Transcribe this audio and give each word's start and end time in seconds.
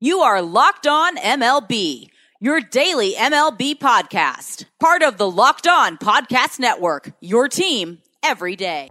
You 0.00 0.20
are 0.20 0.40
Locked 0.40 0.86
On 0.86 1.16
MLB, 1.16 2.08
your 2.38 2.60
daily 2.60 3.14
MLB 3.14 3.74
podcast. 3.78 4.64
Part 4.78 5.02
of 5.02 5.18
the 5.18 5.28
Locked 5.28 5.66
On 5.66 5.98
Podcast 5.98 6.60
Network, 6.60 7.10
your 7.20 7.48
team 7.48 8.00
every 8.22 8.54
day. 8.54 8.90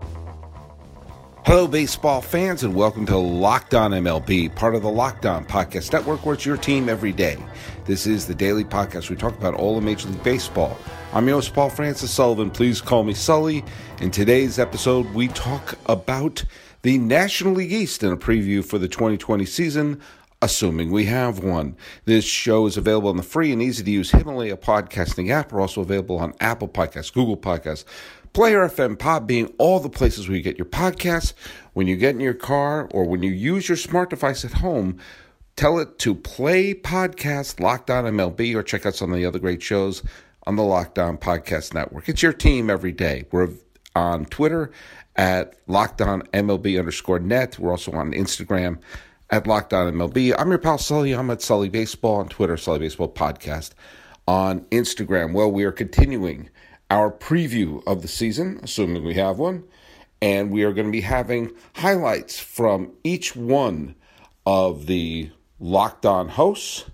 Hello, 1.46 1.66
baseball 1.66 2.22
fans, 2.22 2.62
and 2.64 2.76
welcome 2.76 3.06
to 3.06 3.16
Locked 3.16 3.74
On 3.74 3.92
MLB, 3.92 4.54
part 4.54 4.76
of 4.76 4.82
the 4.82 4.90
Locked 4.90 5.26
On 5.26 5.46
Podcast 5.46 5.94
Network, 5.94 6.26
where 6.26 6.36
it's 6.36 6.46
your 6.46 6.58
team 6.58 6.90
every 6.90 7.14
day. 7.14 7.38
This 7.86 8.06
is 8.06 8.28
the 8.28 8.36
daily 8.36 8.66
podcast. 8.66 9.10
We 9.10 9.16
talk 9.16 9.38
about 9.38 9.54
all 9.54 9.78
of 9.78 9.86
Major 9.86 10.10
League 10.10 10.24
Baseball. 10.24 10.78
I'm 11.14 11.26
your 11.26 11.38
host, 11.38 11.54
Paul 11.54 11.70
Francis 11.70 12.12
Sullivan. 12.12 12.52
Please 12.52 12.82
call 12.82 13.06
me 13.06 13.14
Sully. 13.14 13.64
In 14.02 14.12
today's 14.12 14.60
episode, 14.60 15.06
we 15.14 15.30
talk 15.30 15.76
about 15.86 16.44
the 16.82 16.98
National 16.98 17.54
League 17.54 17.72
East 17.72 18.04
and 18.04 18.12
a 18.12 18.18
preview 18.18 18.62
for 18.64 18.78
the 18.78 18.90
2020 18.90 19.46
season 19.46 20.02
assuming 20.48 20.90
we 20.92 21.04
have 21.04 21.44
one. 21.44 21.76
This 22.06 22.24
show 22.24 22.68
is 22.68 22.78
available 22.78 23.10
on 23.10 23.18
the 23.18 23.22
free 23.22 23.52
and 23.52 23.62
easy 23.62 23.84
to 23.84 23.92
use 23.92 24.12
Himalaya 24.12 24.56
podcasting 24.56 25.30
app. 25.30 25.52
We're 25.52 25.60
also 25.60 25.82
available 25.82 26.18
on 26.20 26.34
Apple 26.40 26.70
Podcasts, 26.70 27.12
Google 27.12 27.36
Podcasts, 27.36 27.84
Player 28.32 28.62
FM, 28.62 28.96
Podbean, 28.96 29.54
all 29.58 29.82
the 29.82 29.90
places 29.90 30.30
where 30.30 30.38
you 30.38 30.42
get 30.42 30.58
your 30.58 30.66
podcasts. 30.66 31.34
When 31.74 31.86
you 31.86 31.98
get 31.98 32.16
in 32.16 32.22
your 32.22 32.34
car 32.34 32.88
or 32.94 33.04
when 33.04 33.24
you 33.24 33.30
use 33.30 33.68
your 33.68 33.76
smart 33.76 34.10
device 34.10 34.46
at 34.46 34.54
home, 34.54 35.00
tell 35.58 35.80
it 35.80 36.00
to 36.00 36.16
play 36.16 36.74
podcast 36.74 37.60
Locked 37.60 37.90
On 37.90 38.06
MLB 38.06 38.56
or 38.56 38.64
check 38.64 38.86
out 38.86 38.96
some 38.96 39.12
of 39.12 39.18
the 39.18 39.26
other 39.26 39.40
great 39.40 39.62
shows 39.62 40.02
on 40.46 40.56
the 40.56 40.64
Locked 40.64 40.98
On 40.98 41.18
Podcast 41.18 41.74
Network. 41.74 42.08
It's 42.08 42.24
your 42.24 42.32
team 42.32 42.70
every 42.70 42.94
day. 42.94 43.26
We're 43.34 43.50
on 43.98 44.24
Twitter 44.24 44.72
at 45.18 45.56
Locked 45.68 46.02
On 46.02 46.22
MLB 46.22 46.80
underscore 46.80 47.20
net. 47.20 47.60
We're 47.60 47.72
also 47.72 47.92
on 47.92 48.14
Instagram 48.14 48.80
at 49.30 49.46
Locked 49.46 49.74
On 49.74 49.92
MLB. 49.92 50.34
I'm 50.38 50.50
your 50.50 50.58
pal 50.58 50.78
Sully. 50.78 51.14
I'm 51.14 51.30
at 51.30 51.42
Sully 51.42 51.70
Baseball 51.70 52.16
on 52.16 52.30
Twitter, 52.30 52.56
Sully 52.56 52.80
Baseball 52.80 53.10
Podcast 53.12 53.72
on 54.28 54.62
Instagram. 54.72 55.34
Well, 55.34 55.52
we 55.52 55.66
are 55.66 55.72
continuing 55.72 56.50
our 56.90 57.12
preview 57.12 57.86
of 57.86 58.02
the 58.02 58.08
season, 58.08 58.60
assuming 58.64 59.04
we 59.04 59.16
have 59.16 59.38
one, 59.38 59.66
and 60.22 60.50
we 60.50 60.64
are 60.64 60.72
going 60.72 60.88
to 60.88 60.92
be 60.92 61.02
having 61.02 61.52
highlights 61.76 62.40
from 62.40 62.94
each 63.04 63.36
one 63.36 63.96
of 64.46 64.86
the 64.86 65.30
Locked 65.60 66.06
On 66.06 66.30
hosts, 66.30 66.86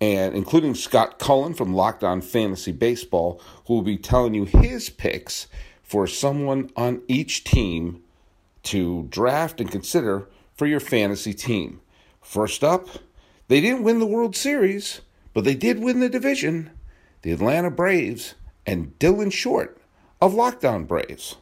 and 0.00 0.34
including 0.34 0.74
Scott 0.74 1.18
Cullen 1.18 1.52
from 1.52 1.74
Locked 1.74 2.02
On 2.02 2.22
Fantasy 2.22 2.72
Baseball, 2.72 3.42
who 3.66 3.74
will 3.74 3.82
be 3.82 3.98
telling 3.98 4.32
you 4.32 4.46
his 4.46 4.88
picks 4.88 5.48
for 5.82 6.06
someone 6.06 6.70
on 6.76 7.02
each 7.08 7.44
team 7.44 8.02
to 8.62 9.06
draft 9.10 9.60
and 9.60 9.70
consider 9.70 10.28
for 10.54 10.66
your 10.66 10.80
fantasy 10.80 11.34
team. 11.34 11.80
First 12.20 12.64
up, 12.64 12.88
they 13.48 13.60
didn't 13.60 13.82
win 13.82 13.98
the 13.98 14.06
World 14.06 14.34
Series, 14.34 15.00
but 15.32 15.44
they 15.44 15.54
did 15.54 15.80
win 15.80 16.00
the 16.00 16.08
division. 16.08 16.70
The 17.22 17.32
Atlanta 17.32 17.70
Braves 17.70 18.34
and 18.66 18.98
Dylan 18.98 19.32
Short 19.32 19.80
of 20.20 20.34
Locked 20.34 20.64
On 20.64 20.84
Braves. 20.84 21.36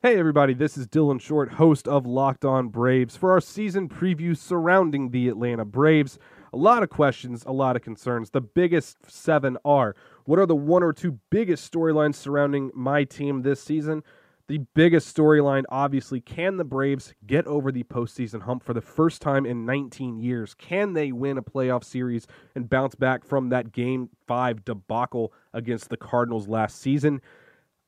Hey, 0.00 0.16
everybody, 0.16 0.54
this 0.54 0.78
is 0.78 0.86
Dylan 0.86 1.20
Short, 1.20 1.54
host 1.54 1.88
of 1.88 2.06
Locked 2.06 2.44
On 2.44 2.68
Braves, 2.68 3.16
for 3.16 3.32
our 3.32 3.40
season 3.40 3.88
preview 3.88 4.36
surrounding 4.36 5.10
the 5.10 5.28
Atlanta 5.28 5.64
Braves. 5.64 6.20
A 6.52 6.56
lot 6.56 6.84
of 6.84 6.88
questions, 6.88 7.42
a 7.46 7.52
lot 7.52 7.74
of 7.74 7.82
concerns. 7.82 8.30
The 8.30 8.40
biggest 8.40 9.10
seven 9.10 9.58
are 9.64 9.96
what 10.24 10.38
are 10.38 10.46
the 10.46 10.54
one 10.54 10.82
or 10.82 10.92
two 10.92 11.18
biggest 11.30 11.72
storylines 11.72 12.14
surrounding 12.14 12.70
my 12.74 13.02
team 13.02 13.42
this 13.42 13.60
season? 13.60 14.04
The 14.48 14.64
biggest 14.72 15.14
storyline, 15.14 15.64
obviously, 15.68 16.22
can 16.22 16.56
the 16.56 16.64
Braves 16.64 17.12
get 17.26 17.46
over 17.46 17.70
the 17.70 17.82
postseason 17.82 18.40
hump 18.40 18.62
for 18.62 18.72
the 18.72 18.80
first 18.80 19.20
time 19.20 19.44
in 19.44 19.66
19 19.66 20.18
years? 20.18 20.54
Can 20.54 20.94
they 20.94 21.12
win 21.12 21.36
a 21.36 21.42
playoff 21.42 21.84
series 21.84 22.26
and 22.54 22.68
bounce 22.68 22.94
back 22.94 23.26
from 23.26 23.50
that 23.50 23.72
game 23.72 24.08
five 24.26 24.64
debacle 24.64 25.34
against 25.52 25.90
the 25.90 25.98
Cardinals 25.98 26.48
last 26.48 26.80
season? 26.80 27.20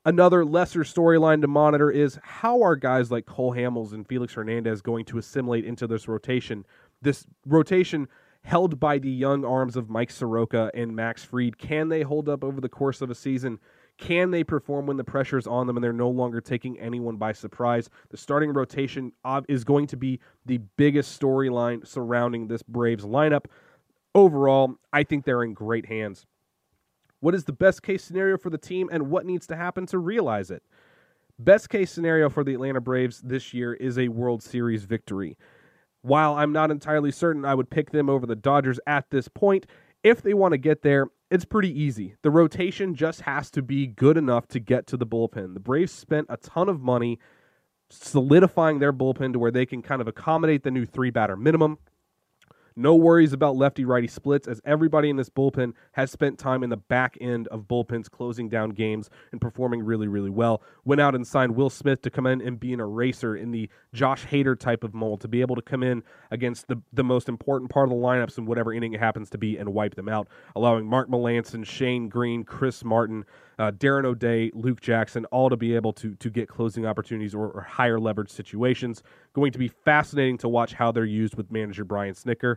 Another 0.05 0.45
lesser 0.45 0.81
storyline 0.81 1.41
to 1.41 1.49
monitor 1.49 1.91
is 1.91 2.19
how 2.23 2.61
are 2.63 2.77
guys 2.77 3.11
like 3.11 3.25
Cole 3.25 3.55
Hamels 3.55 3.95
and 3.95 4.07
Felix 4.07 4.35
Hernandez 4.35 4.83
going 4.83 5.07
to 5.07 5.17
assimilate 5.17 5.65
into 5.65 5.87
this 5.87 6.09
rotation? 6.09 6.67
This 7.01 7.27
rotation 7.47 8.07
held 8.43 8.79
by 8.79 8.99
the 8.99 9.11
young 9.11 9.47
arms 9.47 9.77
of 9.77 9.89
Mike 9.89 10.11
Soroka 10.11 10.71
and 10.75 10.95
Max 10.95 11.25
Fried, 11.25 11.57
can 11.57 11.89
they 11.89 12.03
hold 12.03 12.29
up 12.29 12.45
over 12.45 12.61
the 12.61 12.69
course 12.69 13.01
of 13.01 13.11
a 13.11 13.15
season? 13.15 13.59
Can 14.01 14.31
they 14.31 14.43
perform 14.43 14.87
when 14.87 14.97
the 14.97 15.05
pressure 15.05 15.37
is 15.37 15.47
on 15.47 15.67
them 15.67 15.77
and 15.77 15.85
they're 15.85 15.93
no 15.93 16.09
longer 16.09 16.41
taking 16.41 16.81
anyone 16.81 17.17
by 17.17 17.33
surprise? 17.33 17.91
The 18.09 18.17
starting 18.17 18.51
rotation 18.51 19.13
is 19.47 19.63
going 19.63 19.87
to 19.89 19.97
be 19.97 20.19
the 20.47 20.59
biggest 20.79 21.21
storyline 21.21 21.87
surrounding 21.87 22.49
this 22.49 22.63
Braves 22.63 23.05
lineup. 23.05 23.45
Overall, 24.15 24.77
I 24.91 25.05
think 25.05 25.25
they're 25.25 25.43
in 25.45 25.53
great 25.53 25.87
hands. 25.87 26.25
What 27.21 27.35
is 27.35 27.45
the 27.45 27.53
best 27.53 27.83
case 27.83 28.03
scenario 28.03 28.39
for 28.39 28.49
the 28.49 28.57
team 28.57 28.89
and 28.91 29.11
what 29.11 29.27
needs 29.27 29.47
to 29.49 29.57
happen 29.57 29.85
to 29.87 29.99
realize 29.99 30.51
it? 30.51 30.63
Best 31.39 31.69
case 31.69 31.91
scenario 31.91 32.31
for 32.31 32.43
the 32.43 32.55
Atlanta 32.55 32.81
Braves 32.81 33.21
this 33.21 33.53
year 33.53 33.75
is 33.75 33.99
a 33.99 34.09
World 34.09 34.43
Series 34.43 34.85
victory. 34.85 35.37
While 36.01 36.35
I'm 36.35 36.53
not 36.53 36.71
entirely 36.71 37.13
certain 37.13 37.45
I 37.45 37.55
would 37.55 37.69
pick 37.69 37.91
them 37.91 38.09
over 38.09 38.25
the 38.27 38.35
Dodgers 38.35 38.81
at 38.87 39.11
this 39.11 39.29
point, 39.29 39.67
if 40.03 40.23
they 40.23 40.33
want 40.33 40.53
to 40.53 40.59
get 40.59 40.81
there, 40.81 41.09
it's 41.31 41.45
pretty 41.45 41.71
easy. 41.81 42.17
The 42.23 42.31
rotation 42.31 42.95
just 42.95 43.23
has 43.23 43.51
to 43.53 43.63
be 43.63 43.87
good 43.87 44.17
enough 44.17 44.49
to 44.49 44.61
get 44.61 44.87
to 44.89 44.97
the 44.97 45.07
bullpen. 45.07 45.55
The 45.55 45.61
Braves 45.61 45.93
spent 45.93 46.27
a 46.29 46.37
ton 46.37 46.69
of 46.69 46.81
money 46.81 47.19
solidifying 47.89 48.79
their 48.79 48.93
bullpen 48.93 49.33
to 49.33 49.39
where 49.39 49.51
they 49.51 49.67
can 49.67 49.83
kind 49.83 50.01
of 50.01 50.09
accommodate 50.09 50.63
the 50.63 50.71
new 50.71 50.85
three 50.85 51.11
batter 51.11 51.37
minimum. 51.37 51.79
No 52.81 52.95
worries 52.95 53.35
about 53.35 53.57
lefty 53.57 53.85
righty 53.85 54.07
splits, 54.07 54.49
as 54.49 54.59
everybody 54.65 55.11
in 55.11 55.17
this 55.17 55.29
bullpen 55.29 55.75
has 55.93 56.11
spent 56.11 56.39
time 56.39 56.63
in 56.63 56.71
the 56.71 56.79
back 56.79 57.19
end 57.21 57.47
of 57.49 57.69
bullpens 57.69 58.11
closing 58.11 58.49
down 58.49 58.71
games 58.71 59.11
and 59.33 59.39
performing 59.41 59.83
really, 59.83 60.09
really 60.09 60.31
well. 60.31 60.63
Went 60.87 60.99
out 60.99 61.15
and 61.15 61.27
signed 61.27 61.55
Will 61.55 61.69
Smith 61.69 62.01
to 62.01 62.11
come 62.11 62.25
in 62.25 62.41
and 62.41 62.59
be 62.59 62.73
an 62.73 62.81
eraser 62.81 63.37
in 63.37 63.51
the 63.51 63.69
Josh 63.93 64.25
Hader 64.25 64.59
type 64.59 64.83
of 64.83 64.95
mold, 64.95 65.21
to 65.21 65.29
be 65.29 65.43
able 65.43 65.57
to 65.57 65.63
come 65.63 65.83
in 65.83 66.03
against 66.31 66.69
the, 66.69 66.81
the 66.91 67.05
most 67.05 67.29
important 67.29 67.71
part 67.71 67.85
of 67.85 67.91
the 67.91 68.03
lineups 68.03 68.39
in 68.39 68.47
whatever 68.47 68.73
inning 68.73 68.95
it 68.95 69.01
happens 69.01 69.29
to 69.29 69.37
be 69.37 69.59
and 69.59 69.75
wipe 69.75 69.95
them 69.95 70.09
out, 70.09 70.29
allowing 70.57 70.87
Mark 70.87 71.11
Melancon, 71.11 71.67
Shane 71.67 72.09
Greene, 72.09 72.45
Chris 72.45 72.83
Martin, 72.83 73.27
uh, 73.59 73.71
Darren 73.73 74.07
O'Day, 74.07 74.51
Luke 74.55 74.81
Jackson, 74.81 75.27
all 75.27 75.51
to 75.51 75.57
be 75.57 75.75
able 75.75 75.93
to 75.93 76.15
to 76.15 76.31
get 76.31 76.49
closing 76.49 76.87
opportunities 76.87 77.35
or, 77.35 77.51
or 77.51 77.61
higher 77.61 78.01
leverage 78.01 78.31
situations. 78.31 79.03
Going 79.35 79.53
to 79.53 79.59
be 79.59 79.69
fascinating 79.69 80.39
to 80.39 80.49
watch 80.49 80.73
how 80.73 80.91
they're 80.91 81.05
used 81.05 81.35
with 81.35 81.53
manager 81.53 81.85
Brian 81.85 82.15
Snitker. 82.15 82.57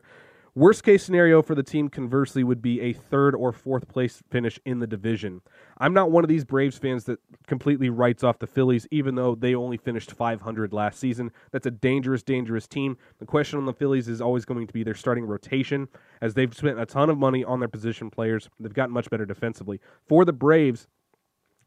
Worst 0.56 0.84
case 0.84 1.04
scenario 1.04 1.42
for 1.42 1.56
the 1.56 1.64
team, 1.64 1.90
conversely, 1.90 2.44
would 2.44 2.62
be 2.62 2.80
a 2.80 2.94
third 2.94 3.34
or 3.34 3.52
fourth 3.52 3.88
place 3.88 4.22
finish 4.30 4.60
in 4.66 4.78
the 4.78 4.86
division. 4.86 5.42
I'm 5.80 5.96
not 5.96 6.12
one 6.12 6.24
of 6.24 6.28
these 6.28 6.46
Braves 6.46 6.78
fans 6.78 7.06
that 7.06 7.20
completely 7.48 7.90
writes 7.90 8.24
off 8.24 8.38
the 8.38 8.46
Phillies, 8.46 8.86
even 8.92 9.16
though 9.16 9.34
they 9.34 9.56
only 9.56 9.78
finished 9.78 10.12
500 10.12 10.72
last 10.72 11.00
season. 11.00 11.32
That's 11.52 11.66
a 11.66 11.72
dangerous, 11.72 12.22
dangerous 12.22 12.68
team. 12.68 12.98
The 13.18 13.26
question 13.26 13.58
on 13.58 13.66
the 13.66 13.74
Phillies 13.74 14.08
is 14.08 14.22
always 14.22 14.46
going 14.46 14.68
to 14.68 14.74
be 14.74 14.84
their 14.84 14.94
starting 14.94 15.26
rotation, 15.26 15.88
as 16.22 16.36
they've 16.36 16.56
spent 16.56 16.80
a 16.80 16.86
ton 16.86 17.10
of 17.10 17.18
money 17.18 17.44
on 17.44 17.60
their 17.60 17.68
position 17.68 18.12
players. 18.12 18.48
They've 18.60 18.72
gotten 18.72 18.94
much 18.94 19.10
better 19.10 19.26
defensively. 19.26 19.80
For 20.08 20.24
the 20.24 20.34
Braves, 20.34 20.88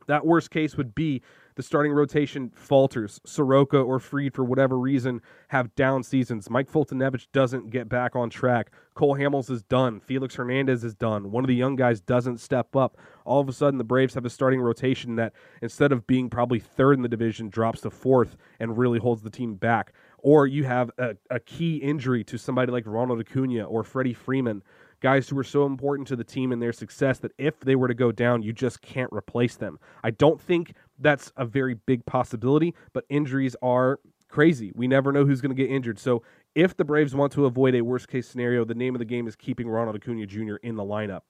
that 0.06 0.26
worst 0.26 0.50
case 0.50 0.76
would 0.76 0.94
be 0.94 1.22
the 1.56 1.62
starting 1.62 1.92
rotation 1.92 2.52
falters. 2.54 3.18
Soroka 3.24 3.78
or 3.78 3.98
Fried, 3.98 4.34
for 4.34 4.44
whatever 4.44 4.78
reason, 4.78 5.22
have 5.48 5.74
down 5.74 6.02
seasons. 6.02 6.50
Mike 6.50 6.70
Foltynewicz 6.70 7.26
doesn't 7.32 7.70
get 7.70 7.88
back 7.88 8.14
on 8.14 8.28
track. 8.28 8.70
Cole 8.94 9.16
Hamels 9.16 9.50
is 9.50 9.62
done. 9.62 9.98
Felix 10.00 10.34
Hernandez 10.34 10.84
is 10.84 10.94
done. 10.94 11.30
One 11.30 11.44
of 11.44 11.48
the 11.48 11.54
young 11.54 11.74
guys 11.74 12.00
doesn't 12.00 12.40
step 12.40 12.76
up. 12.76 12.98
All 13.24 13.40
of 13.40 13.48
a 13.48 13.52
sudden, 13.52 13.78
the 13.78 13.84
Braves 13.84 14.14
have 14.14 14.26
a 14.26 14.30
starting 14.30 14.60
rotation 14.60 15.16
that, 15.16 15.32
instead 15.62 15.92
of 15.92 16.06
being 16.06 16.28
probably 16.28 16.60
third 16.60 16.98
in 16.98 17.02
the 17.02 17.08
division, 17.08 17.48
drops 17.48 17.80
to 17.80 17.90
fourth 17.90 18.36
and 18.60 18.76
really 18.76 18.98
holds 18.98 19.22
the 19.22 19.30
team 19.30 19.54
back. 19.54 19.92
Or 20.18 20.46
you 20.46 20.64
have 20.64 20.90
a, 20.98 21.16
a 21.30 21.40
key 21.40 21.76
injury 21.76 22.22
to 22.24 22.36
somebody 22.36 22.70
like 22.70 22.84
Ronald 22.86 23.20
Acuna 23.20 23.64
or 23.64 23.82
Freddie 23.82 24.12
Freeman 24.14 24.62
guys 25.00 25.28
who 25.28 25.38
are 25.38 25.44
so 25.44 25.66
important 25.66 26.08
to 26.08 26.16
the 26.16 26.24
team 26.24 26.52
and 26.52 26.60
their 26.60 26.72
success 26.72 27.18
that 27.18 27.32
if 27.38 27.60
they 27.60 27.76
were 27.76 27.88
to 27.88 27.94
go 27.94 28.12
down, 28.12 28.42
you 28.42 28.52
just 28.52 28.80
can't 28.80 29.12
replace 29.12 29.56
them. 29.56 29.78
I 30.02 30.10
don't 30.10 30.40
think 30.40 30.74
that's 30.98 31.32
a 31.36 31.44
very 31.44 31.74
big 31.74 32.04
possibility, 32.06 32.74
but 32.92 33.04
injuries 33.08 33.56
are 33.62 34.00
crazy. 34.28 34.72
We 34.74 34.88
never 34.88 35.12
know 35.12 35.24
who's 35.24 35.40
going 35.40 35.54
to 35.54 35.62
get 35.62 35.70
injured. 35.70 35.98
So 35.98 36.22
if 36.54 36.76
the 36.76 36.84
Braves 36.84 37.14
want 37.14 37.32
to 37.32 37.46
avoid 37.46 37.74
a 37.74 37.82
worst 37.82 38.08
case 38.08 38.26
scenario, 38.26 38.64
the 38.64 38.74
name 38.74 38.94
of 38.94 38.98
the 38.98 39.04
game 39.04 39.26
is 39.26 39.36
keeping 39.36 39.68
Ronald 39.68 39.96
Acuna 39.96 40.26
Jr. 40.26 40.56
in 40.62 40.76
the 40.76 40.82
lineup. 40.82 41.22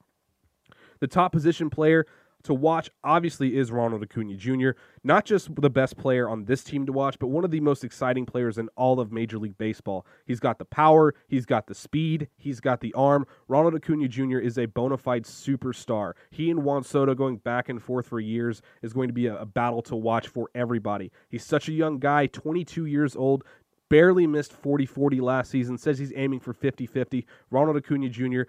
The 0.99 1.07
top 1.07 1.31
position 1.31 1.69
player 1.69 2.05
to 2.47 2.53
watch, 2.53 2.89
obviously, 3.03 3.55
is 3.57 3.71
Ronald 3.71 4.03
Acuna 4.03 4.35
Jr. 4.35 4.71
Not 5.03 5.25
just 5.25 5.53
the 5.55 5.69
best 5.69 5.97
player 5.97 6.27
on 6.27 6.45
this 6.45 6.63
team 6.63 6.85
to 6.85 6.93
watch, 6.93 7.19
but 7.19 7.27
one 7.27 7.43
of 7.43 7.51
the 7.51 7.59
most 7.59 7.83
exciting 7.83 8.25
players 8.25 8.57
in 8.57 8.69
all 8.75 8.99
of 8.99 9.11
Major 9.11 9.37
League 9.37 9.57
Baseball. 9.57 10.05
He's 10.25 10.39
got 10.39 10.57
the 10.57 10.65
power, 10.65 11.13
he's 11.27 11.45
got 11.45 11.67
the 11.67 11.75
speed, 11.75 12.29
he's 12.37 12.59
got 12.59 12.79
the 12.79 12.93
arm. 12.93 13.27
Ronald 13.47 13.75
Acuna 13.75 14.07
Jr. 14.07 14.39
is 14.39 14.57
a 14.57 14.65
bona 14.65 14.97
fide 14.97 15.23
superstar. 15.23 16.13
He 16.31 16.49
and 16.49 16.63
Juan 16.63 16.83
Soto 16.83 17.13
going 17.13 17.37
back 17.37 17.69
and 17.69 17.81
forth 17.81 18.07
for 18.07 18.19
years 18.19 18.61
is 18.81 18.93
going 18.93 19.09
to 19.09 19.13
be 19.13 19.27
a, 19.27 19.37
a 19.37 19.45
battle 19.45 19.81
to 19.83 19.95
watch 19.95 20.27
for 20.27 20.49
everybody. 20.55 21.11
He's 21.29 21.45
such 21.45 21.67
a 21.67 21.73
young 21.73 21.99
guy, 21.99 22.27
22 22.27 22.85
years 22.85 23.15
old, 23.15 23.43
barely 23.89 24.27
missed 24.27 24.53
40 24.53 24.85
40 24.85 25.21
last 25.21 25.51
season, 25.51 25.77
says 25.77 25.97
he's 25.97 26.13
aiming 26.15 26.39
for 26.39 26.53
50 26.53 26.85
50. 26.85 27.25
Ronald 27.51 27.77
Acuna 27.77 28.09
Jr. 28.09 28.43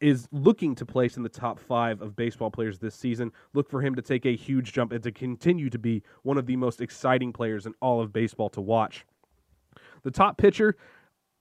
is 0.00 0.28
looking 0.32 0.74
to 0.76 0.86
place 0.86 1.16
in 1.16 1.22
the 1.22 1.28
top 1.28 1.58
five 1.58 2.00
of 2.00 2.16
baseball 2.16 2.50
players 2.50 2.78
this 2.78 2.94
season. 2.94 3.32
Look 3.54 3.70
for 3.70 3.80
him 3.80 3.94
to 3.94 4.02
take 4.02 4.26
a 4.26 4.36
huge 4.36 4.72
jump 4.72 4.92
and 4.92 5.02
to 5.02 5.12
continue 5.12 5.70
to 5.70 5.78
be 5.78 6.02
one 6.22 6.38
of 6.38 6.46
the 6.46 6.56
most 6.56 6.80
exciting 6.80 7.32
players 7.32 7.66
in 7.66 7.74
all 7.80 8.00
of 8.00 8.12
baseball 8.12 8.50
to 8.50 8.60
watch. 8.60 9.04
The 10.02 10.10
top 10.10 10.36
pitcher, 10.36 10.76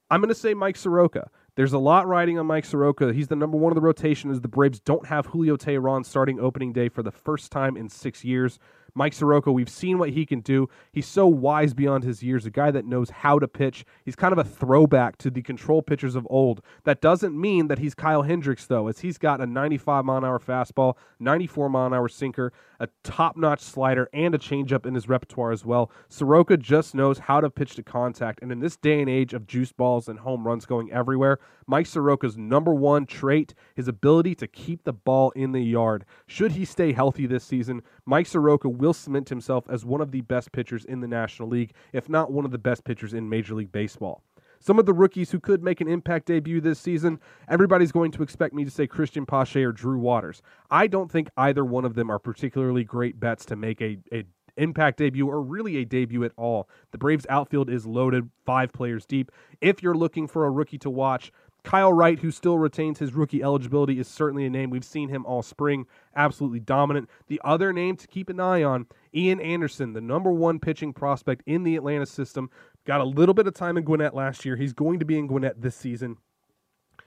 I'm 0.09 0.21
going 0.21 0.29
to 0.29 0.35
say 0.35 0.53
Mike 0.53 0.77
Soroka. 0.77 1.29
There's 1.55 1.73
a 1.73 1.79
lot 1.79 2.07
riding 2.07 2.39
on 2.39 2.45
Mike 2.45 2.63
Soroka. 2.63 3.11
He's 3.11 3.27
the 3.27 3.35
number 3.35 3.57
one 3.57 3.71
of 3.71 3.75
the 3.75 3.81
rotation 3.81 4.31
as 4.31 4.39
the 4.39 4.47
Braves 4.47 4.79
don't 4.79 5.05
have 5.05 5.25
Julio 5.25 5.57
Teheran 5.57 6.05
starting 6.05 6.39
opening 6.39 6.71
day 6.71 6.87
for 6.87 7.03
the 7.03 7.11
first 7.11 7.51
time 7.51 7.75
in 7.75 7.89
six 7.89 8.23
years. 8.23 8.57
Mike 8.93 9.13
Soroka, 9.13 9.51
we've 9.51 9.69
seen 9.69 9.97
what 9.97 10.09
he 10.09 10.25
can 10.25 10.41
do. 10.41 10.69
He's 10.91 11.07
so 11.07 11.27
wise 11.27 11.73
beyond 11.73 12.03
his 12.03 12.21
years, 12.21 12.45
a 12.45 12.49
guy 12.49 12.71
that 12.71 12.85
knows 12.85 13.09
how 13.09 13.39
to 13.39 13.47
pitch. 13.47 13.85
He's 14.03 14.15
kind 14.15 14.33
of 14.33 14.37
a 14.37 14.43
throwback 14.43 15.17
to 15.19 15.29
the 15.29 15.41
control 15.41 15.81
pitchers 15.81 16.15
of 16.15 16.27
old. 16.29 16.61
That 16.83 17.01
doesn't 17.01 17.39
mean 17.39 17.67
that 17.67 17.79
he's 17.79 17.95
Kyle 17.95 18.23
Hendricks, 18.23 18.65
though, 18.65 18.87
as 18.87 18.99
he's 18.99 19.17
got 19.17 19.41
a 19.41 19.45
95 19.45 20.05
mile 20.05 20.17
an 20.17 20.25
hour 20.25 20.39
fastball, 20.39 20.95
94 21.19 21.69
mile 21.69 21.87
an 21.87 21.93
hour 21.93 22.09
sinker, 22.09 22.51
a 22.79 22.89
top 23.03 23.37
notch 23.37 23.61
slider, 23.61 24.09
and 24.13 24.33
a 24.35 24.37
changeup 24.37 24.85
in 24.85 24.95
his 24.95 25.07
repertoire 25.07 25.51
as 25.51 25.63
well. 25.65 25.91
Soroka 26.09 26.57
just 26.57 26.95
knows 26.95 27.19
how 27.19 27.39
to 27.39 27.49
pitch 27.49 27.75
to 27.75 27.83
contact. 27.83 28.39
And 28.41 28.51
in 28.51 28.59
this 28.59 28.75
day 28.75 29.01
and 29.01 29.09
age 29.09 29.33
of 29.33 29.47
juice 29.47 29.71
balls 29.71 30.07
and 30.07 30.19
home 30.19 30.45
runs 30.45 30.65
going 30.65 30.91
everywhere, 30.91 31.39
Mike 31.67 31.85
Soroka's 31.85 32.37
number 32.37 32.73
one 32.73 33.05
trait, 33.05 33.53
his 33.75 33.87
ability 33.87 34.35
to 34.35 34.47
keep 34.47 34.83
the 34.83 34.93
ball 34.93 35.31
in 35.31 35.51
the 35.51 35.61
yard. 35.61 36.05
Should 36.27 36.53
he 36.53 36.65
stay 36.65 36.91
healthy 36.91 37.25
this 37.25 37.43
season, 37.43 37.81
Mike 38.11 38.27
Soroka 38.27 38.67
will 38.67 38.93
cement 38.93 39.29
himself 39.29 39.63
as 39.69 39.85
one 39.85 40.01
of 40.01 40.11
the 40.11 40.19
best 40.19 40.51
pitchers 40.51 40.83
in 40.83 40.99
the 40.99 41.07
National 41.07 41.47
League, 41.47 41.71
if 41.93 42.09
not 42.09 42.29
one 42.29 42.43
of 42.43 42.51
the 42.51 42.57
best 42.57 42.83
pitchers 42.83 43.13
in 43.13 43.29
Major 43.29 43.55
League 43.55 43.71
Baseball. 43.71 44.21
Some 44.59 44.77
of 44.79 44.85
the 44.85 44.91
rookies 44.91 45.31
who 45.31 45.39
could 45.39 45.63
make 45.63 45.79
an 45.79 45.87
impact 45.87 46.25
debut 46.25 46.59
this 46.59 46.77
season, 46.77 47.21
everybody's 47.47 47.93
going 47.93 48.11
to 48.11 48.21
expect 48.21 48.53
me 48.53 48.65
to 48.65 48.69
say 48.69 48.85
Christian 48.85 49.25
Pache 49.25 49.63
or 49.63 49.71
Drew 49.71 49.97
Waters. 49.97 50.41
I 50.69 50.87
don't 50.87 51.09
think 51.09 51.29
either 51.37 51.63
one 51.63 51.85
of 51.85 51.95
them 51.95 52.09
are 52.09 52.19
particularly 52.19 52.83
great 52.83 53.17
bets 53.17 53.45
to 53.45 53.55
make 53.55 53.79
a, 53.79 53.97
a 54.11 54.25
impact 54.57 54.97
debut 54.97 55.27
or 55.27 55.41
really 55.41 55.77
a 55.77 55.85
debut 55.85 56.25
at 56.25 56.33
all. 56.35 56.67
The 56.91 56.97
Braves 56.97 57.25
outfield 57.29 57.69
is 57.69 57.85
loaded, 57.85 58.29
five 58.45 58.73
players 58.73 59.05
deep. 59.05 59.31
If 59.61 59.81
you're 59.81 59.95
looking 59.95 60.27
for 60.27 60.45
a 60.45 60.51
rookie 60.51 60.79
to 60.79 60.89
watch, 60.89 61.31
Kyle 61.63 61.93
Wright, 61.93 62.19
who 62.19 62.31
still 62.31 62.57
retains 62.57 62.99
his 62.99 63.13
rookie 63.13 63.43
eligibility, 63.43 63.99
is 63.99 64.07
certainly 64.07 64.45
a 64.45 64.49
name. 64.49 64.69
We've 64.69 64.83
seen 64.83 65.09
him 65.09 65.25
all 65.25 65.43
spring, 65.43 65.85
absolutely 66.15 66.59
dominant. 66.59 67.09
The 67.27 67.39
other 67.43 67.71
name 67.71 67.97
to 67.97 68.07
keep 68.07 68.29
an 68.29 68.39
eye 68.39 68.63
on, 68.63 68.87
Ian 69.13 69.39
Anderson, 69.39 69.93
the 69.93 70.01
number 70.01 70.31
one 70.31 70.59
pitching 70.59 70.91
prospect 70.91 71.43
in 71.45 71.63
the 71.63 71.75
Atlanta 71.75 72.05
system. 72.05 72.49
Got 72.85 73.01
a 73.01 73.05
little 73.05 73.35
bit 73.35 73.45
of 73.45 73.53
time 73.53 73.77
in 73.77 73.83
Gwinnett 73.83 74.15
last 74.15 74.43
year. 74.43 74.55
He's 74.55 74.73
going 74.73 74.99
to 74.99 75.05
be 75.05 75.19
in 75.19 75.27
Gwinnett 75.27 75.61
this 75.61 75.75
season. 75.75 76.17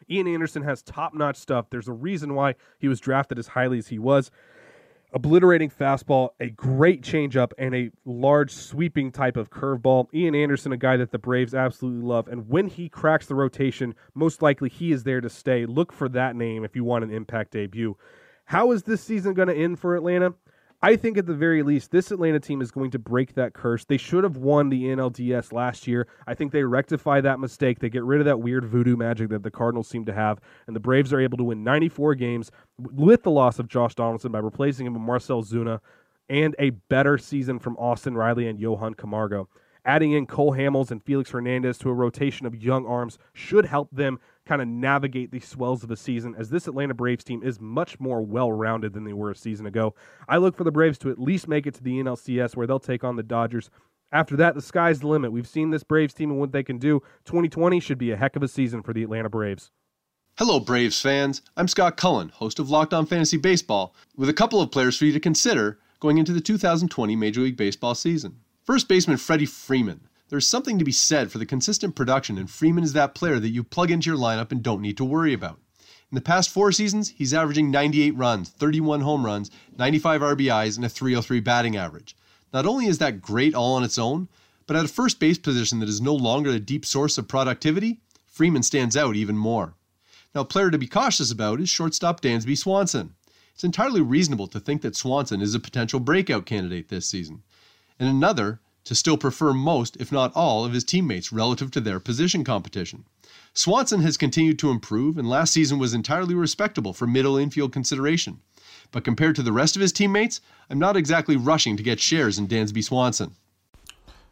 Ian 0.09 0.29
Anderson 0.29 0.63
has 0.63 0.83
top 0.83 1.15
notch 1.15 1.37
stuff. 1.37 1.71
There's 1.71 1.89
a 1.89 1.93
reason 1.93 2.35
why 2.35 2.55
he 2.79 2.89
was 2.89 3.01
drafted 3.01 3.39
as 3.39 3.49
highly 3.49 3.79
as 3.79 3.89
he 3.89 3.99
was 3.99 4.31
obliterating 5.15 5.71
fastball, 5.71 6.31
a 6.41 6.51
great 6.51 7.03
changeup, 7.03 7.53
and 7.57 7.75
a 7.75 7.91
large 8.05 8.51
sweeping 8.51 9.13
type 9.13 9.37
of 9.37 9.49
curveball. 9.49 10.13
Ian 10.13 10.35
Anderson, 10.35 10.73
a 10.73 10.77
guy 10.77 10.97
that 10.97 11.13
the 11.13 11.19
Braves 11.19 11.55
absolutely 11.55 12.05
love. 12.05 12.27
And 12.27 12.49
when 12.49 12.67
he 12.67 12.89
cracks 12.89 13.27
the 13.27 13.37
rotation, 13.37 13.95
most 14.15 14.43
likely 14.43 14.69
he 14.69 14.91
is 14.91 15.05
there 15.05 15.21
to 15.21 15.31
stay. 15.31 15.67
Look 15.67 15.93
for 15.93 16.09
that 16.11 16.35
name 16.35 16.65
if 16.65 16.75
you 16.75 16.83
want 16.83 17.05
an 17.05 17.13
impact 17.13 17.53
debut. 17.53 17.97
How 18.47 18.73
is 18.73 18.83
this 18.83 19.01
season 19.01 19.35
going 19.35 19.49
to 19.49 19.55
end 19.55 19.79
for 19.79 19.95
Atlanta? 19.95 20.35
I 20.85 20.97
think 20.97 21.17
at 21.17 21.25
the 21.25 21.33
very 21.33 21.63
least, 21.63 21.93
this 21.93 22.11
Atlanta 22.11 22.39
team 22.39 22.61
is 22.61 22.71
going 22.71 22.91
to 22.91 22.99
break 22.99 23.33
that 23.37 23.55
curse. 23.55 23.87
They 23.87 23.97
should 23.97 24.23
have 24.23 24.37
won 24.37 24.69
the 24.69 24.83
NLDS 24.83 25.51
last 25.51 25.87
year. 25.87 26.07
I 26.27 26.35
think 26.35 26.53
they 26.53 26.63
rectify 26.63 27.23
that 27.23 27.41
mistake. 27.41 27.79
They 27.79 27.89
get 27.89 28.05
rid 28.05 28.21
of 28.21 28.27
that 28.27 28.41
weird 28.41 28.67
voodoo 28.67 28.95
magic 28.95 29.31
that 29.31 29.43
the 29.43 29.51
Cardinals 29.51 29.89
seem 29.89 30.05
to 30.05 30.13
have, 30.13 30.43
and 30.67 30.77
the 30.77 30.81
Braves 30.81 31.11
are 31.15 31.21
able 31.21 31.39
to 31.39 31.45
win 31.45 31.65
94 31.65 32.17
games 32.17 32.51
with 32.77 33.23
the 33.23 33.31
loss 33.31 33.59
of 33.59 33.67
Josh 33.67 33.95
Donaldson 33.95 34.31
by 34.31 34.41
replacing 34.41 34.87
him 34.87 34.93
with 34.93 35.01
Marcell 35.01 35.43
Ozuna 35.43 35.81
and 36.29 36.55
a 36.59 36.69
better 36.69 37.17
season 37.17 37.59
from 37.59 37.79
Austin 37.79 38.15
Riley 38.15 38.47
and 38.47 38.61
Johan 38.61 38.93
Camargo. 38.93 39.49
Adding 39.87 40.13
in 40.13 40.27
Cole 40.27 40.53
Hamels 40.53 40.91
and 40.91 41.03
Felix 41.03 41.31
Hernandez 41.31 41.79
to 41.79 41.89
a 41.89 41.95
rotation 41.95 42.45
of 42.45 42.63
young 42.63 42.85
arms 42.85 43.19
should 43.33 43.65
help 43.65 43.89
them 43.91 44.19
kind 44.47 44.61
of 44.61 44.69
navigate 44.69 45.31
the 45.31 45.41
swells 45.41 45.83
of 45.83 45.89
the 45.89 45.97
season, 45.97 46.35
as 46.37 46.51
this 46.51 46.67
Atlanta 46.67 46.95
Braves 46.95 47.25
team 47.25 47.43
is 47.43 47.61
much 47.61 47.99
more 47.99 48.23
well 48.23 48.53
rounded 48.53 48.93
than 48.93 49.05
they 49.05 49.13
were 49.13 49.31
a 49.31 49.37
season 49.37 49.67
ago. 49.67 49.95
I 50.29 50.37
look 50.37 50.57
for 50.57 50.65
the 50.65 50.71
Braves 50.71 50.99
to 50.99 51.11
at 51.11 51.19
least 51.19 51.49
make 51.49 51.67
it 51.67 51.75
to 51.75 51.83
the 51.83 52.01
NLCS 52.01 52.57
where 52.57 52.67
they'll 52.67 52.79
take 52.79 53.05
on 53.05 53.17
the 53.17 53.23
Dodgers. 53.23 53.71
After 54.13 54.37
that, 54.37 54.55
the 54.55 54.63
sky's 54.63 55.01
the 55.01 55.09
limit. 55.09 55.33
We've 55.33 55.49
seen 55.49 55.71
this 55.71 55.83
Braves 55.83 56.15
team 56.15 56.31
and 56.31 56.39
what 56.39 56.53
they 56.53 56.63
can 56.63 56.79
do. 56.79 57.03
2020 57.25 57.81
should 57.81 57.99
be 57.99 58.13
a 58.13 58.17
heck 58.17 58.37
of 58.37 58.43
a 58.43 58.49
season 58.49 58.83
for 58.83 58.93
the 58.93 59.03
Atlanta 59.03 59.29
Braves. 59.29 59.71
Hello, 60.37 60.61
Braves 60.61 61.01
fans. 61.01 61.43
I'm 61.57 61.69
Scott 61.69 61.97
Cullen, 61.97 62.29
host 62.29 62.59
of 62.59 62.69
Locked 62.69 62.93
On 62.93 63.07
Fantasy 63.07 63.37
Baseball, 63.37 63.95
with 64.17 64.29
a 64.29 64.35
couple 64.35 64.61
of 64.61 64.71
players 64.71 64.97
for 64.97 65.05
you 65.05 65.13
to 65.13 65.21
consider 65.21 65.79
going 66.01 66.19
into 66.19 66.33
the 66.33 66.41
2020 66.41 67.17
Major 67.17 67.41
League 67.41 67.57
Baseball 67.57 67.95
season. 67.95 68.41
First 68.65 68.89
baseman 68.89 69.17
Freddie 69.17 69.47
Freeman 69.47 70.09
there's 70.29 70.47
something 70.47 70.79
to 70.79 70.85
be 70.85 70.93
said 70.93 71.31
for 71.31 71.39
the 71.39 71.47
consistent 71.47 71.95
production, 71.95 72.39
and 72.39 72.51
Freeman 72.51 72.85
is 72.85 72.93
that 72.95 73.15
player 73.15 73.39
that 73.39 73.51
you 73.51 73.63
plug 73.63 73.91
into 73.91 74.11
your 74.11 74.19
lineup 74.19 74.51
and 74.51 74.63
don't 74.63 74.83
need 74.83 74.97
to 74.97 75.05
worry 75.05 75.33
about. 75.33 75.61
In 76.11 76.15
the 76.15 76.21
past 76.21 76.51
four 76.51 76.71
seasons, 76.73 77.11
he's 77.11 77.35
averaging 77.35 77.71
98 77.71 78.13
runs, 78.13 78.49
31 78.49 79.01
home 79.01 79.25
runs, 79.25 79.51
95 79.77 80.21
RBIs, 80.21 80.77
and 80.77 80.85
a 80.85 80.89
303 80.89 81.41
batting 81.41 81.77
average. 81.77 82.17
Not 82.53 82.67
only 82.67 82.87
is 82.87 82.99
that 82.99 83.21
great 83.21 83.55
all 83.55 83.75
on 83.75 83.85
its 83.85 83.99
own, 83.99 84.29
but 84.67 84.77
at 84.77 84.85
a 84.85 84.89
first 84.89 85.19
base 85.19 85.39
position 85.39 85.81
that 85.81 85.89
is 85.89 86.01
no 86.01 86.15
longer 86.15 86.51
a 86.51 86.61
deep 86.61 86.87
source 86.87 87.19
of 87.19 87.29
productivity, 87.29 88.01
Freeman 88.27 88.63
stands 88.63 88.97
out 88.97 89.17
even 89.17 89.37
more. 89.37 89.75
Now, 90.35 90.41
a 90.41 90.45
player 90.45 90.71
to 90.71 90.79
be 90.79 90.87
cautious 90.87 91.31
about 91.31 91.61
is 91.61 91.69
shortstop 91.69 92.21
Dansby 92.21 92.57
Swanson. 92.57 93.15
It's 93.53 93.63
entirely 93.63 94.01
reasonable 94.01 94.49
to 94.49 94.59
think 94.59 94.83
that 94.83 94.97
Swanson 94.97 95.41
is 95.41 95.55
a 95.55 95.61
potential 95.61 96.01
breakout 96.01 96.45
candidate 96.45 96.89
this 96.89 97.07
season. 97.07 97.43
And 98.01 98.09
another 98.09 98.61
to 98.85 98.95
still 98.95 99.17
prefer 99.17 99.53
most, 99.53 99.97
if 99.99 100.13
not 100.13 100.33
all, 100.35 100.65
of 100.65 100.73
his 100.73 100.85
teammates 100.85 101.33
relative 101.33 101.71
to 101.73 101.81
their 101.81 102.01
position 102.01 102.45
competition. 102.45 103.05
Swanson 103.53 104.01
has 104.03 104.17
continued 104.17 104.59
to 104.59 104.71
improve, 104.71 105.17
and 105.17 105.29
last 105.29 105.53
season 105.53 105.79
was 105.79 105.95
entirely 105.95 106.35
respectable 106.35 106.93
for 106.93 107.07
middle 107.07 107.37
infield 107.37 107.73
consideration. 107.73 108.41
But 108.91 109.05
compared 109.05 109.37
to 109.37 109.43
the 109.43 109.53
rest 109.53 109.77
of 109.77 109.83
his 109.83 109.93
teammates, 109.93 110.41
I'm 110.69 110.79
not 110.79 110.97
exactly 110.97 111.37
rushing 111.37 111.77
to 111.77 111.83
get 111.83 112.01
shares 112.01 112.39
in 112.39 112.49
Dansby 112.49 112.83
Swanson. 112.85 113.37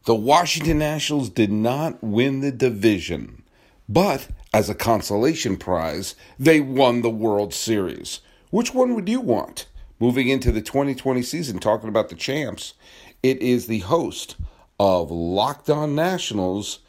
The 0.05 0.15
Washington 0.15 0.79
Nationals 0.79 1.29
did 1.29 1.53
not 1.53 2.03
win 2.03 2.41
the 2.41 2.51
division, 2.51 3.45
but 3.89 4.29
as 4.53 4.69
a 4.69 4.75
consolation 4.75 5.57
prize, 5.57 6.15
they 6.39 6.61
won 6.61 7.03
the 7.03 7.11
World 7.11 7.55
Series. 7.55 8.21
Which 8.51 8.75
one 8.75 8.95
would 8.95 9.09
you 9.09 9.21
want? 9.21 9.67
Moving 10.01 10.29
into 10.29 10.51
the 10.51 10.61
2020 10.61 11.23
season, 11.23 11.61
talking 11.61 11.89
about 11.89 12.09
the 12.09 12.17
champs, 12.17 12.75
it 13.23 13.41
is 13.41 13.67
the 13.67 13.81
host 13.81 14.37
of 14.81 15.11
Locked 15.11 15.71
On 15.71 15.95
Nationals, 15.95 16.81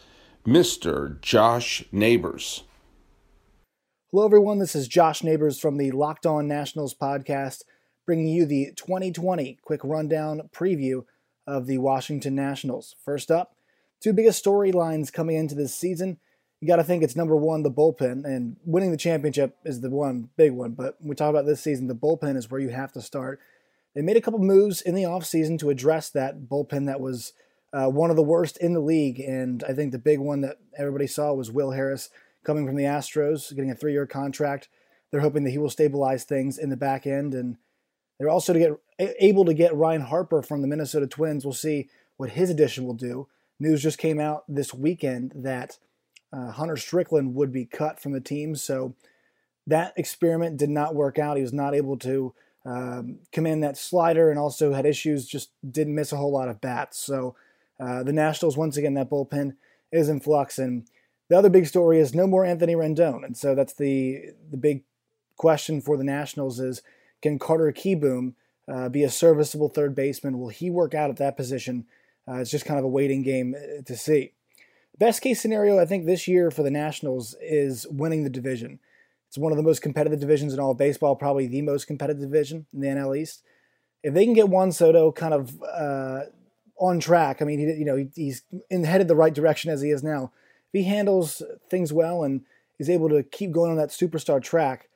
Mr. 0.45 1.21
Josh 1.21 1.85
Neighbors. 1.91 2.63
Hello, 4.11 4.25
everyone. 4.25 4.57
This 4.57 4.75
is 4.75 4.87
Josh 4.87 5.23
Neighbors 5.23 5.59
from 5.59 5.77
the 5.77 5.91
Locked 5.91 6.25
On 6.25 6.47
Nationals 6.47 6.95
podcast, 6.95 7.61
bringing 8.05 8.27
you 8.27 8.45
the 8.45 8.71
2020 8.75 9.59
quick 9.61 9.81
rundown 9.83 10.49
preview 10.51 11.05
of 11.45 11.67
the 11.67 11.77
Washington 11.77 12.33
Nationals. 12.33 12.95
First 13.05 13.29
up, 13.29 13.55
two 14.01 14.13
biggest 14.13 14.43
storylines 14.43 15.13
coming 15.13 15.35
into 15.35 15.53
this 15.53 15.75
season. 15.75 16.17
You 16.61 16.67
got 16.67 16.77
to 16.77 16.83
think 16.83 17.03
it's 17.03 17.15
number 17.15 17.35
one, 17.35 17.61
the 17.61 17.69
bullpen, 17.69 18.25
and 18.25 18.55
winning 18.65 18.89
the 18.89 18.97
championship 18.97 19.57
is 19.65 19.81
the 19.81 19.89
one 19.91 20.29
big 20.35 20.53
one. 20.53 20.71
But 20.71 20.97
we 20.99 21.15
talk 21.15 21.29
about 21.29 21.45
this 21.45 21.61
season, 21.61 21.87
the 21.87 21.93
bullpen 21.93 22.37
is 22.37 22.49
where 22.49 22.61
you 22.61 22.69
have 22.69 22.91
to 22.93 23.01
start. 23.01 23.39
They 23.95 24.01
made 24.01 24.17
a 24.17 24.21
couple 24.21 24.39
moves 24.39 24.81
in 24.81 24.95
the 24.95 25.03
offseason 25.03 25.59
to 25.59 25.69
address 25.69 26.09
that 26.09 26.49
bullpen 26.49 26.87
that 26.87 26.99
was 26.99 27.33
uh, 27.73 27.87
one 27.87 28.09
of 28.09 28.15
the 28.15 28.23
worst 28.23 28.57
in 28.57 28.73
the 28.73 28.79
league. 28.79 29.19
And 29.19 29.63
I 29.67 29.73
think 29.73 29.91
the 29.91 29.99
big 29.99 30.19
one 30.19 30.41
that 30.41 30.57
everybody 30.77 31.07
saw 31.07 31.33
was 31.33 31.51
Will 31.51 31.71
Harris 31.71 32.09
coming 32.43 32.65
from 32.65 32.75
the 32.75 32.83
Astros, 32.83 33.53
getting 33.55 33.71
a 33.71 33.75
three 33.75 33.93
year 33.93 34.05
contract. 34.05 34.69
They're 35.11 35.21
hoping 35.21 35.43
that 35.43 35.51
he 35.51 35.57
will 35.57 35.69
stabilize 35.69 36.23
things 36.23 36.57
in 36.57 36.69
the 36.69 36.77
back 36.77 37.05
end. 37.05 37.33
And 37.33 37.57
they're 38.19 38.29
also 38.29 38.53
to 38.53 38.59
get 38.59 38.71
able 39.19 39.45
to 39.45 39.53
get 39.53 39.75
Ryne 39.75 40.01
Harper 40.01 40.41
from 40.41 40.61
the 40.61 40.67
Minnesota 40.67 41.07
Twins. 41.07 41.45
We'll 41.45 41.53
see 41.53 41.89
what 42.17 42.31
his 42.31 42.49
addition 42.49 42.85
will 42.85 42.93
do. 42.93 43.27
News 43.59 43.81
just 43.81 43.97
came 43.97 44.19
out 44.19 44.43
this 44.47 44.73
weekend 44.73 45.33
that 45.35 45.77
uh, 46.31 46.51
Hunter 46.51 46.77
Strickland 46.77 47.35
would 47.35 47.51
be 47.51 47.65
cut 47.65 47.99
from 47.99 48.11
the 48.11 48.19
team. 48.19 48.55
So 48.55 48.95
that 49.67 49.93
experiment 49.95 50.57
did 50.57 50.69
not 50.69 50.95
work 50.95 51.19
out. 51.19 51.37
He 51.37 51.43
was 51.43 51.53
not 51.53 51.75
able 51.75 51.97
to 51.99 52.33
um, 52.65 53.19
command 53.31 53.63
that 53.63 53.77
slider 53.77 54.29
and 54.29 54.39
also 54.39 54.73
had 54.73 54.85
issues, 54.85 55.25
just 55.25 55.51
didn't 55.69 55.95
miss 55.95 56.11
a 56.11 56.17
whole 56.17 56.31
lot 56.31 56.49
of 56.49 56.61
bats. 56.61 56.97
So 56.97 57.35
uh, 57.79 58.03
the 58.03 58.13
Nationals, 58.13 58.57
once 58.57 58.77
again, 58.77 58.93
that 58.93 59.09
bullpen 59.09 59.55
is 59.91 60.09
in 60.09 60.19
flux. 60.19 60.57
And 60.57 60.87
the 61.29 61.37
other 61.37 61.49
big 61.49 61.67
story 61.67 61.99
is 61.99 62.15
no 62.15 62.27
more 62.27 62.45
Anthony 62.45 62.75
Rendon. 62.75 63.25
And 63.25 63.35
so 63.35 63.55
that's 63.55 63.73
the, 63.73 64.31
the 64.49 64.57
big 64.57 64.83
question 65.37 65.81
for 65.81 65.97
the 65.97 66.03
Nationals 66.03 66.59
is 66.59 66.81
can 67.21 67.39
Carter 67.39 67.71
Kieboom 67.71 68.33
uh, 68.71 68.89
be 68.89 69.03
a 69.03 69.09
serviceable 69.09 69.69
third 69.69 69.95
baseman? 69.95 70.39
Will 70.39 70.49
he 70.49 70.69
work 70.69 70.93
out 70.93 71.09
at 71.09 71.17
that 71.17 71.37
position? 71.37 71.85
Uh, 72.27 72.35
it's 72.35 72.51
just 72.51 72.65
kind 72.65 72.79
of 72.79 72.85
a 72.85 72.89
waiting 72.89 73.23
game 73.23 73.55
uh, 73.57 73.81
to 73.83 73.97
see. 73.97 74.33
Best 74.97 75.21
case 75.21 75.41
scenario, 75.41 75.79
I 75.79 75.85
think 75.85 76.05
this 76.05 76.27
year 76.27 76.51
for 76.51 76.63
the 76.63 76.71
Nationals 76.71 77.35
is 77.41 77.87
winning 77.87 78.23
the 78.23 78.29
division. 78.29 78.79
It's 79.33 79.39
one 79.39 79.51
of 79.51 79.57
the 79.57 79.63
most 79.63 79.81
competitive 79.81 80.19
divisions 80.19 80.53
in 80.53 80.59
all 80.59 80.73
of 80.73 80.77
baseball, 80.77 81.15
probably 81.15 81.47
the 81.47 81.63
most 81.63 81.87
competitive 81.87 82.21
division 82.21 82.67
in 82.71 82.81
the 82.81 82.87
NL 82.87 83.17
East. 83.17 83.41
If 84.03 84.13
they 84.13 84.25
can 84.25 84.35
get 84.35 84.47
Juan 84.47 84.71
Soto 84.71 85.11
kind 85.11 85.33
of 85.33 85.59
uh, 85.63 86.25
on 86.79 86.99
track, 86.99 87.41
I 87.41 87.45
mean, 87.45 87.57
he, 87.57 87.65
you 87.65 87.83
know, 87.83 88.07
he's 88.13 88.43
in, 88.69 88.83
headed 88.83 89.07
the 89.07 89.15
right 89.15 89.33
direction 89.33 89.71
as 89.71 89.81
he 89.81 89.89
is 89.89 90.03
now. 90.03 90.31
If 90.71 90.81
he 90.81 90.83
handles 90.83 91.41
things 91.67 91.91
well 91.91 92.23
and 92.23 92.41
is 92.77 92.91
able 92.91 93.09
to 93.09 93.23
keep 93.23 93.51
going 93.51 93.71
on 93.71 93.77
that 93.77 93.89
superstar 93.89 94.39
track, 94.39 94.87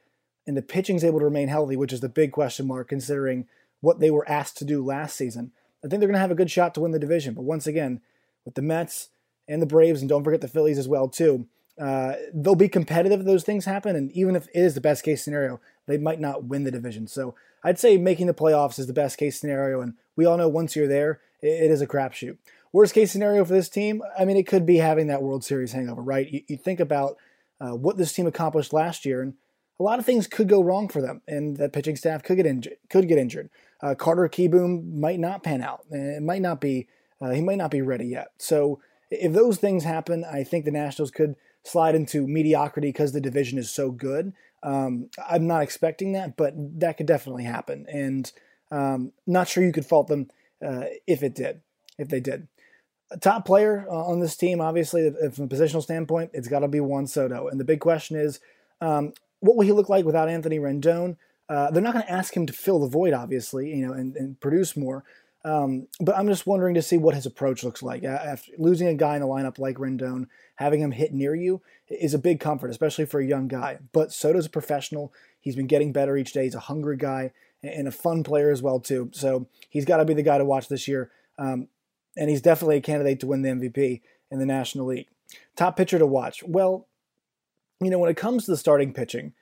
and 0.45 0.55
the 0.55 0.61
pitching's 0.61 1.03
able 1.03 1.17
to 1.17 1.25
remain 1.25 1.47
healthy, 1.47 1.75
which 1.75 1.91
is 1.91 2.01
the 2.01 2.07
big 2.07 2.31
question 2.31 2.67
mark 2.67 2.89
considering 2.89 3.47
what 3.81 3.99
they 3.99 4.11
were 4.11 4.29
asked 4.29 4.57
to 4.57 4.65
do 4.65 4.85
last 4.85 5.15
season, 5.15 5.51
I 5.83 5.87
think 5.87 5.99
they're 5.99 6.09
going 6.09 6.13
to 6.13 6.19
have 6.19 6.29
a 6.29 6.35
good 6.35 6.51
shot 6.51 6.75
to 6.75 6.81
win 6.81 6.91
the 6.91 6.99
division. 6.99 7.33
But 7.33 7.45
once 7.45 7.65
again, 7.65 8.01
with 8.45 8.53
the 8.53 8.61
Mets 8.61 9.09
and 9.47 9.63
the 9.63 9.65
Braves, 9.65 10.01
and 10.01 10.07
don't 10.07 10.23
forget 10.23 10.41
the 10.41 10.47
Phillies 10.47 10.77
as 10.77 10.87
well 10.87 11.09
too, 11.09 11.47
uh, 11.79 12.13
they'll 12.33 12.55
be 12.55 12.69
competitive 12.69 13.19
if 13.19 13.25
those 13.25 13.43
things 13.43 13.65
happen. 13.65 13.95
And 13.95 14.11
even 14.11 14.35
if 14.35 14.47
it 14.47 14.59
is 14.59 14.73
the 14.73 14.81
best 14.81 15.03
case 15.03 15.23
scenario, 15.23 15.59
they 15.85 15.97
might 15.97 16.19
not 16.19 16.45
win 16.45 16.63
the 16.63 16.71
division. 16.71 17.07
So 17.07 17.35
I'd 17.63 17.79
say 17.79 17.97
making 17.97 18.27
the 18.27 18.33
playoffs 18.33 18.79
is 18.79 18.87
the 18.87 18.93
best 18.93 19.17
case 19.17 19.39
scenario. 19.39 19.81
And 19.81 19.93
we 20.15 20.25
all 20.25 20.37
know 20.37 20.47
once 20.47 20.75
you're 20.75 20.87
there, 20.87 21.21
it, 21.41 21.71
is 21.71 21.81
a 21.81 21.87
crapshoot. 21.87 22.37
Worst 22.73 22.93
case 22.93 23.11
scenario 23.11 23.45
for 23.45 23.53
this 23.53 23.69
team, 23.69 24.01
I 24.17 24.25
mean, 24.25 24.37
it 24.37 24.47
could 24.47 24.65
be 24.65 24.77
having 24.77 25.07
that 25.07 25.21
World 25.21 25.43
Series 25.43 25.71
hangover, 25.71 26.01
right? 26.01 26.29
You, 26.29 26.41
you 26.47 26.57
think 26.57 26.79
about 26.79 27.17
uh, 27.61 27.75
what 27.75 27.97
this 27.97 28.13
team 28.13 28.27
accomplished 28.27 28.73
last 28.73 29.05
year, 29.05 29.21
and 29.21 29.33
a 29.79 29.83
lot 29.83 29.99
of 29.99 30.05
things 30.05 30.27
could 30.27 30.49
go 30.49 30.61
wrong 30.61 30.87
for 30.87 31.01
them, 31.01 31.21
and 31.27 31.57
that 31.57 31.73
pitching 31.73 31.95
staff 31.95 32.23
could 32.23 32.37
get 32.37 32.45
injured. 32.45 32.77
Could 32.89 33.07
get 33.07 33.17
injured. 33.17 33.49
Uh, 33.81 33.95
Carter 33.95 34.27
Kieboom 34.27 34.95
might 34.95 35.19
not 35.19 35.43
pan 35.43 35.61
out. 35.61 35.85
It 35.91 36.23
might 36.23 36.41
not 36.41 36.59
be. 36.59 36.87
Uh, 37.21 37.31
he 37.31 37.41
might 37.41 37.57
not 37.57 37.71
be 37.71 37.81
ready 37.81 38.05
yet. 38.05 38.29
So 38.37 38.79
if 39.09 39.33
those 39.33 39.57
things 39.57 39.83
happen, 39.83 40.23
I 40.23 40.43
think 40.43 40.65
the 40.65 40.71
Nationals 40.71 41.11
could 41.11 41.35
slide 41.67 41.95
into 41.95 42.27
mediocrity 42.27 42.89
because 42.89 43.11
the 43.11 43.21
division 43.21 43.57
is 43.57 43.69
so 43.69 43.91
good. 43.91 44.33
Um, 44.63 45.09
I'm 45.29 45.47
not 45.47 45.63
expecting 45.63 46.13
that, 46.13 46.35
but 46.35 46.53
that 46.79 46.97
could 46.97 47.05
definitely 47.05 47.43
happen, 47.43 47.85
and 47.91 48.31
um, 48.71 49.11
not 49.25 49.47
sure 49.47 49.63
you 49.63 49.71
could 49.71 49.85
fault 49.85 50.07
them 50.07 50.29
uh, 50.65 50.85
if 51.05 51.23
it 51.23 51.35
did. 51.35 51.61
If 51.99 52.09
they 52.09 52.19
did, 52.19 52.47
a 53.11 53.17
top 53.17 53.45
player 53.45 53.85
uh, 53.89 54.05
on 54.05 54.19
this 54.19 54.35
team, 54.35 54.61
obviously, 54.61 55.09
from 55.31 55.45
a 55.45 55.47
positional 55.47 55.81
standpoint, 55.81 56.31
it's 56.33 56.47
got 56.47 56.59
to 56.59 56.67
be 56.67 56.79
Juan 56.79 57.07
Soto. 57.07 57.47
And 57.47 57.59
the 57.59 57.65
big 57.65 57.79
question 57.79 58.17
is, 58.17 58.39
um, 58.81 59.13
what 59.39 59.55
will 59.55 59.65
he 59.65 59.71
look 59.71 59.89
like 59.89 60.05
without 60.05 60.29
Anthony 60.29 60.59
Rendon? 60.59 61.17
Uh, 61.49 61.71
they're 61.71 61.81
not 61.81 61.93
going 61.93 62.05
to 62.05 62.11
ask 62.11 62.35
him 62.35 62.45
to 62.45 62.53
fill 62.53 62.79
the 62.79 62.87
void, 62.87 63.13
obviously, 63.13 63.69
you 63.69 63.87
know, 63.87 63.93
and, 63.93 64.15
and 64.15 64.39
produce 64.39 64.75
more. 64.75 65.03
Um, 65.45 65.87
but 66.01 66.17
I'm 66.17 66.27
just 66.27 66.47
wondering 66.47 66.75
to 66.75 66.81
see 66.81 66.97
what 66.97 67.15
his 67.15 67.25
approach 67.25 67.63
looks 67.63 67.81
like. 67.81 68.03
After 68.03 68.51
losing 68.57 68.87
a 68.87 68.93
guy 68.93 69.15
in 69.15 69.21
the 69.21 69.27
lineup 69.27 69.59
like 69.59 69.77
Rendon, 69.77 70.27
having 70.55 70.81
him 70.81 70.91
hit 70.91 71.13
near 71.13 71.35
you 71.35 71.61
is 71.87 72.13
a 72.13 72.19
big 72.19 72.39
comfort, 72.39 72.69
especially 72.69 73.05
for 73.05 73.19
a 73.19 73.25
young 73.25 73.47
guy. 73.47 73.79
But 73.93 74.11
Soto's 74.11 74.47
a 74.47 74.49
professional. 74.49 75.13
He's 75.39 75.55
been 75.55 75.67
getting 75.67 75.93
better 75.93 76.17
each 76.17 76.33
day. 76.33 76.43
He's 76.43 76.55
a 76.55 76.59
hungry 76.59 76.97
guy 76.97 77.31
and 77.63 77.87
a 77.87 77.91
fun 77.91 78.23
player 78.23 78.51
as 78.51 78.61
well 78.61 78.79
too. 78.79 79.09
So 79.13 79.47
he's 79.69 79.85
got 79.85 79.97
to 79.97 80.05
be 80.05 80.13
the 80.13 80.23
guy 80.23 80.37
to 80.37 80.45
watch 80.45 80.67
this 80.67 80.87
year. 80.87 81.11
Um, 81.37 81.67
and 82.17 82.29
he's 82.29 82.41
definitely 82.41 82.77
a 82.77 82.81
candidate 82.81 83.19
to 83.21 83.27
win 83.27 83.41
the 83.41 83.49
MVP 83.49 84.01
in 84.31 84.39
the 84.39 84.45
National 84.45 84.87
League. 84.87 85.07
Top 85.55 85.77
pitcher 85.77 85.99
to 85.99 86.05
watch. 86.05 86.43
Well, 86.43 86.87
you 87.79 87.89
know, 87.89 87.99
when 87.99 88.09
it 88.09 88.17
comes 88.17 88.45
to 88.45 88.51
the 88.51 88.57
starting 88.57 88.93
pitching, 88.93 89.33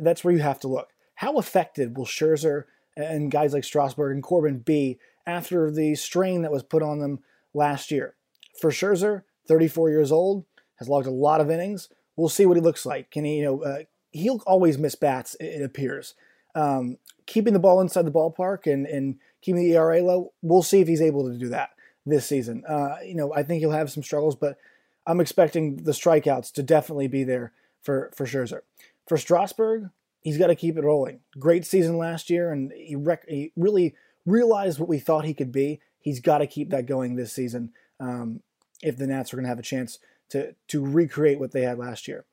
that's 0.00 0.24
where 0.24 0.32
you 0.32 0.40
have 0.40 0.60
to 0.60 0.68
look. 0.68 0.90
How 1.16 1.38
effective 1.38 1.96
will 1.96 2.06
Scherzer 2.06 2.64
and 2.96 3.30
guys 3.30 3.52
like 3.52 3.64
Strasburg 3.64 4.14
and 4.14 4.22
Corbin 4.22 4.58
be 4.58 4.98
after 5.26 5.70
the 5.70 5.94
strain 5.94 6.42
that 6.42 6.52
was 6.52 6.62
put 6.62 6.82
on 6.82 6.98
them 6.98 7.20
last 7.52 7.90
year? 7.90 8.14
For 8.60 8.70
Scherzer, 8.70 9.22
34 9.46 9.90
years 9.90 10.12
old, 10.12 10.44
has 10.76 10.88
logged 10.88 11.06
a 11.06 11.10
lot 11.10 11.40
of 11.40 11.50
innings. 11.50 11.88
We'll 12.16 12.28
see 12.28 12.46
what 12.46 12.56
he 12.56 12.62
looks 12.62 12.86
like. 12.86 13.10
Can 13.10 13.24
he, 13.24 13.38
you 13.38 13.44
know, 13.44 13.62
uh, 13.62 13.78
he'll 14.12 14.42
always 14.46 14.78
miss 14.78 14.94
bats, 14.94 15.36
it 15.40 15.62
appears. 15.62 16.14
Um, 16.54 16.98
keeping 17.26 17.52
the 17.52 17.58
ball 17.58 17.80
inside 17.80 18.06
the 18.06 18.12
ballpark 18.12 18.72
and, 18.72 18.86
and 18.86 19.16
keeping 19.42 19.62
the 19.62 19.74
ERA 19.74 20.02
low, 20.02 20.32
we'll 20.42 20.62
see 20.62 20.80
if 20.80 20.88
he's 20.88 21.02
able 21.02 21.28
to 21.28 21.36
do 21.36 21.48
that 21.48 21.70
this 22.06 22.26
season. 22.26 22.64
Uh, 22.66 22.96
you 23.04 23.14
know, 23.14 23.34
I 23.34 23.42
think 23.42 23.60
he'll 23.60 23.72
have 23.72 23.90
some 23.90 24.02
struggles, 24.02 24.36
but 24.36 24.56
I'm 25.06 25.20
expecting 25.20 25.76
the 25.76 25.92
strikeouts 25.92 26.52
to 26.52 26.62
definitely 26.62 27.08
be 27.08 27.24
there 27.24 27.52
for, 27.82 28.10
for 28.14 28.24
Scherzer. 28.24 28.60
For 29.06 29.18
Strasburg, 29.18 29.90
he's 30.20 30.38
got 30.38 30.46
to 30.46 30.54
keep 30.54 30.76
it 30.76 30.84
rolling. 30.84 31.20
Great 31.38 31.66
season 31.66 31.98
last 31.98 32.30
year, 32.30 32.52
and 32.52 32.72
he, 32.72 32.96
rec- 32.96 33.28
he 33.28 33.52
really 33.56 33.94
realized 34.26 34.78
what 34.78 34.88
we 34.88 34.98
thought 34.98 35.24
he 35.24 35.34
could 35.34 35.52
be. 35.52 35.80
He's 36.00 36.20
got 36.20 36.38
to 36.38 36.46
keep 36.46 36.70
that 36.70 36.86
going 36.86 37.16
this 37.16 37.32
season 37.32 37.72
um, 38.00 38.40
if 38.82 38.96
the 38.96 39.06
Nats 39.06 39.32
are 39.32 39.36
going 39.36 39.44
to 39.44 39.48
have 39.48 39.58
a 39.58 39.62
chance 39.62 39.98
to, 40.30 40.54
to 40.68 40.84
recreate 40.84 41.38
what 41.38 41.52
they 41.52 41.62
had 41.62 41.78
last 41.78 42.08
year. 42.08 42.24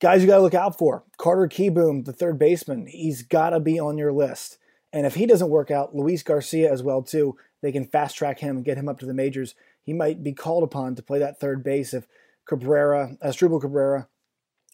Guys 0.00 0.22
you 0.22 0.28
got 0.28 0.36
to 0.36 0.42
look 0.42 0.54
out 0.54 0.76
for. 0.76 1.04
Carter 1.16 1.48
Kieboom, 1.48 2.04
the 2.04 2.12
third 2.12 2.38
baseman, 2.38 2.86
he's 2.86 3.22
got 3.22 3.50
to 3.50 3.60
be 3.60 3.78
on 3.78 3.96
your 3.96 4.12
list. 4.12 4.58
And 4.92 5.06
if 5.06 5.14
he 5.14 5.26
doesn't 5.26 5.50
work 5.50 5.70
out, 5.70 5.94
Luis 5.94 6.22
Garcia 6.22 6.70
as 6.70 6.82
well 6.82 7.02
too. 7.02 7.36
They 7.62 7.72
can 7.72 7.86
fast 7.86 8.16
track 8.16 8.40
him 8.40 8.56
and 8.56 8.64
get 8.64 8.76
him 8.76 8.88
up 8.88 8.98
to 9.00 9.06
the 9.06 9.14
majors. 9.14 9.54
He 9.82 9.92
might 9.92 10.22
be 10.22 10.32
called 10.32 10.62
upon 10.62 10.94
to 10.94 11.02
play 11.02 11.18
that 11.18 11.40
third 11.40 11.64
base 11.64 11.94
if 11.94 12.06
Cabrera, 12.46 13.16
Asdrubal 13.24 13.60
Cabrera, 13.60 14.08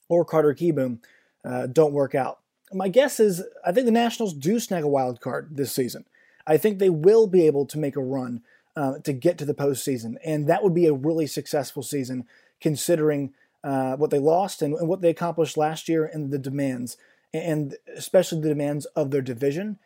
or 0.09 0.25
Carter 0.25 0.55
Kieboom 0.55 0.99
uh, 1.45 1.67
don't 1.67 1.93
work 1.93 2.15
out. 2.15 2.41
My 2.73 2.89
guess 2.89 3.21
is 3.21 3.43
I 3.65 3.73
think 3.73 3.87
the 3.87 3.93
Nationals 3.93 4.35
do 4.35 4.61
snag 4.61 4.85
a 4.85 4.89
wild 4.89 5.21
card 5.21 5.49
this 5.53 5.73
season. 5.73 6.05
I 6.47 6.57
think 6.57 6.79
they 6.79 6.91
will 6.91 7.27
be 7.27 7.47
able 7.47 7.67
to 7.67 7.79
make 7.79 7.97
a 7.97 8.03
run 8.03 8.43
uh, 8.77 8.99
to 8.99 9.13
get 9.13 9.39
to 9.39 9.45
the 9.45 9.55
postseason, 9.55 10.17
and 10.25 10.47
that 10.49 10.63
would 10.63 10.75
be 10.75 10.87
a 10.87 10.93
really 10.93 11.27
successful 11.27 11.83
season 11.83 12.27
considering 12.61 13.33
uh, 13.65 13.97
what 13.97 14.11
they 14.11 14.19
lost 14.19 14.63
and, 14.63 14.75
and, 14.75 14.89
what 14.89 15.01
they 15.01 15.11
accomplished 15.11 15.57
last 15.57 15.89
year 15.89 16.05
and 16.05 16.31
the 16.31 16.39
demands, 16.39 16.97
and 17.35 17.77
especially 17.97 18.41
the 18.41 18.49
demands 18.49 18.87
of 18.87 19.11
their 19.11 19.23
division 19.23 19.79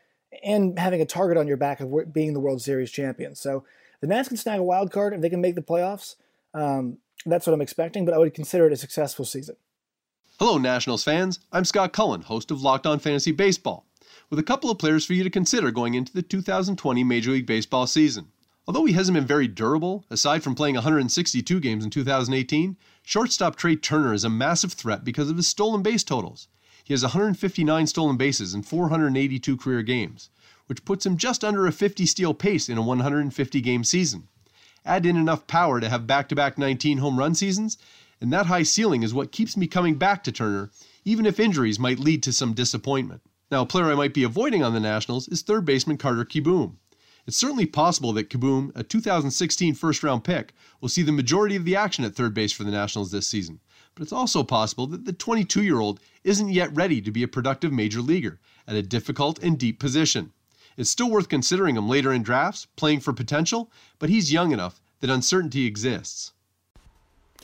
and 0.42 0.78
having 0.78 1.00
a 1.00 1.06
target 1.06 1.36
on 1.36 1.46
your 1.46 1.56
back 1.56 1.80
of 1.80 2.12
being 2.12 2.32
the 2.32 2.40
World 2.40 2.62
Series 2.62 2.90
champion. 2.90 3.34
So 3.34 3.64
the 4.00 4.06
Nats 4.06 4.28
can 4.28 4.36
snag 4.36 4.60
a 4.60 4.64
wild 4.64 4.90
card 4.90 5.14
if 5.14 5.20
they 5.20 5.30
can 5.30 5.40
make 5.40 5.54
the 5.54 5.62
playoffs. 5.62 6.16
Um, 6.52 6.98
that's 7.26 7.46
what 7.46 7.54
I'm 7.54 7.60
expecting, 7.60 8.04
but 8.04 8.14
I 8.14 8.18
would 8.18 8.34
consider 8.34 8.66
it 8.66 8.72
a 8.72 8.76
successful 8.76 9.24
season. 9.24 9.56
Hello, 10.38 10.58
Nationals 10.58 11.04
fans. 11.04 11.40
I'm 11.52 11.64
Scott 11.64 11.92
Cullen, 11.92 12.22
host 12.22 12.50
of 12.50 12.60
Locked 12.60 12.86
On 12.86 12.98
Fantasy 12.98 13.32
Baseball, 13.32 13.86
with 14.30 14.38
a 14.38 14.42
couple 14.42 14.70
of 14.70 14.78
players 14.78 15.04
for 15.04 15.12
you 15.12 15.22
to 15.22 15.30
consider 15.30 15.70
going 15.70 15.94
into 15.94 16.12
the 16.12 16.22
2020 16.22 17.04
Major 17.04 17.30
League 17.30 17.46
Baseball 17.46 17.86
season. 17.86 18.28
Although 18.66 18.86
he 18.86 18.94
hasn't 18.94 19.14
been 19.14 19.26
very 19.26 19.46
durable, 19.46 20.06
aside 20.08 20.42
from 20.42 20.54
playing 20.54 20.76
162 20.76 21.60
games 21.60 21.84
in 21.84 21.90
2018, 21.90 22.76
shortstop 23.02 23.56
Trea 23.56 23.76
Turner 23.76 24.14
is 24.14 24.24
a 24.24 24.30
massive 24.30 24.72
threat 24.72 25.04
because 25.04 25.28
of 25.28 25.36
his 25.36 25.46
stolen 25.46 25.82
base 25.82 26.02
totals. 26.02 26.48
He 26.82 26.94
has 26.94 27.02
159 27.02 27.86
stolen 27.86 28.16
bases 28.16 28.54
in 28.54 28.62
482 28.62 29.56
career 29.56 29.82
games, 29.82 30.30
which 30.66 30.84
puts 30.84 31.04
him 31.04 31.18
just 31.18 31.44
under 31.44 31.66
a 31.66 31.72
50 31.72 32.06
steal 32.06 32.32
pace 32.32 32.68
in 32.68 32.78
a 32.78 32.82
150 32.82 33.60
game 33.60 33.84
season. 33.84 34.28
Add 34.86 35.06
in 35.06 35.16
enough 35.16 35.46
power 35.46 35.80
to 35.80 35.88
have 35.88 36.06
back 36.06 36.28
to 36.28 36.34
back 36.34 36.58
19 36.58 36.98
home 36.98 37.18
run 37.18 37.34
seasons, 37.34 37.78
and 38.20 38.32
that 38.32 38.46
high 38.46 38.62
ceiling 38.62 39.02
is 39.02 39.12
what 39.12 39.32
keeps 39.32 39.56
me 39.56 39.66
coming 39.66 39.96
back 39.96 40.24
to 40.24 40.32
Turner, 40.32 40.70
even 41.04 41.26
if 41.26 41.38
injuries 41.38 41.78
might 41.78 41.98
lead 41.98 42.22
to 42.22 42.32
some 42.32 42.54
disappointment. 42.54 43.20
Now, 43.50 43.62
a 43.62 43.66
player 43.66 43.86
I 43.86 43.94
might 43.94 44.14
be 44.14 44.24
avoiding 44.24 44.62
on 44.62 44.74
the 44.74 44.80
Nationals 44.80 45.28
is 45.28 45.42
third 45.42 45.64
baseman 45.64 45.98
Carter 45.98 46.24
Kieboom. 46.24 46.76
It's 47.26 47.36
certainly 47.36 47.66
possible 47.66 48.12
that 48.12 48.28
Kieboom, 48.28 48.72
a 48.74 48.82
2016 48.82 49.74
first 49.74 50.02
round 50.02 50.24
pick, 50.24 50.52
will 50.80 50.88
see 50.88 51.02
the 51.02 51.12
majority 51.12 51.56
of 51.56 51.64
the 51.64 51.76
action 51.76 52.04
at 52.04 52.14
third 52.14 52.34
base 52.34 52.52
for 52.52 52.64
the 52.64 52.70
Nationals 52.70 53.10
this 53.10 53.26
season 53.26 53.60
but 53.94 54.02
it's 54.02 54.12
also 54.12 54.42
possible 54.42 54.86
that 54.88 55.04
the 55.04 55.12
22 55.12 55.62
year 55.62 55.78
old 55.78 56.00
isn't 56.24 56.50
yet 56.50 56.74
ready 56.74 57.00
to 57.00 57.10
be 57.10 57.22
a 57.22 57.28
productive 57.28 57.72
major 57.72 58.00
leaguer 58.00 58.40
at 58.66 58.76
a 58.76 58.82
difficult 58.82 59.38
and 59.42 59.58
deep 59.58 59.78
position. 59.78 60.32
It's 60.76 60.90
still 60.90 61.10
worth 61.10 61.28
considering 61.28 61.76
him 61.76 61.88
later 61.88 62.12
in 62.12 62.22
drafts, 62.22 62.66
playing 62.76 63.00
for 63.00 63.12
potential, 63.12 63.70
but 63.98 64.10
he's 64.10 64.32
young 64.32 64.52
enough 64.52 64.80
that 65.00 65.10
uncertainty 65.10 65.66
exists. 65.66 66.32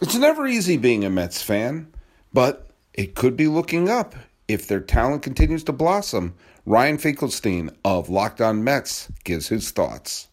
It's 0.02 0.16
never 0.16 0.46
easy 0.46 0.76
being 0.76 1.04
a 1.04 1.10
Mets 1.10 1.42
fan, 1.42 1.92
but 2.32 2.70
it 2.94 3.14
could 3.14 3.36
be 3.36 3.46
looking 3.46 3.88
up 3.88 4.14
if 4.52 4.66
their 4.66 4.80
talent 4.80 5.22
continues 5.22 5.64
to 5.64 5.72
blossom. 5.72 6.34
Ryan 6.66 6.98
Finkelstein 6.98 7.70
of 7.84 8.08
Locked 8.08 8.40
On 8.40 8.62
Mets 8.62 9.10
gives 9.24 9.48
his 9.48 9.70
thoughts. 9.70 10.28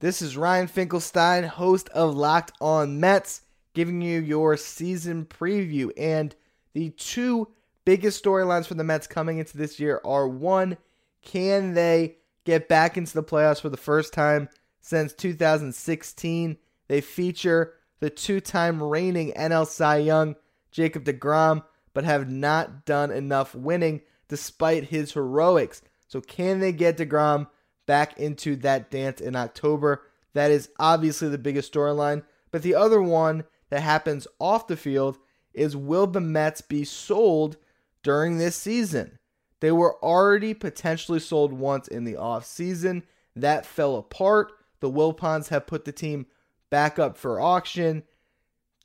This 0.00 0.20
is 0.20 0.36
Ryan 0.36 0.66
Finkelstein, 0.66 1.44
host 1.44 1.88
of 1.90 2.14
Locked 2.14 2.52
On 2.60 3.00
Mets 3.00 3.42
giving 3.74 4.00
you 4.00 4.20
your 4.20 4.56
season 4.56 5.24
preview. 5.24 5.90
And 5.96 6.34
the 6.72 6.90
two 6.90 7.48
biggest 7.84 8.24
storylines 8.24 8.66
for 8.66 8.74
the 8.74 8.84
Mets 8.84 9.06
coming 9.06 9.38
into 9.38 9.56
this 9.56 9.80
year 9.80 10.00
are 10.04 10.28
one, 10.28 10.76
can 11.22 11.74
they 11.74 12.16
get 12.44 12.68
back 12.68 12.96
into 12.96 13.14
the 13.14 13.22
playoffs 13.22 13.60
for 13.60 13.68
the 13.68 13.76
first 13.76 14.12
time 14.12 14.48
since 14.80 15.12
2016? 15.14 16.56
They 16.88 17.00
feature 17.00 17.74
the 18.00 18.10
two 18.10 18.40
time 18.40 18.82
reigning 18.82 19.32
NL 19.32 19.66
Cy 19.66 19.98
Young, 19.98 20.36
Jacob 20.70 21.04
DeGrom, 21.04 21.64
but 21.94 22.04
have 22.04 22.28
not 22.28 22.84
done 22.84 23.10
enough 23.10 23.54
winning 23.54 24.02
despite 24.28 24.84
his 24.84 25.12
heroics. 25.12 25.80
So, 26.08 26.20
can 26.20 26.60
they 26.60 26.72
get 26.72 26.98
DeGrom 26.98 27.48
back 27.86 28.18
into 28.18 28.56
that 28.56 28.90
dance 28.90 29.20
in 29.20 29.34
October? 29.34 30.02
That 30.34 30.50
is 30.50 30.68
obviously 30.78 31.28
the 31.28 31.38
biggest 31.38 31.72
storyline. 31.72 32.24
But 32.50 32.62
the 32.62 32.74
other 32.74 33.00
one 33.00 33.44
that 33.70 33.80
happens 33.80 34.26
off 34.38 34.66
the 34.66 34.76
field 34.76 35.18
is 35.54 35.76
will 35.76 36.06
the 36.06 36.20
Mets 36.20 36.60
be 36.60 36.84
sold 36.84 37.56
during 38.02 38.38
this 38.38 38.56
season? 38.56 39.18
They 39.60 39.72
were 39.72 39.96
already 40.04 40.52
potentially 40.52 41.20
sold 41.20 41.52
once 41.52 41.88
in 41.88 42.04
the 42.04 42.14
offseason. 42.14 43.02
That 43.34 43.64
fell 43.64 43.96
apart. 43.96 44.52
The 44.80 44.90
Wilpons 44.90 45.48
have 45.48 45.66
put 45.66 45.84
the 45.84 45.92
team 45.92 46.26
back 46.70 46.98
up 46.98 47.16
for 47.16 47.40
auction. 47.40 48.02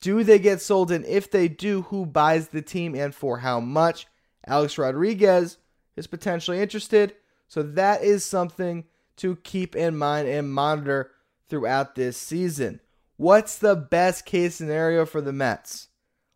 Do 0.01 0.23
they 0.23 0.39
get 0.39 0.61
sold? 0.61 0.91
And 0.91 1.05
if 1.05 1.29
they 1.29 1.47
do, 1.47 1.83
who 1.83 2.05
buys 2.05 2.49
the 2.49 2.61
team 2.61 2.95
and 2.95 3.13
for 3.13 3.39
how 3.39 3.59
much? 3.59 4.07
Alex 4.47 4.77
Rodriguez 4.77 5.57
is 5.95 6.07
potentially 6.07 6.61
interested. 6.61 7.15
So 7.47 7.63
that 7.63 8.03
is 8.03 8.23
something 8.23 8.85
to 9.17 9.35
keep 9.37 9.75
in 9.75 9.97
mind 9.97 10.27
and 10.27 10.53
monitor 10.53 11.11
throughout 11.49 11.95
this 11.95 12.17
season. 12.17 12.79
What's 13.17 13.57
the 13.57 13.75
best 13.75 14.25
case 14.25 14.55
scenario 14.55 15.05
for 15.05 15.19
the 15.19 15.33
Mets? 15.33 15.89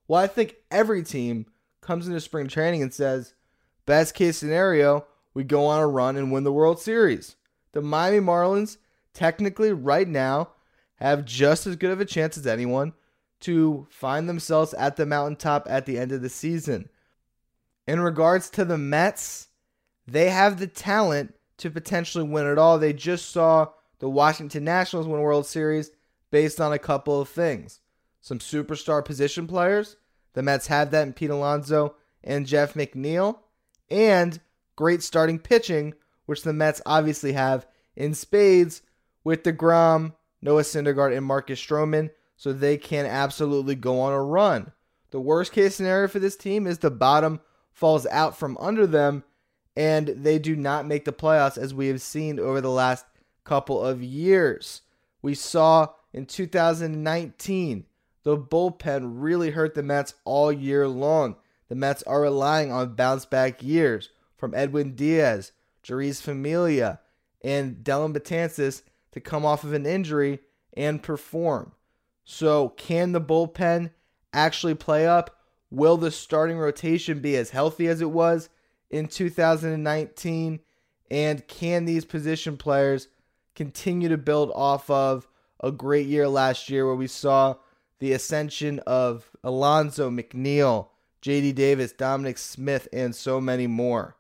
Well, 0.07 0.21
I 0.21 0.27
think 0.27 0.55
every 0.69 1.01
team 1.03 1.45
comes 1.79 2.07
into 2.07 2.19
spring 2.19 2.47
training 2.47 2.81
and 2.81 2.93
says, 2.93 3.33
best 3.85 4.15
case 4.15 4.37
scenario, 4.37 5.05
we 5.33 5.43
go 5.43 5.65
on 5.65 5.79
a 5.79 5.87
run 5.87 6.17
and 6.17 6.31
win 6.31 6.43
the 6.43 6.51
World 6.51 6.81
Series. 6.81 7.37
The 7.71 7.81
Miami 7.81 8.19
Marlins, 8.19 8.77
technically, 9.13 9.71
right 9.71 10.07
now, 10.07 10.49
have 10.95 11.25
just 11.25 11.65
as 11.65 11.77
good 11.77 11.91
of 11.91 12.01
a 12.01 12.05
chance 12.05 12.37
as 12.37 12.45
anyone 12.45 12.93
to 13.43 13.87
find 13.89 14.27
themselves 14.27 14.73
at 14.73 14.95
the 14.95 15.05
mountaintop 15.05 15.67
at 15.69 15.85
the 15.85 15.97
end 15.97 16.11
of 16.11 16.21
the 16.21 16.29
season. 16.29 16.89
In 17.87 17.99
regards 17.99 18.49
to 18.51 18.65
the 18.65 18.77
Mets, 18.77 19.49
they 20.07 20.29
have 20.29 20.59
the 20.59 20.67
talent 20.67 21.35
to 21.57 21.69
potentially 21.69 22.23
win 22.23 22.47
it 22.47 22.57
all. 22.57 22.79
They 22.79 22.93
just 22.93 23.31
saw 23.31 23.67
the 23.99 24.09
Washington 24.09 24.63
Nationals 24.63 25.07
win 25.07 25.21
World 25.21 25.45
Series 25.45 25.91
based 26.31 26.59
on 26.59 26.73
a 26.73 26.79
couple 26.79 27.19
of 27.21 27.29
things. 27.29 27.81
Some 28.21 28.39
superstar 28.39 29.03
position 29.03 29.47
players. 29.47 29.97
The 30.33 30.43
Mets 30.43 30.67
have 30.67 30.91
that 30.91 31.07
in 31.07 31.13
Pete 31.13 31.29
Alonso 31.29 31.95
and 32.23 32.47
Jeff 32.47 32.73
McNeil. 32.73 33.39
And 33.89 34.39
great 34.75 35.03
starting 35.03 35.39
pitching, 35.39 35.93
which 36.25 36.43
the 36.43 36.53
Mets 36.53 36.81
obviously 36.85 37.33
have 37.33 37.67
in 37.95 38.13
spades 38.13 38.81
with 39.23 39.43
DeGrom, 39.43 40.13
Noah 40.41 40.61
Syndergaard, 40.61 41.15
and 41.15 41.25
Marcus 41.25 41.59
Stroman. 41.61 42.09
So 42.35 42.51
they 42.51 42.77
can 42.77 43.05
absolutely 43.05 43.75
go 43.75 43.99
on 44.01 44.13
a 44.13 44.21
run. 44.21 44.71
The 45.11 45.19
worst 45.19 45.51
case 45.51 45.75
scenario 45.75 46.07
for 46.07 46.19
this 46.19 46.35
team 46.35 46.65
is 46.65 46.79
the 46.79 46.91
bottom 46.91 47.39
falls 47.71 48.05
out 48.07 48.37
from 48.37 48.57
under 48.59 48.87
them 48.87 49.23
and 49.75 50.07
they 50.07 50.39
do 50.39 50.55
not 50.55 50.85
make 50.85 51.05
the 51.05 51.13
playoffs 51.13 51.57
as 51.57 51.73
we 51.73 51.87
have 51.87 52.01
seen 52.01 52.39
over 52.39 52.61
the 52.61 52.69
last 52.69 53.05
couple 53.43 53.81
of 53.81 54.03
years. 54.03 54.81
We 55.21 55.35
saw 55.35 55.89
in 56.11 56.25
2019. 56.25 57.85
The 58.23 58.37
bullpen 58.37 59.15
really 59.15 59.51
hurt 59.51 59.75
the 59.75 59.83
Mets 59.83 60.13
all 60.23 60.51
year 60.51 60.87
long. 60.87 61.35
The 61.67 61.75
Mets 61.75 62.03
are 62.03 62.21
relying 62.21 62.71
on 62.71 62.95
bounce 62.95 63.25
back 63.25 63.61
years 63.61 64.09
from 64.37 64.53
Edwin 64.53 64.95
Diaz, 64.95 65.51
Jeurys 65.83 66.21
Familia, 66.21 66.99
and 67.43 67.83
Dellin 67.83 68.13
Betances 68.13 68.83
to 69.11 69.19
come 69.19 69.45
off 69.45 69.63
of 69.63 69.73
an 69.73 69.85
injury 69.85 70.39
and 70.75 71.03
perform. 71.03 71.73
So, 72.25 72.69
can 72.69 73.11
the 73.11 73.21
bullpen 73.21 73.91
actually 74.31 74.75
play 74.75 75.05
up? 75.05 75.37
Will 75.69 75.97
the 75.97 76.11
starting 76.11 76.57
rotation 76.57 77.19
be 77.19 77.35
as 77.35 77.49
healthy 77.49 77.87
as 77.87 78.01
it 78.01 78.11
was 78.11 78.49
in 78.89 79.07
2019? 79.07 80.59
And 81.11 81.47
can 81.47 81.85
these 81.85 82.05
position 82.05 82.57
players 82.57 83.07
continue 83.55 84.09
to 84.09 84.17
build 84.17 84.51
off 84.55 84.89
of 84.89 85.27
a 85.59 85.71
great 85.71 86.07
year 86.07 86.27
last 86.27 86.69
year 86.69 86.85
where 86.85 86.95
we 86.95 87.07
saw 87.07 87.55
the 87.99 88.13
ascension 88.13 88.79
of 88.79 89.29
Alonso 89.43 90.09
McNeil, 90.09 90.89
JD 91.21 91.55
Davis, 91.55 91.93
Dominic 91.93 92.37
Smith, 92.37 92.87
and 92.91 93.15
so 93.15 93.39
many 93.39 93.67
more. 93.67 94.17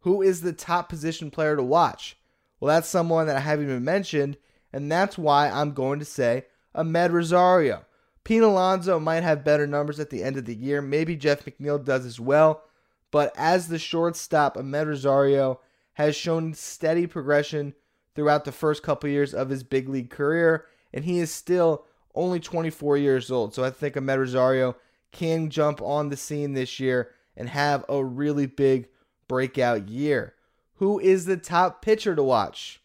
Who 0.00 0.22
is 0.22 0.40
the 0.40 0.52
top 0.52 0.88
position 0.88 1.30
player 1.30 1.56
to 1.56 1.62
watch? 1.62 2.16
Well, 2.58 2.74
that's 2.74 2.88
someone 2.88 3.26
that 3.26 3.36
I 3.36 3.40
haven't 3.40 3.66
even 3.66 3.84
mentioned, 3.84 4.36
and 4.72 4.90
that's 4.90 5.16
why 5.16 5.48
I'm 5.48 5.72
going 5.72 5.98
to 6.00 6.04
say 6.04 6.46
Amed 6.74 7.12
Rosario. 7.12 7.84
Pete 8.24 8.42
Alonso 8.42 9.00
might 9.00 9.22
have 9.22 9.44
better 9.44 9.66
numbers 9.66 9.98
at 9.98 10.10
the 10.10 10.22
end 10.22 10.36
of 10.36 10.44
the 10.44 10.54
year. 10.54 10.80
Maybe 10.80 11.16
Jeff 11.16 11.44
McNeil 11.44 11.84
does 11.84 12.06
as 12.06 12.20
well. 12.20 12.62
But 13.10 13.32
as 13.36 13.68
the 13.68 13.78
shortstop, 13.78 14.56
Amed 14.56 14.86
Rosario 14.86 15.60
has 15.94 16.16
shown 16.16 16.54
steady 16.54 17.06
progression 17.06 17.74
throughout 18.14 18.44
the 18.44 18.52
first 18.52 18.82
couple 18.82 19.10
years 19.10 19.34
of 19.34 19.50
his 19.50 19.62
big 19.62 19.88
league 19.88 20.10
career, 20.10 20.66
and 20.92 21.04
he 21.04 21.18
is 21.18 21.30
still 21.30 21.84
only 22.14 22.40
24 22.40 22.96
years 22.98 23.30
old. 23.30 23.54
So 23.54 23.64
I 23.64 23.70
think 23.70 23.94
Amed 23.94 24.18
Rosario 24.18 24.76
can 25.10 25.50
jump 25.50 25.82
on 25.82 26.08
the 26.08 26.16
scene 26.16 26.54
this 26.54 26.80
year 26.80 27.10
and 27.36 27.48
have 27.48 27.84
a 27.88 28.04
really 28.04 28.46
big 28.46 28.88
breakout 29.28 29.88
year. 29.88 30.34
Who 30.76 30.98
is 30.98 31.24
the 31.24 31.36
top 31.36 31.82
pitcher 31.82 32.14
to 32.16 32.22
watch? 32.22 32.81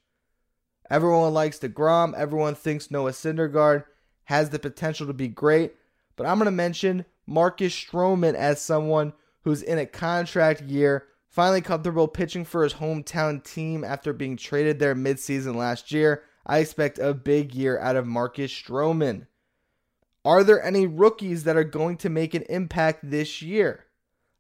Everyone 0.90 1.34
likes 1.34 1.60
DeGrom. 1.60 2.14
Everyone 2.16 2.56
thinks 2.56 2.92
Noah 2.92 3.12
Syndergaard 3.12 3.86
has 4.26 4.50
the 4.50 4.60
potential 4.60 5.08
to 5.08 5.14
be 5.14 5.28
great. 5.28 5.76
But 6.16 6.26
I'm 6.26 6.38
going 6.38 6.46
to 6.46 6.52
mention 6.52 7.06
Marcus 7.26 7.74
Stroman 7.74 8.34
as 8.34 8.62
someone 8.62 9.14
who's 9.44 9.62
in 9.62 9.78
a 9.78 9.86
contract 9.86 10.62
year 10.62 11.06
finally 11.30 11.62
comfortable 11.62 12.08
pitching 12.08 12.44
for 12.44 12.64
his 12.64 12.76
hometown 12.76 13.44
team 13.44 13.84
after 13.84 14.12
being 14.12 14.36
traded 14.38 14.80
there 14.80 14.96
midseason 14.96 15.56
last 15.56 15.92
year. 15.92 16.24
I 16.46 16.60
expect 16.60 16.98
a 17.00 17.14
big 17.14 17.54
year 17.54 17.78
out 17.80 17.96
of 17.96 18.08
Marcus 18.08 18.52
Stroman. 18.52 19.28
Are 20.26 20.44
there 20.44 20.64
any 20.64 20.88
rookies 20.88 21.44
that 21.44 21.56
are 21.56 21.64
going 21.64 21.98
to 21.98 22.10
make 22.10 22.34
an 22.34 22.44
impact 22.50 23.10
this 23.10 23.42
year? 23.42 23.86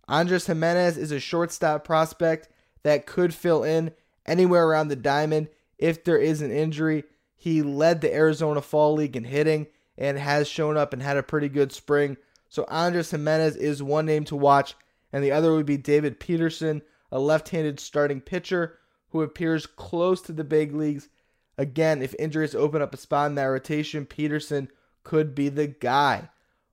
Andres 0.07 0.47
Gimenez 0.47 0.97
is 0.97 1.11
a 1.11 1.19
shortstop 1.19 1.83
prospect 1.83 2.49
that 2.83 3.05
could 3.05 3.33
fill 3.33 3.63
in 3.63 3.91
anywhere 4.25 4.67
around 4.67 4.87
the 4.87 4.95
diamond 4.95 5.49
if 5.77 6.03
there 6.03 6.17
is 6.17 6.41
an 6.41 6.51
injury. 6.51 7.03
He 7.35 7.61
led 7.61 8.01
the 8.01 8.13
Arizona 8.13 8.61
Fall 8.61 8.93
League 8.93 9.15
in 9.15 9.23
hitting 9.23 9.67
and 9.97 10.17
has 10.17 10.47
shown 10.47 10.77
up 10.77 10.93
and 10.93 11.01
had 11.01 11.17
a 11.17 11.23
pretty 11.23 11.49
good 11.49 11.71
spring. 11.71 12.17
So 12.49 12.65
Andres 12.69 13.11
Gimenez 13.11 13.55
is 13.55 13.83
one 13.83 14.05
name 14.05 14.23
to 14.25 14.35
watch 14.35 14.75
and 15.11 15.23
the 15.23 15.31
other 15.31 15.53
would 15.53 15.65
be 15.65 15.77
David 15.77 16.19
Peterson, 16.19 16.81
a 17.11 17.19
left 17.19 17.49
handed 17.49 17.79
starting 17.79 18.21
pitcher 18.21 18.77
who 19.09 19.21
appears 19.21 19.65
close 19.65 20.21
to 20.21 20.31
the 20.31 20.43
big 20.43 20.73
leagues. 20.73 21.09
Again, 21.57 22.01
if 22.01 22.13
injuries 22.19 22.53
open 22.53 22.81
up 22.81 22.93
a 22.93 22.97
spot 22.97 23.29
in 23.29 23.35
that 23.35 23.45
rotation, 23.45 24.05
Peterson 24.05 24.69
could 25.03 25.33
be 25.33 25.49
the 25.49 25.67
guy. 25.67 26.29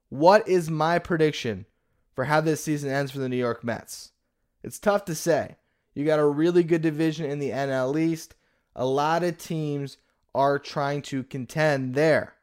What 0.09 0.47
is 0.49 0.71
my 0.71 0.99
prediction 0.99 1.67
for 2.15 2.25
how 2.25 2.41
this 2.41 2.63
season 2.63 2.91
ends 2.91 3.13
for 3.13 3.19
the 3.19 3.29
New 3.29 3.37
York 3.37 3.65
Mets? 3.65 4.13
It's 4.63 4.79
tough 4.79 5.05
to 5.07 5.15
say. 5.15 5.57
You 5.95 6.05
got 6.05 6.19
a 6.19 6.27
really 6.27 6.65
good 6.65 6.83
division 6.83 7.31
in 7.31 7.39
the 7.39 7.51
NL 7.51 7.99
East. 7.99 8.35
A 8.77 8.85
lot 8.85 9.23
of 9.23 9.39
teams 9.39 9.99
are 10.35 10.59
trying 10.59 11.03
to 11.03 11.23
contend 11.23 11.95
there. 11.95 12.35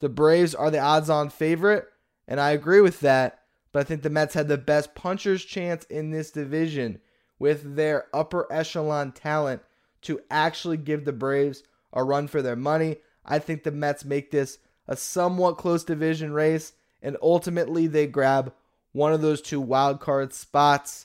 The 0.00 0.08
Braves 0.08 0.54
are 0.54 0.70
the 0.70 0.78
odds 0.78 1.08
on 1.08 1.30
favorite, 1.30 1.86
and 2.28 2.40
I 2.40 2.50
agree 2.50 2.80
with 2.80 3.00
that 3.00 3.40
but 3.76 3.80
I 3.80 3.84
think 3.84 4.04
the 4.04 4.08
Mets 4.08 4.32
had 4.32 4.48
the 4.48 4.56
best 4.56 4.94
puncher's 4.94 5.44
chance 5.44 5.84
in 5.90 6.10
this 6.10 6.30
division 6.30 6.98
with 7.38 7.76
their 7.76 8.06
upper 8.14 8.50
echelon 8.50 9.12
talent 9.12 9.60
to 10.00 10.18
actually 10.30 10.78
give 10.78 11.04
the 11.04 11.12
Braves 11.12 11.62
a 11.92 12.02
run 12.02 12.26
for 12.26 12.40
their 12.40 12.56
money. 12.56 12.96
I 13.22 13.38
think 13.38 13.64
the 13.64 13.70
Mets 13.70 14.02
make 14.02 14.30
this 14.30 14.56
a 14.88 14.96
somewhat 14.96 15.58
close 15.58 15.84
division 15.84 16.32
race, 16.32 16.72
and 17.02 17.18
ultimately 17.20 17.86
they 17.86 18.06
grab 18.06 18.54
one 18.92 19.12
of 19.12 19.20
those 19.20 19.42
two 19.42 19.60
wild 19.60 20.00
card 20.00 20.32
spots 20.32 21.04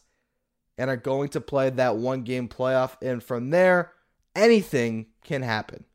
and 0.78 0.90
are 0.90 0.96
going 0.96 1.28
to 1.28 1.42
play 1.42 1.70
that 1.72 1.98
one 1.98 2.22
game 2.22 2.48
playoff. 2.48 2.96
And 3.02 3.22
from 3.22 3.50
there, 3.50 3.92
anything 4.36 5.08
can 5.24 5.42
happen. 5.42 5.86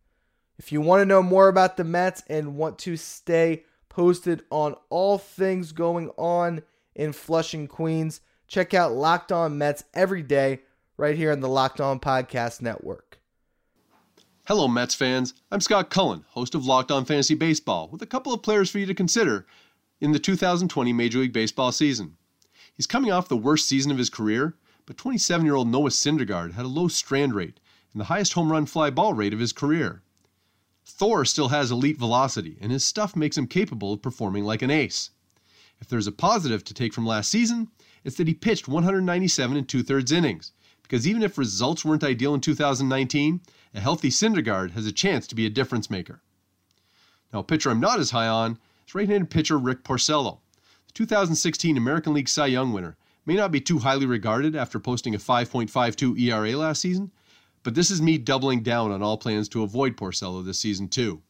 If 0.59 0.73
you 0.73 0.81
want 0.81 1.01
to 1.01 1.07
know 1.07 1.23
more 1.23 1.49
about 1.49 1.77
the 1.77 1.85
Mets 1.85 2.23
and 2.29 2.57
want 2.57 2.79
to 2.81 2.97
stay 2.97 3.65
posted 3.97 4.43
on 4.51 4.75
all 4.91 5.17
things 5.17 5.73
going 5.73 6.11
on 6.19 6.63
in 6.95 7.15
Flushing, 7.15 7.67
Queens. 7.67 8.21
Check 8.47 8.75
out 8.75 8.93
Locked 8.93 9.33
On 9.33 9.57
Mets 9.57 9.85
every 9.95 10.23
day 10.23 10.61
right 10.99 11.17
here 11.17 11.33
on 11.33 11.41
the 11.41 11.49
Locked 11.49 11.81
On 11.81 11.99
Podcast 11.99 12.61
Network. 12.61 13.19
Hello, 14.47 14.69
Mets 14.69 14.95
fans. 14.95 15.33
I'm 15.51 15.63
Scott 15.63 15.89
Cullen, 15.89 16.27
host 16.29 16.55
of 16.55 16.67
Locked 16.67 16.91
On 16.91 17.07
Fantasy 17.07 17.35
Baseball, 17.35 17.89
with 17.89 18.03
a 18.03 18.07
couple 18.07 18.35
of 18.35 18.43
players 18.43 18.71
for 18.71 18.79
you 18.79 18.87
to 18.87 18.95
consider 18.95 19.47
in 20.01 20.13
the 20.13 20.19
2020 20.19 20.93
Major 20.93 21.21
League 21.21 21.33
Baseball 21.33 21.73
season. 21.73 22.19
He's 22.75 22.87
coming 22.87 23.11
off 23.11 23.29
the 23.29 23.37
worst 23.37 23.67
season 23.67 23.91
of 23.91 23.99
his 23.99 24.11
career, 24.11 24.55
but 24.85 24.99
27 24.99 25.45
year 25.45 25.55
old 25.55 25.69
Noah 25.69 25.89
Syndergaard 25.89 26.53
had 26.53 26.67
a 26.67 26.69
low 26.69 26.89
strand 26.89 27.35
rate 27.35 27.61
and 27.97 28.03
the 28.03 28.13
highest 28.13 28.35
home 28.35 28.53
run 28.53 28.67
fly 28.67 28.91
ball 28.91 29.15
rate 29.15 29.33
of 29.33 29.39
his 29.39 29.55
career. 29.55 30.03
Thor 30.85 31.25
still 31.25 31.49
has 31.49 31.71
elite 31.71 31.97
velocity, 31.97 32.59
and 32.61 32.71
his 32.71 32.85
stuff 32.85 33.17
makes 33.17 33.39
him 33.39 33.47
capable 33.47 33.95
of 33.95 34.03
performing 34.03 34.45
like 34.45 34.61
an 34.61 34.71
ace. 34.71 35.13
If 35.81 35.89
there's 35.89 36.07
a 36.07 36.13
positive 36.13 36.63
to 36.65 36.75
take 36.75 36.93
from 36.93 37.07
last 37.07 37.31
season, 37.31 37.69
it's 38.05 38.19
that 38.19 38.29
he 38.29 38.35
pitched 38.35 38.69
197 38.69 39.57
and 39.57 39.67
two 39.67 39.83
thirds 39.83 40.13
innings, 40.13 40.53
because 40.83 41.09
even 41.09 41.23
if 41.23 41.39
results 41.39 41.87
weren't 41.87 42.05
ideal 42.05 42.35
in 42.35 42.43
2019, 42.43 43.41
a 43.73 43.81
healthy 43.81 44.11
Syndergaard 44.11 44.73
has 44.73 44.85
a 44.85 44.93
chance 44.93 45.27
to 45.29 45.35
be 45.35 45.47
a 45.47 45.51
difference 45.51 45.89
maker. 45.89 46.21
Now, 47.33 47.39
a 47.39 47.45
pitcher 47.45 47.71
I'm 47.71 47.81
not 47.81 47.99
as 47.99 48.11
high 48.11 48.29
on 48.29 48.59
is 48.87 48.95
right 48.95 49.09
handed 49.09 49.31
pitcher 49.31 49.57
Rick 49.57 49.85
Porcello. 49.85 50.41
The 50.89 50.93
2016 50.93 51.79
American 51.79 52.13
League 52.13 52.29
Cy 52.29 52.45
Young 52.45 52.75
winner 52.75 52.99
may 53.25 53.37
not 53.37 53.51
be 53.51 53.61
too 53.63 53.79
highly 53.79 54.05
regarded 54.05 54.55
after 54.55 54.79
posting 54.79 55.15
a 55.15 55.19
5.52 55.19 56.21
ERA 56.21 56.55
last 56.59 56.83
season, 56.83 57.11
but 57.67 57.75
this 57.75 57.91
is 57.91 58.01
me 58.01 58.17
doubling 58.17 58.63
down 58.63 58.93
on 58.93 59.03
all 59.03 59.19
plans 59.19 59.49
to 59.49 59.65
avoid 59.65 59.97
Porcello 59.97 60.41
this 60.45 60.61
season, 60.61 60.87
too. 60.87 61.21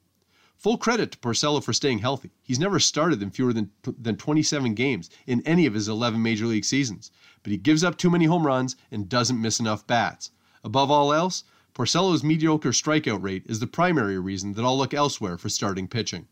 Full 0.58 0.76
credit 0.76 1.12
to 1.12 1.18
Porcello 1.18 1.64
for 1.64 1.72
staying 1.72 2.00
healthy. 2.00 2.30
He's 2.42 2.58
never 2.58 2.78
started 2.78 3.22
in 3.22 3.30
fewer 3.30 3.54
than, 3.54 3.70
than 3.98 4.18
27 4.18 4.74
games 4.74 5.08
in 5.26 5.40
any 5.46 5.64
of 5.64 5.72
his 5.72 5.88
11 5.88 6.22
major 6.22 6.44
league 6.44 6.66
seasons, 6.66 7.10
but 7.42 7.52
he 7.52 7.56
gives 7.56 7.82
up 7.82 7.96
too 7.96 8.10
many 8.10 8.26
home 8.26 8.46
runs 8.46 8.76
and 8.90 9.08
doesn't 9.08 9.40
miss 9.40 9.60
enough 9.60 9.86
bats. 9.86 10.30
Above 10.62 10.90
all 10.90 11.14
else, 11.14 11.44
Porcello's 11.74 12.22
mediocre 12.22 12.68
strikeout 12.68 13.22
rate 13.22 13.46
is 13.46 13.58
the 13.58 13.66
primary 13.66 14.18
reason 14.18 14.52
that 14.52 14.64
I'll 14.66 14.76
look 14.76 14.92
elsewhere 14.92 15.38
for 15.38 15.48
starting 15.48 15.88
pitching. 15.88 16.28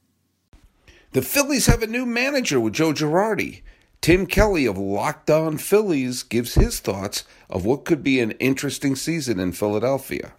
The 1.12 1.22
Phillies 1.22 1.64
have 1.64 1.82
a 1.82 1.86
new 1.86 2.04
manager 2.04 2.60
with 2.60 2.74
Joe 2.74 2.92
Girardi. 2.92 3.62
Tim 4.04 4.26
Kelly 4.26 4.66
of 4.66 4.76
Locked 4.76 5.30
On 5.30 5.56
Phillies 5.56 6.24
gives 6.24 6.56
his 6.56 6.78
thoughts 6.78 7.24
of 7.48 7.64
what 7.64 7.86
could 7.86 8.02
be 8.02 8.20
an 8.20 8.32
interesting 8.32 8.96
season 8.96 9.40
in 9.40 9.52
Philadelphia. 9.52 10.34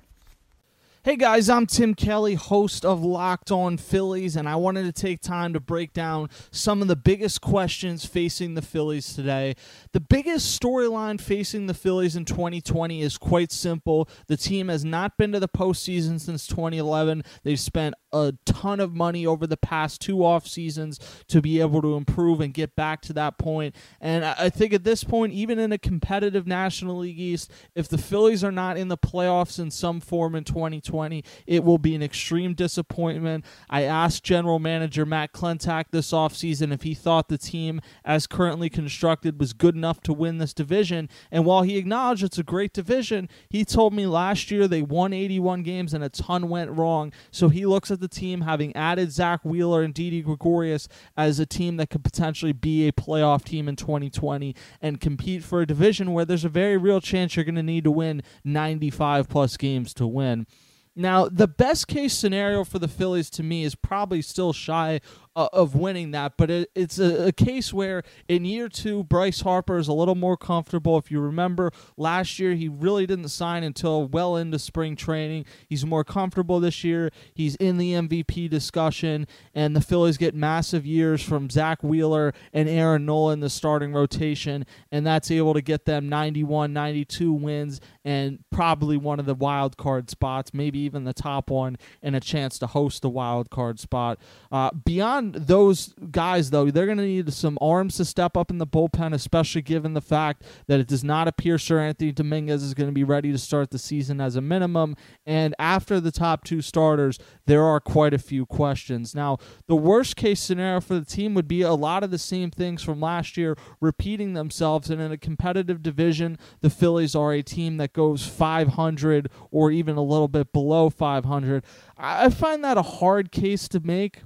Hey 1.05 1.17
guys, 1.17 1.49
I'm 1.49 1.67
Tim 1.67 1.93
Kelly, 1.93 2.33
host 2.33 2.83
of 2.83 3.03
Locked 3.03 3.51
On 3.51 3.77
Phillies, 3.77 4.35
and 4.35 4.49
I 4.49 4.55
wanted 4.55 4.85
to 4.85 4.91
take 4.91 5.21
time 5.21 5.53
to 5.53 5.59
break 5.59 5.93
down 5.93 6.31
some 6.49 6.81
of 6.81 6.87
the 6.87 6.95
biggest 6.95 7.41
questions 7.41 8.07
facing 8.07 8.55
the 8.55 8.63
Phillies 8.63 9.13
today. 9.13 9.53
The 9.91 9.99
biggest 9.99 10.59
storyline 10.59 11.21
facing 11.21 11.67
the 11.67 11.75
Phillies 11.75 12.15
in 12.15 12.25
2020 12.25 13.03
is 13.03 13.19
quite 13.19 13.51
simple. 13.51 14.09
The 14.25 14.35
team 14.35 14.67
has 14.69 14.83
not 14.83 15.15
been 15.15 15.31
to 15.33 15.39
the 15.39 15.47
postseason 15.47 16.19
since 16.19 16.47
2011. 16.47 17.21
They've 17.43 17.59
spent 17.59 17.93
a 18.11 18.33
ton 18.47 18.79
of 18.79 18.95
money 18.95 19.27
over 19.27 19.45
the 19.45 19.57
past 19.57 20.01
two 20.01 20.25
off 20.25 20.47
seasons 20.47 20.99
to 21.27 21.39
be 21.39 21.61
able 21.61 21.83
to 21.83 21.97
improve 21.97 22.41
and 22.41 22.51
get 22.51 22.75
back 22.75 23.01
to 23.01 23.13
that 23.13 23.37
point. 23.37 23.75
And 24.01 24.25
I 24.25 24.49
think 24.49 24.73
at 24.73 24.83
this 24.83 25.03
point, 25.03 25.33
even 25.33 25.59
in 25.59 25.71
a 25.71 25.77
competitive 25.77 26.47
National 26.47 26.97
League 26.97 27.19
East, 27.19 27.51
if 27.75 27.87
the 27.87 27.99
Phillies 27.99 28.43
are 28.43 28.51
not 28.51 28.75
in 28.75 28.87
the 28.87 28.97
playoffs 28.97 29.59
in 29.59 29.69
some 29.69 29.99
form 29.99 30.33
in 30.33 30.43
2020, 30.43 30.94
2020. 30.95 31.23
It 31.45 31.63
will 31.63 31.77
be 31.77 31.95
an 31.95 32.01
extreme 32.01 32.53
disappointment. 32.53 33.45
I 33.69 33.83
asked 33.83 34.23
general 34.23 34.59
manager 34.59 35.05
Matt 35.05 35.33
Klentak 35.33 35.85
this 35.91 36.11
offseason 36.11 36.71
if 36.71 36.83
he 36.83 36.93
thought 36.93 37.27
the 37.27 37.37
team, 37.37 37.81
as 38.03 38.27
currently 38.27 38.69
constructed, 38.69 39.39
was 39.39 39.53
good 39.53 39.75
enough 39.75 40.01
to 40.01 40.13
win 40.13 40.37
this 40.37 40.53
division. 40.53 41.09
And 41.31 41.45
while 41.45 41.63
he 41.63 41.77
acknowledged 41.77 42.23
it's 42.23 42.37
a 42.37 42.43
great 42.43 42.73
division, 42.73 43.29
he 43.49 43.65
told 43.65 43.93
me 43.93 44.05
last 44.05 44.49
year 44.51 44.67
they 44.67 44.81
won 44.81 45.13
81 45.13 45.63
games 45.63 45.93
and 45.93 46.03
a 46.03 46.09
ton 46.09 46.49
went 46.49 46.71
wrong. 46.71 47.11
So 47.31 47.49
he 47.49 47.65
looks 47.65 47.91
at 47.91 47.99
the 47.99 48.07
team 48.07 48.41
having 48.41 48.75
added 48.75 49.11
Zack 49.11 49.43
Wheeler 49.43 49.83
and 49.83 49.93
Didi 49.93 50.21
Gregorius 50.21 50.87
as 51.17 51.39
a 51.39 51.45
team 51.45 51.77
that 51.77 51.89
could 51.89 52.03
potentially 52.03 52.53
be 52.53 52.87
a 52.87 52.91
playoff 52.91 53.43
team 53.43 53.67
in 53.67 53.75
2020 53.75 54.55
and 54.81 55.01
compete 55.01 55.43
for 55.43 55.61
a 55.61 55.67
division 55.67 56.13
where 56.13 56.25
there's 56.25 56.45
a 56.45 56.49
very 56.49 56.77
real 56.77 57.01
chance 57.01 57.35
you're 57.35 57.45
going 57.45 57.55
to 57.55 57.63
need 57.63 57.83
to 57.83 57.91
win 57.91 58.21
95 58.43 59.27
plus 59.27 59.57
games 59.57 59.93
to 59.95 60.07
win. 60.07 60.47
Now, 60.95 61.27
the 61.27 61.47
best 61.47 61.87
case 61.87 62.13
scenario 62.13 62.63
for 62.63 62.79
the 62.79 62.87
Phillies 62.87 63.29
to 63.31 63.43
me 63.43 63.63
is 63.63 63.75
probably 63.75 64.21
still 64.21 64.53
shy 64.53 65.01
uh, 65.35 65.49
of 65.51 65.75
winning 65.75 66.11
that, 66.11 66.33
but 66.37 66.49
it, 66.49 66.71
it's 66.75 66.97
a, 66.97 67.27
a, 67.27 67.31
case 67.31 67.73
where 67.73 68.03
in 68.29 68.45
year 68.45 68.69
two, 68.69 69.03
Bryce 69.03 69.41
Harper 69.41 69.77
is 69.77 69.89
a 69.89 69.93
little 69.93 70.15
more 70.15 70.37
comfortable. 70.37 70.97
If 70.97 71.11
you 71.11 71.19
remember 71.19 71.71
last 71.97 72.39
year, 72.39 72.53
he 72.53 72.69
really 72.69 73.05
didn't 73.05 73.27
sign 73.27 73.63
until 73.63 74.07
well 74.07 74.37
into 74.37 74.57
spring 74.57 74.95
training. 74.95 75.45
He's 75.67 75.85
more 75.85 76.05
comfortable 76.05 76.61
this 76.61 76.85
year. 76.85 77.11
He's 77.33 77.55
in 77.55 77.77
the 77.77 77.93
MVP 77.93 78.49
discussion, 78.49 79.27
and 79.53 79.75
the 79.75 79.81
Phillies 79.81 80.17
get 80.17 80.33
massive 80.33 80.85
years 80.85 81.21
from 81.21 81.49
Zack 81.49 81.83
Wheeler 81.83 82.33
and 82.53 82.69
Aaron 82.69 83.05
Nola 83.05 83.33
in 83.33 83.41
the 83.41 83.49
starting 83.49 83.91
rotation, 83.91 84.65
and 84.91 85.05
that's 85.05 85.29
able 85.29 85.53
to 85.53 85.61
get 85.61 85.83
them 85.83 86.07
91, 86.07 86.71
92 86.71 87.33
wins 87.33 87.81
and 88.05 88.39
probably 88.51 88.95
one 88.95 89.19
of 89.19 89.25
the 89.25 89.35
wild 89.35 89.75
card 89.75 90.09
spots, 90.09 90.53
maybe 90.53 90.79
even 90.79 91.03
the 91.03 91.13
top 91.13 91.49
one, 91.49 91.77
and 92.01 92.15
a 92.15 92.19
chance 92.19 92.57
to 92.59 92.67
host 92.67 93.01
the 93.01 93.09
wild 93.09 93.49
card 93.49 93.79
spot. 93.79 94.19
Uh, 94.51 94.69
beyond 94.71 95.24
those 95.33 95.93
guys, 96.11 96.49
though, 96.49 96.69
they're 96.71 96.85
going 96.85 96.97
to 96.97 97.05
need 97.05 97.31
some 97.33 97.57
arms 97.61 97.97
to 97.97 98.05
step 98.05 98.35
up 98.37 98.51
in 98.51 98.57
the 98.57 98.67
bullpen, 98.67 99.13
especially 99.13 99.61
given 99.61 99.93
the 99.93 100.01
fact 100.01 100.43
that 100.67 100.79
it 100.79 100.87
does 100.87 101.03
not 101.03 101.27
appear 101.27 101.57
Seranthony 101.57 102.13
Dominguez 102.13 102.63
is 102.63 102.73
going 102.73 102.89
to 102.89 102.93
be 102.93 103.03
ready 103.03 103.31
to 103.31 103.37
start 103.37 103.71
the 103.71 103.79
season 103.79 104.19
as 104.21 104.35
a 104.35 104.41
minimum. 104.41 104.95
And 105.25 105.55
after 105.59 105.99
the 105.99 106.11
top 106.11 106.43
two 106.43 106.61
starters, 106.61 107.19
there 107.45 107.63
are 107.63 107.79
quite 107.79 108.13
a 108.13 108.19
few 108.19 108.45
questions. 108.45 109.15
Now, 109.15 109.37
the 109.67 109.75
worst 109.75 110.15
case 110.15 110.39
scenario 110.39 110.81
for 110.81 110.95
the 110.95 111.05
team 111.05 111.33
would 111.33 111.47
be 111.47 111.61
a 111.61 111.73
lot 111.73 112.03
of 112.03 112.11
the 112.11 112.17
same 112.17 112.51
things 112.51 112.83
from 112.83 112.99
last 112.99 113.37
year 113.37 113.57
repeating 113.79 114.33
themselves. 114.33 114.89
And 114.89 115.01
in 115.01 115.11
a 115.11 115.17
competitive 115.17 115.81
division, 115.81 116.37
the 116.61 116.69
Phillies 116.69 117.15
are 117.15 117.33
a 117.33 117.41
team 117.41 117.77
that 117.77 117.93
goes 117.93 118.25
500 118.27 119.29
or 119.51 119.71
even 119.71 119.97
a 119.97 120.03
little 120.03 120.27
bit 120.27 120.53
below 120.53 120.89
500. 120.89 121.63
I 121.97 122.29
find 122.29 122.63
that 122.63 122.77
a 122.77 122.81
hard 122.81 123.31
case 123.31 123.67
to 123.69 123.79
make 123.79 124.21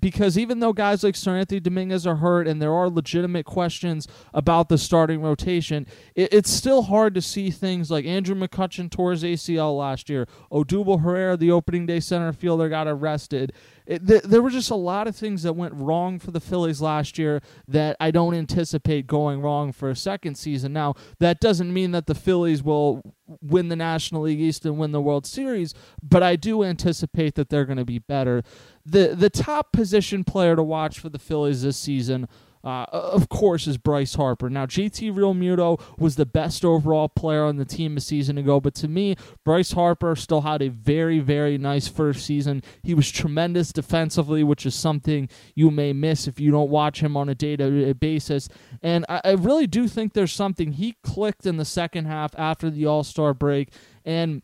because 0.00 0.36
even 0.38 0.60
though 0.60 0.72
guys 0.72 1.02
like 1.04 1.14
Seranthony 1.14 1.62
Dominguez 1.62 2.06
are 2.06 2.16
hurt 2.16 2.46
and 2.46 2.60
there 2.60 2.72
are 2.72 2.88
legitimate 2.88 3.46
questions 3.46 4.08
about 4.32 4.68
the 4.68 4.78
starting 4.78 5.22
rotation, 5.22 5.86
it, 6.14 6.32
it's 6.32 6.50
still 6.50 6.82
hard 6.82 7.14
to 7.14 7.22
see 7.22 7.50
things 7.50 7.90
like 7.90 8.04
Andrew 8.04 8.34
McCutchen 8.34 8.90
tore 8.90 9.12
his 9.12 9.22
ACL 9.22 9.78
last 9.78 10.08
year, 10.08 10.26
Odubel 10.50 11.02
Herrera, 11.02 11.36
the 11.36 11.50
opening 11.50 11.86
day 11.86 12.00
center 12.00 12.32
fielder, 12.32 12.68
got 12.68 12.86
arrested. 12.86 13.52
It, 13.86 14.06
th- 14.06 14.22
there 14.22 14.40
were 14.40 14.50
just 14.50 14.70
a 14.70 14.76
lot 14.76 15.06
of 15.06 15.14
things 15.14 15.42
that 15.42 15.52
went 15.52 15.74
wrong 15.74 16.18
for 16.18 16.30
the 16.30 16.40
Phillies 16.40 16.80
last 16.80 17.18
year 17.18 17.42
that 17.68 17.96
I 18.00 18.10
don't 18.10 18.34
anticipate 18.34 19.06
going 19.06 19.42
wrong 19.42 19.72
for 19.72 19.90
a 19.90 19.96
second 19.96 20.36
season. 20.36 20.72
Now, 20.72 20.94
that 21.18 21.40
doesn't 21.40 21.72
mean 21.72 21.90
that 21.90 22.06
the 22.06 22.14
Phillies 22.14 22.62
will 22.62 23.02
win 23.42 23.68
the 23.68 23.76
National 23.76 24.22
League 24.22 24.40
East 24.40 24.64
and 24.64 24.78
win 24.78 24.92
the 24.92 25.00
World 25.00 25.26
Series, 25.26 25.74
but 26.02 26.22
I 26.22 26.36
do 26.36 26.62
anticipate 26.64 27.34
that 27.34 27.48
they're 27.48 27.64
going 27.64 27.78
to 27.78 27.84
be 27.84 27.98
better. 27.98 28.42
The 28.86 29.14
the 29.14 29.30
top 29.30 29.72
position 29.72 30.24
player 30.24 30.56
to 30.56 30.62
watch 30.62 30.98
for 30.98 31.08
the 31.08 31.18
Phillies 31.18 31.62
this 31.62 31.76
season 31.76 32.28
uh, 32.64 32.86
of 32.90 33.28
course, 33.28 33.66
is 33.66 33.76
Bryce 33.76 34.14
Harper. 34.14 34.48
Now, 34.48 34.64
JT 34.64 35.14
Realmuto 35.14 35.80
was 35.98 36.16
the 36.16 36.24
best 36.24 36.64
overall 36.64 37.10
player 37.10 37.44
on 37.44 37.58
the 37.58 37.66
team 37.66 37.96
a 37.98 38.00
season 38.00 38.38
ago, 38.38 38.58
but 38.58 38.74
to 38.76 38.88
me, 38.88 39.16
Bryce 39.44 39.72
Harper 39.72 40.16
still 40.16 40.40
had 40.40 40.62
a 40.62 40.68
very, 40.68 41.18
very 41.18 41.58
nice 41.58 41.88
first 41.88 42.24
season. 42.24 42.62
He 42.82 42.94
was 42.94 43.10
tremendous 43.10 43.70
defensively, 43.70 44.42
which 44.42 44.64
is 44.64 44.74
something 44.74 45.28
you 45.54 45.70
may 45.70 45.92
miss 45.92 46.26
if 46.26 46.40
you 46.40 46.50
don't 46.50 46.70
watch 46.70 47.00
him 47.00 47.18
on 47.18 47.28
a 47.28 47.34
day 47.34 47.56
to 47.56 47.84
day 47.84 47.92
basis. 47.92 48.48
And 48.82 49.04
I, 49.10 49.20
I 49.24 49.32
really 49.32 49.66
do 49.66 49.86
think 49.86 50.14
there's 50.14 50.32
something. 50.32 50.72
He 50.72 50.96
clicked 51.02 51.44
in 51.44 51.58
the 51.58 51.66
second 51.66 52.06
half 52.06 52.34
after 52.38 52.70
the 52.70 52.86
All 52.86 53.04
Star 53.04 53.34
break. 53.34 53.72
And 54.06 54.40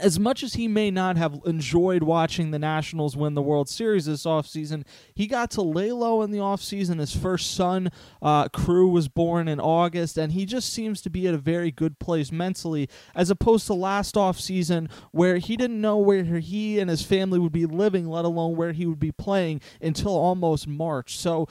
as 0.00 0.18
much 0.18 0.42
as 0.42 0.54
he 0.54 0.68
may 0.68 0.90
not 0.90 1.16
have 1.16 1.40
enjoyed 1.44 2.02
watching 2.02 2.50
the 2.50 2.58
Nationals 2.58 3.16
win 3.16 3.34
the 3.34 3.42
World 3.42 3.68
Series 3.68 4.06
this 4.06 4.24
offseason, 4.24 4.84
he 5.14 5.26
got 5.26 5.50
to 5.52 5.62
lay 5.62 5.92
low 5.92 6.22
in 6.22 6.30
the 6.30 6.38
offseason. 6.38 6.98
His 6.98 7.14
first 7.14 7.54
son, 7.54 7.90
uh, 8.20 8.48
Krew, 8.48 8.90
was 8.90 9.08
born 9.08 9.48
in 9.48 9.60
August, 9.60 10.16
and 10.16 10.32
he 10.32 10.46
just 10.46 10.72
seems 10.72 11.02
to 11.02 11.10
be 11.10 11.28
at 11.28 11.34
a 11.34 11.38
very 11.38 11.70
good 11.70 11.98
place 11.98 12.32
mentally, 12.32 12.88
as 13.14 13.30
opposed 13.30 13.66
to 13.66 13.74
last 13.74 14.14
offseason 14.14 14.90
where 15.10 15.38
he 15.38 15.56
didn't 15.56 15.80
know 15.80 15.98
where 15.98 16.24
he 16.24 16.78
and 16.78 16.88
his 16.88 17.02
family 17.02 17.38
would 17.38 17.52
be 17.52 17.66
living, 17.66 18.08
let 18.08 18.24
alone 18.24 18.56
where 18.56 18.72
he 18.72 18.86
would 18.86 19.00
be 19.00 19.12
playing 19.12 19.60
until 19.80 20.12
almost 20.12 20.66
March. 20.66 21.18
So 21.18 21.46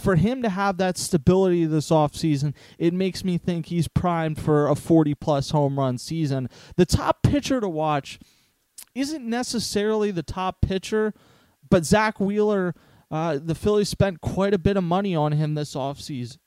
for 0.00 0.16
him 0.16 0.42
to 0.42 0.48
have 0.48 0.78
that 0.78 0.96
stability 0.96 1.66
this 1.66 1.90
offseason, 1.90 2.54
it 2.78 2.94
makes 2.94 3.24
me 3.24 3.38
think 3.38 3.66
he's 3.66 3.88
primed 3.88 4.40
for 4.40 4.68
a 4.68 4.74
40 4.74 5.14
plus 5.14 5.50
home 5.50 5.78
run 5.78 5.98
season. 5.98 6.48
The 6.76 6.86
top 6.86 7.22
pitcher 7.22 7.60
to 7.60 7.73
watch 7.74 8.18
isn't 8.94 9.28
necessarily 9.28 10.10
the 10.10 10.22
top 10.22 10.60
pitcher, 10.60 11.12
but 11.68 11.84
Zack 11.84 12.20
Wheeler, 12.20 12.74
uh, 13.10 13.38
the 13.42 13.54
Phillies 13.54 13.88
spent 13.88 14.20
quite 14.20 14.54
a 14.54 14.58
bit 14.58 14.76
of 14.76 14.84
money 14.84 15.14
on 15.14 15.32
him 15.32 15.54
this 15.54 15.74
offseason 15.74 16.38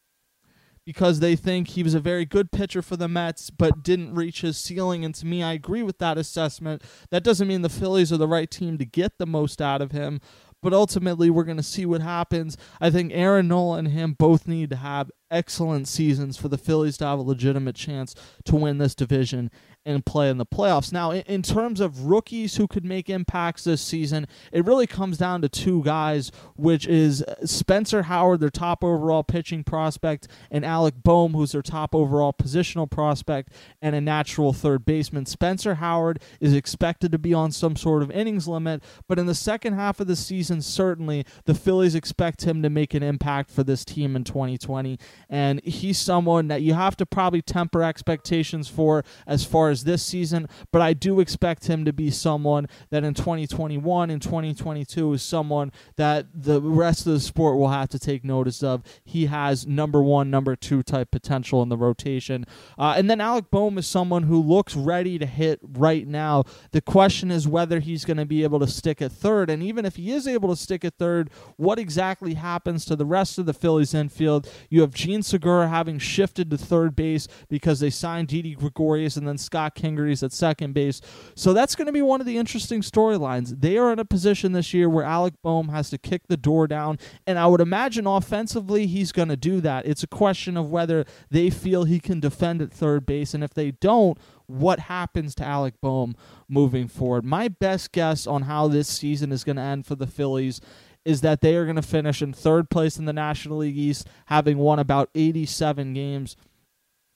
because 0.85 1.19
they 1.19 1.35
think 1.35 1.67
he 1.67 1.83
was 1.83 1.93
a 1.93 1.99
very 1.99 2.23
good 2.23 2.49
pitcher 2.49 2.81
for 2.81 2.95
the 2.95 3.09
Mets, 3.09 3.49
but 3.49 3.83
didn't 3.83 4.15
reach 4.15 4.39
his 4.39 4.57
ceiling. 4.57 5.03
And 5.03 5.13
to 5.15 5.25
me, 5.25 5.43
I 5.43 5.51
agree 5.51 5.83
with 5.83 5.97
that 5.97 6.17
assessment. 6.17 6.81
That 7.11 7.25
doesn't 7.25 7.47
mean 7.49 7.61
the 7.61 7.67
Phillies 7.67 8.13
are 8.13 8.17
the 8.17 8.27
right 8.27 8.49
team 8.49 8.77
to 8.77 8.85
get 8.85 9.17
the 9.17 9.25
most 9.25 9.61
out 9.61 9.81
of 9.81 9.91
him, 9.91 10.21
but 10.63 10.73
ultimately, 10.73 11.29
we're 11.29 11.43
going 11.43 11.57
to 11.57 11.63
see 11.63 11.85
what 11.85 12.01
happens. 12.01 12.57
I 12.81 12.89
think 12.89 13.11
Aaron 13.13 13.47
Nola 13.47 13.77
and 13.77 13.89
him 13.89 14.15
both 14.17 14.47
need 14.47 14.69
to 14.71 14.77
have 14.77 15.11
excellent 15.29 15.87
seasons 15.87 16.37
for 16.37 16.47
the 16.47 16.57
Phillies 16.57 16.97
to 16.97 17.05
have 17.05 17.19
a 17.19 17.21
legitimate 17.21 17.75
chance 17.75 18.15
to 18.45 18.55
win 18.55 18.77
this 18.77 18.95
division. 18.95 19.51
And 19.87 20.05
play 20.05 20.29
in 20.29 20.37
the 20.37 20.45
playoffs. 20.45 20.91
Now, 20.91 21.11
in, 21.11 21.21
in 21.21 21.41
terms 21.41 21.79
of 21.79 22.05
rookies 22.05 22.57
who 22.57 22.67
could 22.67 22.85
make 22.85 23.09
impacts 23.09 23.63
this 23.63 23.81
season, 23.81 24.27
it 24.51 24.65
really 24.65 24.85
comes 24.85 25.17
down 25.17 25.41
to 25.41 25.49
two 25.49 25.81
guys, 25.83 26.31
which 26.55 26.85
is 26.85 27.23
Spencer 27.45 28.03
Howard, 28.03 28.41
their 28.41 28.49
top 28.49 28.83
overall 28.83 29.23
pitching 29.23 29.63
prospect, 29.63 30.27
and 30.51 30.65
Alec 30.65 30.95
Bohm, 31.03 31.33
who's 31.33 31.53
their 31.53 31.61
top 31.61 31.95
overall 31.95 32.33
positional 32.33 32.89
prospect 32.89 33.53
and 33.81 33.95
a 33.95 34.01
natural 34.01 34.51
third 34.51 34.85
baseman. 34.85 35.25
Spencer 35.25 35.75
Howard 35.75 36.21
is 36.41 36.53
expected 36.53 37.11
to 37.13 37.17
be 37.17 37.33
on 37.33 37.51
some 37.51 37.75
sort 37.77 38.03
of 38.03 38.11
innings 38.11 38.47
limit, 38.47 38.83
but 39.07 39.17
in 39.17 39.25
the 39.25 39.35
second 39.35 39.73
half 39.73 40.01
of 40.01 40.07
the 40.07 40.15
season, 40.15 40.61
certainly 40.61 41.25
the 41.45 41.55
Phillies 41.55 41.95
expect 41.95 42.43
him 42.43 42.61
to 42.61 42.69
make 42.69 42.93
an 42.93 43.03
impact 43.03 43.49
for 43.49 43.63
this 43.63 43.85
team 43.85 44.15
in 44.17 44.25
2020. 44.25 44.99
And 45.29 45.63
he's 45.63 45.97
someone 45.97 46.49
that 46.49 46.61
you 46.61 46.73
have 46.73 46.97
to 46.97 47.05
probably 47.05 47.41
temper 47.41 47.83
expectations 47.83 48.67
for 48.67 49.05
as 49.25 49.45
far 49.45 49.69
as 49.69 49.76
this 49.83 50.03
season, 50.03 50.47
but 50.71 50.81
I 50.81 50.93
do 50.93 51.19
expect 51.19 51.67
him 51.67 51.85
to 51.85 51.93
be 51.93 52.11
someone 52.11 52.67
that 52.89 53.03
in 53.03 53.13
2021 53.13 54.09
and 54.09 54.21
2022 54.21 55.13
is 55.13 55.23
someone 55.23 55.71
that 55.95 56.27
the 56.33 56.61
rest 56.61 57.05
of 57.05 57.13
the 57.13 57.19
sport 57.19 57.57
will 57.57 57.69
have 57.69 57.89
to 57.89 57.99
take 57.99 58.23
notice 58.23 58.63
of. 58.63 58.83
He 59.03 59.27
has 59.27 59.65
number 59.67 60.01
one, 60.01 60.29
number 60.29 60.55
two 60.55 60.83
type 60.83 61.11
potential 61.11 61.61
in 61.63 61.69
the 61.69 61.77
rotation. 61.77 62.45
Uh, 62.77 62.93
and 62.97 63.09
then 63.09 63.21
Alec 63.21 63.51
Bohm 63.51 63.77
is 63.77 63.87
someone 63.87 64.23
who 64.23 64.41
looks 64.41 64.75
ready 64.75 65.17
to 65.19 65.25
hit 65.25 65.59
right 65.63 66.07
now. 66.07 66.43
The 66.71 66.81
question 66.81 67.31
is 67.31 67.47
whether 67.47 67.79
he's 67.79 68.05
going 68.05 68.17
to 68.17 68.25
be 68.25 68.43
able 68.43 68.59
to 68.59 68.67
stick 68.67 69.01
at 69.01 69.11
third. 69.11 69.49
And 69.49 69.63
even 69.63 69.85
if 69.85 69.95
he 69.95 70.11
is 70.11 70.27
able 70.27 70.49
to 70.49 70.55
stick 70.55 70.83
at 70.85 70.97
third, 70.97 71.29
what 71.55 71.79
exactly 71.79 72.35
happens 72.35 72.85
to 72.85 72.95
the 72.95 73.05
rest 73.05 73.37
of 73.37 73.45
the 73.45 73.53
Phillies 73.53 73.93
infield? 73.93 74.49
You 74.69 74.81
have 74.81 74.93
Jean 74.93 75.23
Segura 75.23 75.67
having 75.67 75.99
shifted 75.99 76.49
to 76.51 76.57
third 76.57 76.95
base 76.95 77.27
because 77.49 77.79
they 77.79 77.89
signed 77.89 78.27
Didi 78.27 78.55
Gregorius 78.55 79.17
and 79.17 79.27
then 79.27 79.37
Scott 79.37 79.66
Kingery's 79.75 80.23
at 80.23 80.31
second 80.31 80.73
base. 80.73 81.01
So 81.35 81.53
that's 81.53 81.75
going 81.75 81.85
to 81.87 81.91
be 81.91 82.01
one 82.01 82.19
of 82.19 82.27
the 82.27 82.37
interesting 82.37 82.81
storylines. 82.81 83.61
They 83.61 83.77
are 83.77 83.91
in 83.91 83.99
a 83.99 84.05
position 84.05 84.51
this 84.51 84.73
year 84.73 84.89
where 84.89 85.03
Alec 85.03 85.33
Bohm 85.41 85.69
has 85.69 85.89
to 85.91 85.97
kick 85.97 86.27
the 86.27 86.37
door 86.37 86.67
down, 86.67 86.99
and 87.25 87.37
I 87.39 87.47
would 87.47 87.61
imagine 87.61 88.07
offensively 88.07 88.87
he's 88.87 89.11
going 89.11 89.29
to 89.29 89.37
do 89.37 89.61
that. 89.61 89.85
It's 89.85 90.03
a 90.03 90.07
question 90.07 90.57
of 90.57 90.69
whether 90.69 91.05
they 91.29 91.49
feel 91.49 91.83
he 91.83 91.99
can 91.99 92.19
defend 92.19 92.61
at 92.61 92.71
third 92.71 93.05
base, 93.05 93.33
and 93.33 93.43
if 93.43 93.53
they 93.53 93.71
don't, 93.71 94.17
what 94.47 94.79
happens 94.79 95.35
to 95.35 95.43
Alec 95.43 95.75
Bohm 95.81 96.15
moving 96.47 96.87
forward. 96.87 97.25
My 97.25 97.47
best 97.49 97.91
guess 97.91 98.25
on 98.25 98.43
how 98.43 98.67
this 98.67 98.87
season 98.87 99.31
is 99.31 99.43
going 99.43 99.57
to 99.57 99.61
end 99.61 99.85
for 99.85 99.95
the 99.95 100.07
Phillies 100.07 100.61
is 101.07 101.21
that 101.21 101.39
they 101.39 101.55
are 101.55 101.63
going 101.63 101.77
to 101.77 101.81
finish 101.81 102.21
in 102.21 102.33
third 102.33 102.69
place 102.69 102.97
in 102.97 103.05
the 103.05 103.13
National 103.13 103.59
League 103.59 103.77
East, 103.77 104.07
having 104.25 104.57
won 104.57 104.77
about 104.77 105.09
87 105.15 105.93
games. 105.93 106.35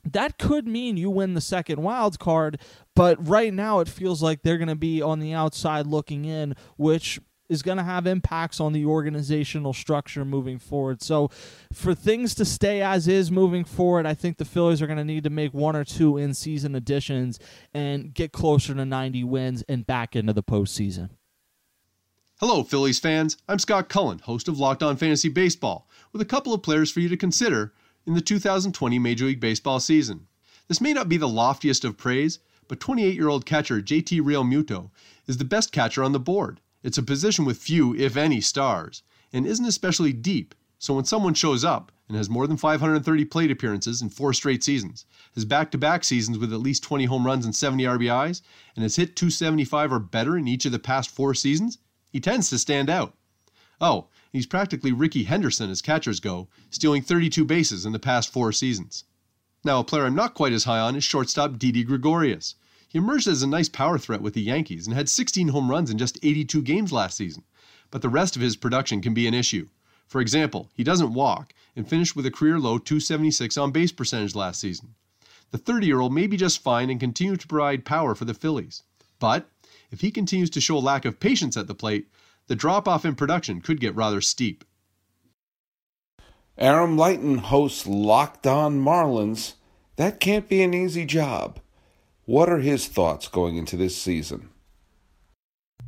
That 0.03 0.37
could 0.37 0.67
mean 0.67 0.97
you 0.97 1.09
win 1.09 1.33
the 1.33 1.41
second 1.41 1.81
wild 1.81 2.19
card, 2.19 2.59
but 2.95 3.25
right 3.27 3.53
now 3.53 3.79
it 3.79 3.87
feels 3.87 4.23
like 4.23 4.41
they're 4.41 4.57
going 4.57 4.67
to 4.67 4.75
be 4.75 5.01
on 5.01 5.19
the 5.19 5.33
outside 5.33 5.85
looking 5.85 6.25
in, 6.25 6.55
which 6.77 7.19
is 7.51 7.61
going 7.61 7.77
to 7.77 7.83
have 7.83 8.07
impacts 8.07 8.61
on 8.61 8.71
the 8.71 8.85
organizational 8.85 9.73
structure 9.73 10.23
moving 10.23 10.57
forward. 10.57 11.01
So, 11.01 11.29
for 11.73 11.93
things 11.93 12.33
to 12.35 12.45
stay 12.45 12.81
as 12.81 13.09
is 13.09 13.29
moving 13.29 13.65
forward, 13.65 14.05
I 14.05 14.13
think 14.13 14.37
the 14.37 14.45
Phillies 14.45 14.81
are 14.81 14.87
going 14.87 14.97
to 14.97 15.03
need 15.03 15.25
to 15.25 15.29
make 15.29 15.53
one 15.53 15.75
or 15.75 15.83
two 15.83 16.17
in 16.17 16.33
season 16.33 16.75
additions 16.75 17.39
and 17.73 18.13
get 18.13 18.31
closer 18.31 18.73
to 18.73 18.85
90 18.85 19.25
wins 19.25 19.63
and 19.67 19.85
back 19.85 20.15
into 20.15 20.31
the 20.31 20.43
postseason. 20.43 21.09
Hello, 22.39 22.63
Phillies 22.63 22.99
fans. 22.99 23.37
I'm 23.49 23.59
Scott 23.59 23.89
Cullen, 23.89 24.19
host 24.19 24.47
of 24.47 24.57
Locked 24.57 24.81
On 24.81 24.95
Fantasy 24.95 25.29
Baseball, 25.29 25.87
with 26.13 26.21
a 26.21 26.25
couple 26.25 26.53
of 26.53 26.63
players 26.63 26.89
for 26.89 27.01
you 27.01 27.09
to 27.09 27.17
consider 27.17 27.73
in 28.05 28.13
the 28.13 28.21
2020 28.21 28.99
Major 28.99 29.25
League 29.25 29.39
Baseball 29.39 29.79
season. 29.79 30.27
This 30.67 30.81
may 30.81 30.93
not 30.93 31.09
be 31.09 31.17
the 31.17 31.27
loftiest 31.27 31.85
of 31.85 31.97
praise, 31.97 32.39
but 32.67 32.79
28 32.79 33.13
year 33.13 33.27
old 33.27 33.45
catcher 33.45 33.81
JT 33.81 34.21
Realmuto 34.21 34.89
is 35.27 35.37
the 35.37 35.45
best 35.45 35.71
catcher 35.71 36.03
on 36.03 36.11
the 36.11 36.19
board. 36.19 36.61
It's 36.83 36.97
a 36.97 37.03
position 37.03 37.45
with 37.45 37.57
few, 37.57 37.95
if 37.95 38.17
any, 38.17 38.41
stars, 38.41 39.03
and 39.31 39.45
isn't 39.45 39.65
especially 39.65 40.13
deep, 40.13 40.55
so 40.79 40.95
when 40.95 41.05
someone 41.05 41.35
shows 41.35 41.63
up 41.63 41.91
and 42.07 42.17
has 42.17 42.29
more 42.29 42.47
than 42.47 42.57
530 42.57 43.25
plate 43.25 43.51
appearances 43.51 44.01
in 44.01 44.09
four 44.09 44.33
straight 44.33 44.63
seasons, 44.63 45.05
has 45.35 45.45
back 45.45 45.69
to 45.71 45.77
back 45.77 46.03
seasons 46.03 46.39
with 46.39 46.51
at 46.51 46.59
least 46.59 46.81
20 46.81 47.05
home 47.05 47.25
runs 47.25 47.45
and 47.45 47.55
70 47.55 47.83
RBIs, 47.83 48.41
and 48.75 48.81
has 48.81 48.95
hit 48.95 49.15
275 49.15 49.93
or 49.93 49.99
better 49.99 50.37
in 50.37 50.47
each 50.47 50.65
of 50.65 50.71
the 50.71 50.79
past 50.79 51.11
four 51.11 51.35
seasons, 51.35 51.77
he 52.09 52.19
tends 52.19 52.49
to 52.49 52.57
stand 52.57 52.89
out. 52.89 53.15
Oh, 53.79 54.07
he's 54.31 54.45
practically 54.45 54.91
Rickey 54.91 55.23
Henderson 55.23 55.69
as 55.69 55.81
catchers 55.81 56.19
go, 56.19 56.47
stealing 56.69 57.01
32 57.01 57.43
bases 57.45 57.85
in 57.85 57.91
the 57.91 57.99
past 57.99 58.31
four 58.31 58.51
seasons. 58.51 59.03
Now, 59.63 59.79
a 59.79 59.83
player 59.83 60.05
I'm 60.05 60.15
not 60.15 60.33
quite 60.33 60.53
as 60.53 60.63
high 60.63 60.79
on 60.79 60.95
is 60.95 61.03
shortstop 61.03 61.59
Didi 61.59 61.83
Gregorius. 61.83 62.55
He 62.87 62.97
emerged 62.97 63.27
as 63.27 63.43
a 63.43 63.47
nice 63.47 63.69
power 63.69 63.97
threat 63.97 64.21
with 64.21 64.33
the 64.33 64.41
Yankees 64.41 64.87
and 64.87 64.95
had 64.95 65.07
16 65.07 65.49
home 65.49 65.69
runs 65.69 65.89
in 65.89 65.97
just 65.97 66.17
82 66.23 66.61
games 66.61 66.91
last 66.91 67.15
season. 67.15 67.43
But 67.89 68.01
the 68.01 68.09
rest 68.09 68.35
of 68.35 68.41
his 68.41 68.55
production 68.55 69.01
can 69.01 69.13
be 69.13 69.27
an 69.27 69.33
issue. 69.33 69.69
For 70.07 70.19
example, 70.19 70.69
he 70.73 70.83
doesn't 70.83 71.13
walk 71.13 71.53
and 71.75 71.87
finished 71.87 72.15
with 72.15 72.25
a 72.25 72.31
career 72.31 72.59
low 72.59 72.77
276 72.77 73.55
on 73.57 73.71
base 73.71 73.91
percentage 73.91 74.35
last 74.35 74.59
season. 74.59 74.95
The 75.51 75.57
30 75.57 75.85
year 75.87 75.99
old 75.99 76.13
may 76.13 76.27
be 76.27 76.37
just 76.37 76.63
fine 76.63 76.89
and 76.89 76.99
continue 76.99 77.37
to 77.37 77.47
provide 77.47 77.85
power 77.85 78.15
for 78.15 78.25
the 78.25 78.33
Phillies. 78.33 78.83
But 79.19 79.49
if 79.91 80.01
he 80.01 80.09
continues 80.09 80.49
to 80.49 80.61
show 80.61 80.77
a 80.77 80.79
lack 80.79 81.05
of 81.05 81.19
patience 81.19 81.55
at 81.55 81.67
the 81.67 81.75
plate, 81.75 82.07
the 82.51 82.55
drop 82.57 82.85
off 82.85 83.05
in 83.05 83.15
production 83.15 83.61
could 83.61 83.79
get 83.79 83.95
rather 83.95 84.19
steep. 84.19 84.65
Aram 86.57 86.97
Leighton 86.97 87.37
hosts 87.37 87.87
Locked 87.87 88.45
On 88.45 88.77
Marlins. 88.77 89.53
That 89.95 90.19
can't 90.19 90.49
be 90.49 90.61
an 90.61 90.73
easy 90.73 91.05
job. 91.05 91.61
What 92.25 92.49
are 92.49 92.59
his 92.59 92.89
thoughts 92.89 93.29
going 93.29 93.55
into 93.55 93.77
this 93.77 93.95
season? 93.95 94.49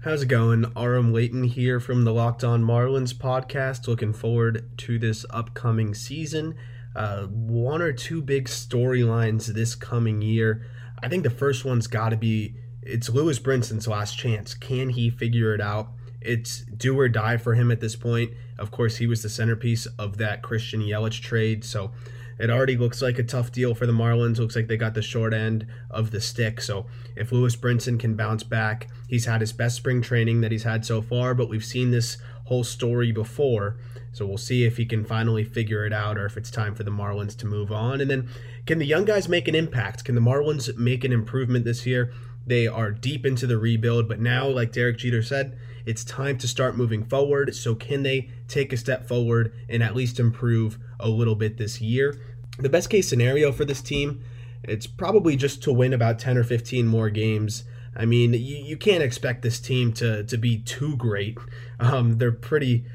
How's 0.06 0.22
it 0.22 0.28
going? 0.28 0.72
Aram 0.78 1.12
Leighton 1.12 1.44
here 1.44 1.82
from 1.82 2.06
the 2.06 2.14
Locked 2.14 2.46
On 2.46 2.64
Marlins 2.64 3.14
podcast. 3.14 3.86
Looking 3.86 4.14
forward 4.14 4.70
to 4.78 4.98
this 4.98 5.26
upcoming 5.32 5.94
season. 5.94 6.56
Uh, 6.96 7.24
one 7.24 7.82
or 7.82 7.92
two 7.92 8.22
big 8.22 8.46
storylines 8.46 9.48
this 9.48 9.76
coming 9.76 10.22
year. 10.22 10.66
I 11.04 11.10
think 11.10 11.24
the 11.24 11.30
first 11.30 11.66
one's 11.66 11.88
got 11.88 12.12
to 12.12 12.16
be 12.16 12.56
it's 12.82 13.10
Lewis 13.10 13.38
Brinson's 13.40 13.86
last 13.86 14.18
chance. 14.18 14.54
Can 14.54 14.88
he 14.88 15.10
figure 15.10 15.54
it 15.54 15.60
out? 15.60 15.90
It's 16.26 16.62
do 16.62 16.98
or 16.98 17.10
die 17.10 17.38
for 17.38 17.54
him 17.54 17.72
at 17.72 17.80
this 17.80 17.96
point. 17.96 18.32
Of 18.58 18.72
course, 18.72 18.98
he 18.98 19.08
was 19.08 19.24
the 19.24 19.30
centerpiece 19.30 19.86
of 19.98 20.18
that 20.18 20.42
Christian 20.42 20.82
Yelich 20.82 21.22
trade, 21.22 21.64
so 21.64 21.92
it 22.40 22.50
already 22.50 22.78
looks 22.78 23.02
like 23.02 23.20
a 23.20 23.24
tough 23.24 23.52
deal 23.52 23.76
for 23.76 23.86
the 23.86 23.94
Marlins. 23.94 24.40
Looks 24.40 24.56
like 24.56 24.68
they 24.68 24.78
got 24.78 24.94
the 24.94 25.02
short 25.02 25.34
end 25.34 25.68
of 25.90 26.12
the 26.12 26.20
stick. 26.20 26.62
So 26.62 26.88
if 27.16 27.32
Lewis 27.32 27.56
Brinson 27.56 28.00
can 28.00 28.16
bounce 28.16 28.44
back, 28.44 28.88
he's 29.08 29.26
had 29.26 29.42
his 29.42 29.54
best 29.54 29.76
spring 29.76 30.02
training 30.02 30.42
that 30.42 30.52
he's 30.52 30.64
had 30.64 30.86
so 30.86 31.02
far, 31.02 31.34
but 31.34 31.50
we've 31.50 31.64
seen 31.64 31.92
this 31.92 32.18
whole 32.46 32.64
story 32.64 33.12
before. 33.12 33.78
So 34.12 34.26
we'll 34.26 34.38
see 34.38 34.64
if 34.64 34.78
he 34.78 34.86
can 34.86 35.06
finally 35.06 35.44
figure 35.44 35.86
it 35.86 35.94
out 35.94 36.18
or 36.18 36.26
if 36.26 36.38
it's 36.38 36.52
time 36.52 36.76
for 36.76 36.84
the 36.84 36.92
Marlins 36.92 37.38
to 37.38 37.48
move 37.48 37.72
on. 37.72 38.02
And 38.02 38.10
then 38.10 38.30
can 38.66 38.78
the 38.78 38.86
young 38.86 39.06
guys 39.06 39.28
make 39.28 39.48
an 39.48 39.56
impact? 39.56 40.06
Can 40.06 40.16
the 40.16 40.22
Marlins 40.22 40.76
make 40.78 41.04
an 41.04 41.12
improvement 41.12 41.66
this 41.66 41.86
year? 41.86 42.12
They 42.46 42.68
are 42.68 42.92
deep 42.92 43.26
into 43.26 43.48
the 43.48 43.58
rebuild, 43.58 44.08
but 44.08 44.20
now, 44.20 44.48
like 44.48 44.72
Derek 44.72 44.98
Jeter 44.98 45.24
said, 45.24 45.58
it's 45.86 46.04
time 46.04 46.38
to 46.40 46.48
start 46.48 46.78
moving 46.78 47.04
forward. 47.04 47.56
So, 47.56 47.76
can 47.76 48.04
they 48.04 48.30
take 48.48 48.74
a 48.74 48.78
step 48.78 49.08
forward 49.08 49.54
and 49.70 49.84
at 49.84 49.96
least 49.96 50.20
improve 50.20 50.78
a 51.00 51.10
little 51.10 51.36
bit 51.36 51.58
this 51.58 51.82
year? 51.82 52.20
The 52.60 52.70
best 52.70 52.90
case 52.90 53.08
scenario 53.08 53.52
for 53.52 53.66
this 53.66 53.82
team, 53.82 54.24
it's 54.64 54.88
probably 54.88 55.36
just 55.36 55.64
to 55.64 55.74
win 55.74 55.94
about 55.94 56.20
10 56.20 56.38
or 56.38 56.44
15 56.44 56.88
more 56.88 57.10
games. 57.10 57.64
I 57.96 58.06
mean, 58.06 58.34
you, 58.34 58.58
you 58.58 58.78
can't 58.78 59.04
expect 59.04 59.42
this 59.42 59.60
team 59.60 59.94
to, 59.94 60.24
to 60.24 60.38
be 60.38 60.58
too 60.58 60.96
great. 60.96 61.38
Um, 61.80 62.18
they're 62.18 62.32
pretty 62.32 62.86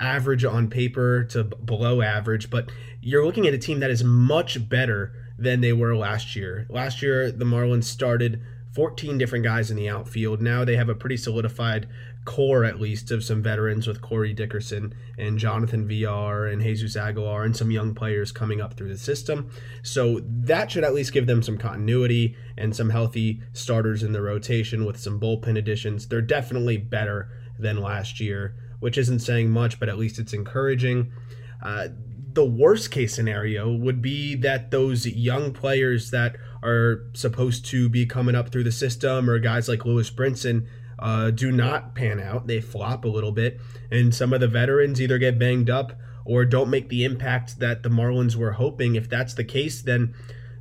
average 0.00 0.44
on 0.44 0.68
paper 0.68 1.24
to 1.24 1.44
below 1.44 2.02
average, 2.02 2.50
but 2.50 2.70
you're 3.00 3.24
looking 3.24 3.46
at 3.46 3.54
a 3.54 3.58
team 3.58 3.80
that 3.80 3.90
is 3.90 4.04
much 4.04 4.68
better 4.68 5.12
than 5.38 5.60
they 5.60 5.72
were 5.72 5.96
last 5.96 6.36
year. 6.36 6.66
Last 6.68 7.02
year, 7.02 7.30
the 7.30 7.44
Marlins 7.44 7.84
started 7.84 8.42
14 8.78 9.18
different 9.18 9.44
guys 9.44 9.72
in 9.72 9.76
the 9.76 9.88
outfield. 9.88 10.40
Now 10.40 10.64
they 10.64 10.76
have 10.76 10.88
a 10.88 10.94
pretty 10.94 11.16
solidified 11.16 11.88
core, 12.24 12.64
at 12.64 12.80
least, 12.80 13.10
of 13.10 13.24
some 13.24 13.42
veterans 13.42 13.88
with 13.88 14.00
Corey 14.00 14.32
Dickerson 14.32 14.94
and 15.18 15.36
Jonathan 15.36 15.88
Villar 15.88 16.46
and 16.46 16.62
Jesus 16.62 16.94
Aguilar 16.94 17.42
and 17.42 17.56
some 17.56 17.72
young 17.72 17.92
players 17.92 18.30
coming 18.30 18.60
up 18.60 18.74
through 18.74 18.90
the 18.90 18.96
system. 18.96 19.50
So 19.82 20.20
that 20.22 20.70
should 20.70 20.84
at 20.84 20.94
least 20.94 21.12
give 21.12 21.26
them 21.26 21.42
some 21.42 21.58
continuity 21.58 22.36
and 22.56 22.76
some 22.76 22.90
healthy 22.90 23.42
starters 23.52 24.04
in 24.04 24.12
the 24.12 24.22
rotation 24.22 24.84
with 24.84 24.96
some 24.96 25.18
bullpen 25.18 25.58
additions. 25.58 26.06
They're 26.06 26.22
definitely 26.22 26.76
better 26.76 27.32
than 27.58 27.82
last 27.82 28.20
year, 28.20 28.54
which 28.78 28.96
isn't 28.96 29.18
saying 29.18 29.50
much, 29.50 29.80
but 29.80 29.88
at 29.88 29.98
least 29.98 30.20
it's 30.20 30.34
encouraging. 30.34 31.10
Uh, 31.64 31.88
the 32.32 32.44
worst 32.44 32.92
case 32.92 33.12
scenario 33.12 33.74
would 33.74 34.00
be 34.00 34.36
that 34.36 34.70
those 34.70 35.04
young 35.04 35.52
players 35.52 36.12
that 36.12 36.36
are 36.62 37.04
supposed 37.14 37.66
to 37.66 37.88
be 37.88 38.06
coming 38.06 38.34
up 38.34 38.50
through 38.50 38.64
the 38.64 38.72
system, 38.72 39.28
or 39.28 39.38
guys 39.38 39.68
like 39.68 39.84
Lewis 39.84 40.10
Brinson, 40.10 40.66
uh, 40.98 41.30
do 41.30 41.52
not 41.52 41.94
pan 41.94 42.20
out. 42.20 42.46
They 42.46 42.60
flop 42.60 43.04
a 43.04 43.08
little 43.08 43.32
bit, 43.32 43.60
and 43.90 44.14
some 44.14 44.32
of 44.32 44.40
the 44.40 44.48
veterans 44.48 45.00
either 45.00 45.18
get 45.18 45.38
banged 45.38 45.70
up 45.70 45.92
or 46.24 46.44
don't 46.44 46.68
make 46.68 46.88
the 46.88 47.04
impact 47.04 47.58
that 47.58 47.82
the 47.82 47.88
Marlins 47.88 48.36
were 48.36 48.52
hoping. 48.52 48.96
If 48.96 49.08
that's 49.08 49.34
the 49.34 49.44
case, 49.44 49.80
then 49.80 50.14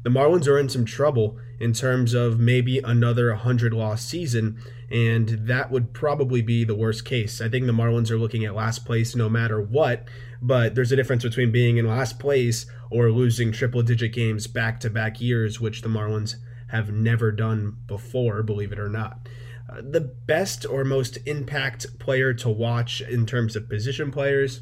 the 0.03 0.09
Marlins 0.09 0.47
are 0.47 0.57
in 0.57 0.69
some 0.69 0.85
trouble 0.85 1.37
in 1.59 1.73
terms 1.73 2.13
of 2.13 2.39
maybe 2.39 2.79
another 2.79 3.29
100 3.31 3.73
loss 3.73 4.05
season, 4.05 4.57
and 4.89 5.27
that 5.47 5.71
would 5.71 5.91
probably 5.93 6.41
be 6.41 6.63
the 6.63 6.75
worst 6.75 7.03
case. 7.03 7.41
I 7.41 7.49
think 7.49 7.65
the 7.65 7.73
Marlins 7.73 8.11
are 8.11 8.17
looking 8.17 8.45
at 8.45 8.55
last 8.55 8.85
place 8.85 9.15
no 9.15 9.27
matter 9.27 9.59
what, 9.59 10.07
but 10.41 10.75
there's 10.75 10.91
a 10.91 10.95
difference 10.95 11.23
between 11.23 11.51
being 11.51 11.77
in 11.77 11.87
last 11.87 12.19
place 12.19 12.65
or 12.89 13.11
losing 13.11 13.51
triple 13.51 13.81
digit 13.81 14.13
games 14.13 14.47
back 14.47 14.79
to 14.79 14.89
back 14.89 15.19
years, 15.19 15.59
which 15.59 15.81
the 15.81 15.89
Marlins 15.89 16.35
have 16.69 16.91
never 16.91 17.31
done 17.31 17.77
before, 17.87 18.43
believe 18.43 18.71
it 18.71 18.79
or 18.79 18.89
not. 18.89 19.27
Uh, 19.69 19.81
the 19.81 20.01
best 20.01 20.65
or 20.65 20.85
most 20.85 21.17
impact 21.25 21.99
player 21.99 22.33
to 22.33 22.49
watch 22.49 23.01
in 23.01 23.25
terms 23.25 23.55
of 23.55 23.69
position 23.69 24.11
players, 24.11 24.61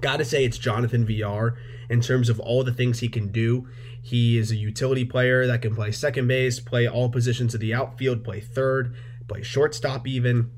gotta 0.00 0.24
say 0.24 0.44
it's 0.44 0.58
Jonathan 0.58 1.06
Villar 1.06 1.56
in 1.88 2.00
terms 2.00 2.28
of 2.28 2.40
all 2.40 2.64
the 2.64 2.72
things 2.72 3.00
he 3.00 3.08
can 3.08 3.28
do. 3.28 3.68
He 4.00 4.38
is 4.38 4.50
a 4.50 4.56
utility 4.56 5.04
player 5.04 5.46
that 5.46 5.62
can 5.62 5.74
play 5.74 5.92
second 5.92 6.28
base, 6.28 6.60
play 6.60 6.88
all 6.88 7.08
positions 7.08 7.54
of 7.54 7.60
the 7.60 7.74
outfield, 7.74 8.24
play 8.24 8.40
third, 8.40 8.94
play 9.28 9.42
shortstop 9.42 10.06
even. 10.06 10.50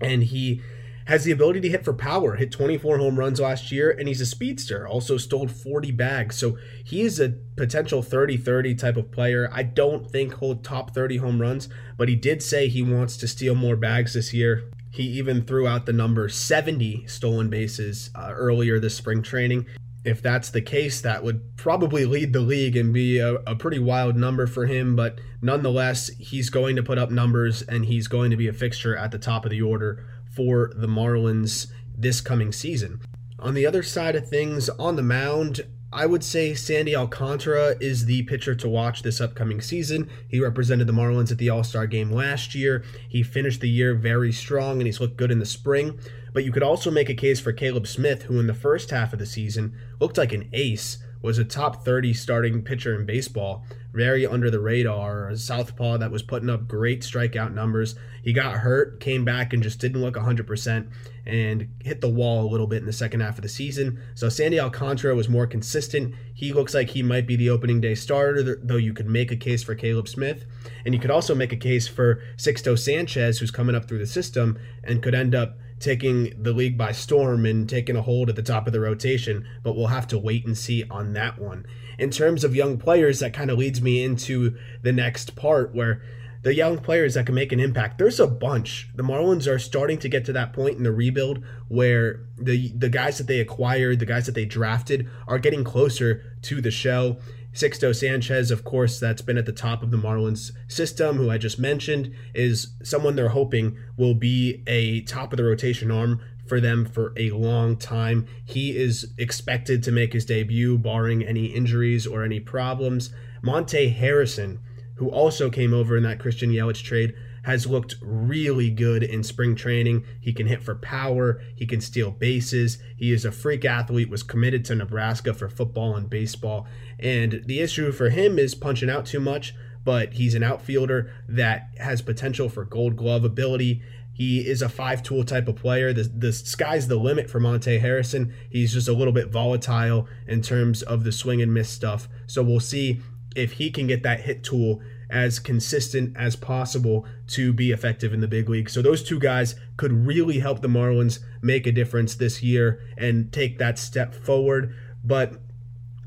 And 0.00 0.24
he 0.24 0.62
has 1.06 1.24
the 1.24 1.32
ability 1.32 1.60
to 1.60 1.68
hit 1.68 1.84
for 1.84 1.92
power, 1.92 2.36
hit 2.36 2.50
24 2.50 2.98
home 2.98 3.18
runs 3.18 3.40
last 3.40 3.70
year, 3.70 3.90
and 3.90 4.08
he's 4.08 4.20
a 4.20 4.26
speedster, 4.26 4.86
also 4.86 5.16
stole 5.16 5.48
40 5.48 5.90
bags. 5.92 6.36
So 6.36 6.56
he 6.84 7.02
is 7.02 7.20
a 7.20 7.34
potential 7.56 8.02
30 8.02 8.36
30 8.38 8.74
type 8.74 8.96
of 8.96 9.10
player. 9.10 9.48
I 9.52 9.62
don't 9.62 10.10
think 10.10 10.38
he'll 10.38 10.56
top 10.56 10.94
30 10.94 11.18
home 11.18 11.40
runs, 11.40 11.68
but 11.96 12.08
he 12.08 12.16
did 12.16 12.42
say 12.42 12.68
he 12.68 12.82
wants 12.82 13.16
to 13.18 13.28
steal 13.28 13.54
more 13.54 13.76
bags 13.76 14.14
this 14.14 14.32
year. 14.32 14.70
He 14.90 15.02
even 15.04 15.44
threw 15.44 15.66
out 15.66 15.86
the 15.86 15.92
number 15.92 16.28
70 16.28 17.06
stolen 17.06 17.50
bases 17.50 18.10
uh, 18.14 18.30
earlier 18.32 18.78
this 18.78 18.96
spring 18.96 19.22
training. 19.22 19.66
If 20.04 20.22
that's 20.22 20.50
the 20.50 20.60
case, 20.60 21.00
that 21.00 21.24
would 21.24 21.56
probably 21.56 22.04
lead 22.04 22.32
the 22.32 22.40
league 22.40 22.76
and 22.76 22.92
be 22.92 23.18
a, 23.18 23.36
a 23.46 23.56
pretty 23.56 23.78
wild 23.78 24.16
number 24.16 24.46
for 24.46 24.66
him. 24.66 24.94
But 24.94 25.18
nonetheless, 25.42 26.08
he's 26.18 26.50
going 26.50 26.76
to 26.76 26.82
put 26.82 26.98
up 26.98 27.10
numbers 27.10 27.62
and 27.62 27.86
he's 27.86 28.06
going 28.06 28.30
to 28.30 28.36
be 28.36 28.46
a 28.46 28.52
fixture 28.52 28.94
at 28.94 29.10
the 29.10 29.18
top 29.18 29.44
of 29.44 29.50
the 29.50 29.62
order 29.62 30.06
for 30.34 30.72
the 30.74 30.86
Marlins 30.86 31.68
this 31.96 32.20
coming 32.20 32.52
season. 32.52 33.00
On 33.38 33.54
the 33.54 33.66
other 33.66 33.82
side 33.82 34.16
of 34.16 34.28
things, 34.28 34.68
on 34.70 34.96
the 34.96 35.02
mound, 35.02 35.62
I 35.92 36.06
would 36.06 36.24
say 36.24 36.54
Sandy 36.54 36.96
Alcantara 36.96 37.76
is 37.80 38.06
the 38.06 38.24
pitcher 38.24 38.56
to 38.56 38.68
watch 38.68 39.02
this 39.02 39.20
upcoming 39.20 39.60
season. 39.60 40.10
He 40.28 40.40
represented 40.40 40.88
the 40.88 40.92
Marlins 40.92 41.30
at 41.30 41.38
the 41.38 41.50
All 41.50 41.62
Star 41.62 41.86
game 41.86 42.10
last 42.10 42.54
year. 42.54 42.82
He 43.08 43.22
finished 43.22 43.60
the 43.60 43.68
year 43.68 43.94
very 43.94 44.32
strong 44.32 44.78
and 44.78 44.86
he's 44.86 44.98
looked 44.98 45.16
good 45.16 45.30
in 45.30 45.38
the 45.38 45.46
spring. 45.46 46.00
But 46.32 46.44
you 46.44 46.50
could 46.50 46.64
also 46.64 46.90
make 46.90 47.08
a 47.08 47.14
case 47.14 47.38
for 47.38 47.52
Caleb 47.52 47.86
Smith, 47.86 48.24
who 48.24 48.40
in 48.40 48.48
the 48.48 48.54
first 48.54 48.90
half 48.90 49.12
of 49.12 49.20
the 49.20 49.26
season 49.26 49.78
looked 50.00 50.18
like 50.18 50.32
an 50.32 50.48
ace, 50.52 50.98
was 51.24 51.38
a 51.38 51.44
top 51.44 51.86
30 51.86 52.12
starting 52.12 52.62
pitcher 52.62 52.94
in 52.94 53.06
baseball, 53.06 53.64
very 53.94 54.26
under 54.26 54.50
the 54.50 54.60
radar, 54.60 55.30
a 55.30 55.36
southpaw 55.38 55.96
that 55.96 56.10
was 56.10 56.22
putting 56.22 56.50
up 56.50 56.68
great 56.68 57.00
strikeout 57.00 57.54
numbers. 57.54 57.94
He 58.22 58.34
got 58.34 58.58
hurt, 58.58 59.00
came 59.00 59.24
back, 59.24 59.54
and 59.54 59.62
just 59.62 59.78
didn't 59.78 60.02
look 60.02 60.16
100% 60.16 60.86
and 61.24 61.68
hit 61.80 62.02
the 62.02 62.10
wall 62.10 62.44
a 62.44 62.50
little 62.50 62.66
bit 62.66 62.80
in 62.80 62.84
the 62.84 62.92
second 62.92 63.20
half 63.20 63.38
of 63.38 63.42
the 63.42 63.48
season. 63.48 64.02
So 64.14 64.28
Sandy 64.28 64.60
Alcantara 64.60 65.14
was 65.14 65.30
more 65.30 65.46
consistent. 65.46 66.14
He 66.34 66.52
looks 66.52 66.74
like 66.74 66.90
he 66.90 67.02
might 67.02 67.26
be 67.26 67.36
the 67.36 67.48
opening 67.48 67.80
day 67.80 67.94
starter, 67.94 68.60
though 68.62 68.76
you 68.76 68.92
could 68.92 69.08
make 69.08 69.32
a 69.32 69.36
case 69.36 69.62
for 69.62 69.74
Caleb 69.74 70.08
Smith. 70.08 70.44
And 70.84 70.92
you 70.92 71.00
could 71.00 71.10
also 71.10 71.34
make 71.34 71.54
a 71.54 71.56
case 71.56 71.88
for 71.88 72.20
Sixto 72.36 72.78
Sanchez, 72.78 73.38
who's 73.38 73.50
coming 73.50 73.74
up 73.74 73.88
through 73.88 74.00
the 74.00 74.06
system 74.06 74.58
and 74.82 75.02
could 75.02 75.14
end 75.14 75.34
up 75.34 75.56
taking 75.80 76.32
the 76.42 76.52
league 76.52 76.78
by 76.78 76.92
storm 76.92 77.44
and 77.44 77.68
taking 77.68 77.96
a 77.96 78.02
hold 78.02 78.28
at 78.28 78.36
the 78.36 78.42
top 78.42 78.66
of 78.66 78.72
the 78.72 78.80
rotation, 78.80 79.46
but 79.62 79.76
we'll 79.76 79.88
have 79.88 80.08
to 80.08 80.18
wait 80.18 80.46
and 80.46 80.56
see 80.56 80.84
on 80.90 81.12
that 81.12 81.38
one. 81.38 81.66
In 81.98 82.10
terms 82.10 82.44
of 82.44 82.54
young 82.54 82.78
players, 82.78 83.20
that 83.20 83.32
kind 83.32 83.50
of 83.50 83.58
leads 83.58 83.80
me 83.82 84.02
into 84.02 84.56
the 84.82 84.92
next 84.92 85.36
part 85.36 85.74
where 85.74 86.02
the 86.44 86.54
young 86.54 86.76
players 86.76 87.14
that 87.14 87.24
can 87.24 87.34
make 87.34 87.52
an 87.52 87.60
impact. 87.60 87.96
There's 87.96 88.20
a 88.20 88.26
bunch. 88.26 88.90
The 88.94 89.02
Marlins 89.02 89.50
are 89.50 89.58
starting 89.58 89.98
to 89.98 90.10
get 90.10 90.26
to 90.26 90.32
that 90.34 90.52
point 90.52 90.76
in 90.76 90.82
the 90.82 90.92
rebuild 90.92 91.42
where 91.68 92.20
the 92.38 92.70
the 92.76 92.90
guys 92.90 93.16
that 93.16 93.26
they 93.26 93.40
acquired, 93.40 93.98
the 93.98 94.06
guys 94.06 94.26
that 94.26 94.34
they 94.34 94.44
drafted 94.44 95.08
are 95.26 95.38
getting 95.38 95.64
closer 95.64 96.22
to 96.42 96.60
the 96.60 96.70
show. 96.70 97.16
Sixto 97.54 97.94
Sanchez, 97.94 98.50
of 98.50 98.64
course, 98.64 98.98
that's 98.98 99.22
been 99.22 99.38
at 99.38 99.46
the 99.46 99.52
top 99.52 99.82
of 99.82 99.92
the 99.92 99.96
Marlins 99.96 100.50
system, 100.66 101.16
who 101.16 101.30
I 101.30 101.38
just 101.38 101.58
mentioned, 101.58 102.12
is 102.34 102.74
someone 102.82 103.14
they're 103.14 103.28
hoping 103.28 103.76
will 103.96 104.14
be 104.14 104.64
a 104.66 105.02
top 105.02 105.32
of 105.32 105.36
the 105.36 105.44
rotation 105.44 105.90
arm 105.90 106.20
for 106.48 106.60
them 106.60 106.84
for 106.84 107.12
a 107.16 107.30
long 107.30 107.76
time. 107.76 108.26
He 108.44 108.76
is 108.76 109.14
expected 109.18 109.82
to 109.84 109.92
make 109.92 110.12
his 110.12 110.26
debut, 110.26 110.76
barring 110.76 111.22
any 111.22 111.46
injuries 111.46 112.06
or 112.06 112.24
any 112.24 112.40
problems. 112.40 113.10
Monte 113.40 113.88
Harrison, 113.88 114.58
who 114.96 115.08
also 115.08 115.48
came 115.48 115.72
over 115.72 115.96
in 115.96 116.02
that 116.02 116.18
Christian 116.18 116.50
Yelich 116.50 116.82
trade, 116.82 117.14
has 117.44 117.66
looked 117.66 117.96
really 118.00 118.70
good 118.70 119.02
in 119.02 119.22
spring 119.22 119.54
training. 119.54 120.04
He 120.20 120.32
can 120.32 120.46
hit 120.46 120.62
for 120.62 120.74
power, 120.74 121.42
he 121.54 121.66
can 121.66 121.80
steal 121.80 122.10
bases. 122.10 122.78
He 122.96 123.12
is 123.12 123.24
a 123.24 123.32
freak 123.32 123.64
athlete, 123.64 124.10
was 124.10 124.22
committed 124.22 124.64
to 124.66 124.74
Nebraska 124.74 125.34
for 125.34 125.48
football 125.48 125.94
and 125.94 126.08
baseball. 126.08 126.66
And 126.98 127.42
the 127.46 127.60
issue 127.60 127.92
for 127.92 128.08
him 128.08 128.38
is 128.38 128.54
punching 128.54 128.90
out 128.90 129.06
too 129.06 129.20
much, 129.20 129.54
but 129.84 130.14
he's 130.14 130.34
an 130.34 130.42
outfielder 130.42 131.12
that 131.28 131.68
has 131.78 132.00
potential 132.00 132.48
for 132.48 132.64
gold 132.64 132.96
glove 132.96 133.24
ability. 133.24 133.82
He 134.14 134.48
is 134.48 134.62
a 134.62 134.68
five 134.68 135.02
tool 135.02 135.24
type 135.24 135.46
of 135.46 135.56
player. 135.56 135.92
The, 135.92 136.04
the 136.04 136.32
sky's 136.32 136.88
the 136.88 136.96
limit 136.96 137.28
for 137.28 137.40
Monte 137.40 137.78
Harrison. 137.78 138.32
He's 138.48 138.72
just 138.72 138.88
a 138.88 138.92
little 138.92 139.12
bit 139.12 139.30
volatile 139.30 140.08
in 140.26 140.40
terms 140.40 140.82
of 140.82 141.04
the 141.04 141.12
swing 141.12 141.42
and 141.42 141.52
miss 141.52 141.68
stuff. 141.68 142.08
So 142.26 142.42
we'll 142.42 142.60
see 142.60 143.00
if 143.36 143.52
he 143.52 143.70
can 143.70 143.86
get 143.86 144.02
that 144.04 144.20
hit 144.20 144.44
tool 144.44 144.80
as 145.14 145.38
consistent 145.38 146.14
as 146.16 146.34
possible 146.34 147.06
to 147.28 147.52
be 147.52 147.70
effective 147.70 148.12
in 148.12 148.20
the 148.20 148.26
big 148.26 148.48
league. 148.48 148.68
So 148.68 148.82
those 148.82 149.02
two 149.02 149.20
guys 149.20 149.54
could 149.76 149.92
really 149.92 150.40
help 150.40 150.60
the 150.60 150.68
Marlins 150.68 151.20
make 151.40 151.68
a 151.68 151.72
difference 151.72 152.16
this 152.16 152.42
year 152.42 152.82
and 152.98 153.32
take 153.32 153.58
that 153.58 153.78
step 153.78 154.12
forward. 154.12 154.74
But 155.04 155.34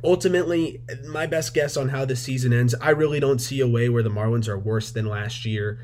ultimately, 0.03 0.81
my 1.07 1.25
best 1.25 1.53
guess 1.53 1.77
on 1.77 1.89
how 1.89 2.03
the 2.03 2.17
season 2.17 2.51
ends, 2.51 2.75
I 2.81 2.89
really 2.89 3.21
don't 3.21 3.39
see 3.39 3.61
a 3.61 3.67
way 3.67 3.87
where 3.87 4.03
the 4.03 4.09
Marlins 4.09 4.49
are 4.49 4.59
worse 4.59 4.91
than 4.91 5.05
last 5.05 5.45
year. 5.45 5.79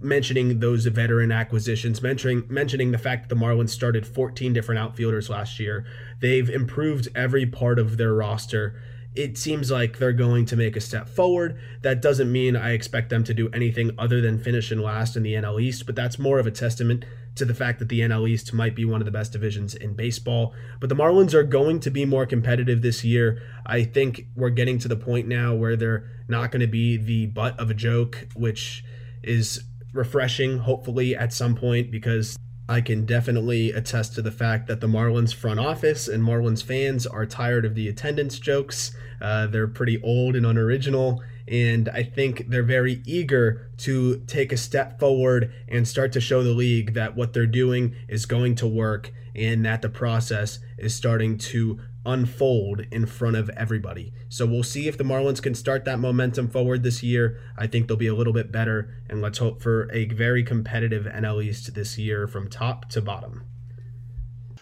Mentioning 0.00 0.60
those 0.60 0.86
veteran 0.86 1.32
acquisitions, 1.32 2.00
mentioning 2.00 2.44
mentioning 2.48 2.92
the 2.92 2.98
fact 2.98 3.28
that 3.28 3.34
the 3.34 3.40
Marlins 3.44 3.68
started 3.70 4.06
14 4.06 4.52
different 4.52 4.78
outfielders 4.78 5.28
last 5.28 5.58
year. 5.58 5.84
They've 6.20 6.48
improved 6.48 7.08
every 7.14 7.44
part 7.44 7.78
of 7.78 7.98
their 7.98 8.14
roster 8.14 8.80
it 9.14 9.36
seems 9.36 9.70
like 9.70 9.98
they're 9.98 10.12
going 10.12 10.46
to 10.46 10.56
make 10.56 10.76
a 10.76 10.80
step 10.80 11.08
forward. 11.08 11.58
That 11.82 12.00
doesn't 12.00 12.30
mean 12.30 12.54
I 12.54 12.72
expect 12.72 13.10
them 13.10 13.24
to 13.24 13.34
do 13.34 13.48
anything 13.50 13.90
other 13.98 14.20
than 14.20 14.38
finish 14.38 14.70
in 14.70 14.80
last 14.80 15.16
in 15.16 15.22
the 15.22 15.34
NL 15.34 15.60
East, 15.60 15.86
but 15.86 15.96
that's 15.96 16.18
more 16.18 16.38
of 16.38 16.46
a 16.46 16.50
testament 16.50 17.04
to 17.34 17.44
the 17.44 17.54
fact 17.54 17.78
that 17.80 17.88
the 17.88 18.00
NL 18.00 18.28
East 18.28 18.52
might 18.52 18.74
be 18.74 18.84
one 18.84 19.00
of 19.00 19.04
the 19.04 19.10
best 19.10 19.32
divisions 19.32 19.74
in 19.74 19.94
baseball. 19.94 20.54
But 20.78 20.88
the 20.88 20.94
Marlins 20.94 21.34
are 21.34 21.42
going 21.42 21.80
to 21.80 21.90
be 21.90 22.04
more 22.04 22.26
competitive 22.26 22.82
this 22.82 23.04
year. 23.04 23.42
I 23.66 23.82
think 23.82 24.26
we're 24.36 24.50
getting 24.50 24.78
to 24.80 24.88
the 24.88 24.96
point 24.96 25.26
now 25.26 25.54
where 25.54 25.76
they're 25.76 26.08
not 26.28 26.52
going 26.52 26.60
to 26.60 26.66
be 26.66 26.96
the 26.96 27.26
butt 27.26 27.58
of 27.58 27.70
a 27.70 27.74
joke, 27.74 28.28
which 28.34 28.84
is 29.22 29.64
refreshing, 29.92 30.58
hopefully, 30.58 31.16
at 31.16 31.32
some 31.32 31.56
point, 31.56 31.90
because 31.90 32.36
I 32.70 32.80
can 32.80 33.04
definitely 33.04 33.72
attest 33.72 34.14
to 34.14 34.22
the 34.22 34.30
fact 34.30 34.68
that 34.68 34.80
the 34.80 34.86
Marlins 34.86 35.34
front 35.34 35.58
office 35.58 36.06
and 36.06 36.22
Marlins 36.22 36.62
fans 36.62 37.04
are 37.04 37.26
tired 37.26 37.64
of 37.64 37.74
the 37.74 37.88
attendance 37.88 38.38
jokes. 38.38 38.92
Uh, 39.20 39.48
they're 39.48 39.66
pretty 39.66 40.00
old 40.02 40.36
and 40.36 40.46
unoriginal, 40.46 41.20
and 41.48 41.88
I 41.88 42.04
think 42.04 42.48
they're 42.48 42.62
very 42.62 43.02
eager 43.04 43.72
to 43.78 44.22
take 44.28 44.52
a 44.52 44.56
step 44.56 45.00
forward 45.00 45.52
and 45.66 45.88
start 45.88 46.12
to 46.12 46.20
show 46.20 46.44
the 46.44 46.52
league 46.52 46.94
that 46.94 47.16
what 47.16 47.32
they're 47.32 47.44
doing 47.44 47.96
is 48.08 48.24
going 48.24 48.54
to 48.54 48.68
work 48.68 49.10
and 49.34 49.64
that 49.64 49.82
the 49.82 49.88
process 49.88 50.60
is 50.78 50.94
starting 50.94 51.38
to 51.38 51.80
unfold 52.06 52.80
in 52.90 53.06
front 53.06 53.36
of 53.36 53.50
everybody. 53.50 54.12
So 54.28 54.46
we'll 54.46 54.62
see 54.62 54.88
if 54.88 54.96
the 54.96 55.04
Marlins 55.04 55.42
can 55.42 55.54
start 55.54 55.84
that 55.84 55.98
momentum 55.98 56.48
forward 56.48 56.82
this 56.82 57.02
year. 57.02 57.38
I 57.58 57.66
think 57.66 57.88
they'll 57.88 57.96
be 57.96 58.06
a 58.06 58.14
little 58.14 58.32
bit 58.32 58.50
better, 58.50 58.94
and 59.08 59.20
let's 59.20 59.38
hope 59.38 59.62
for 59.62 59.90
a 59.92 60.06
very 60.06 60.42
competitive 60.42 61.04
NL 61.04 61.44
East 61.44 61.74
this 61.74 61.98
year 61.98 62.26
from 62.26 62.48
top 62.48 62.88
to 62.90 63.00
bottom. 63.00 63.44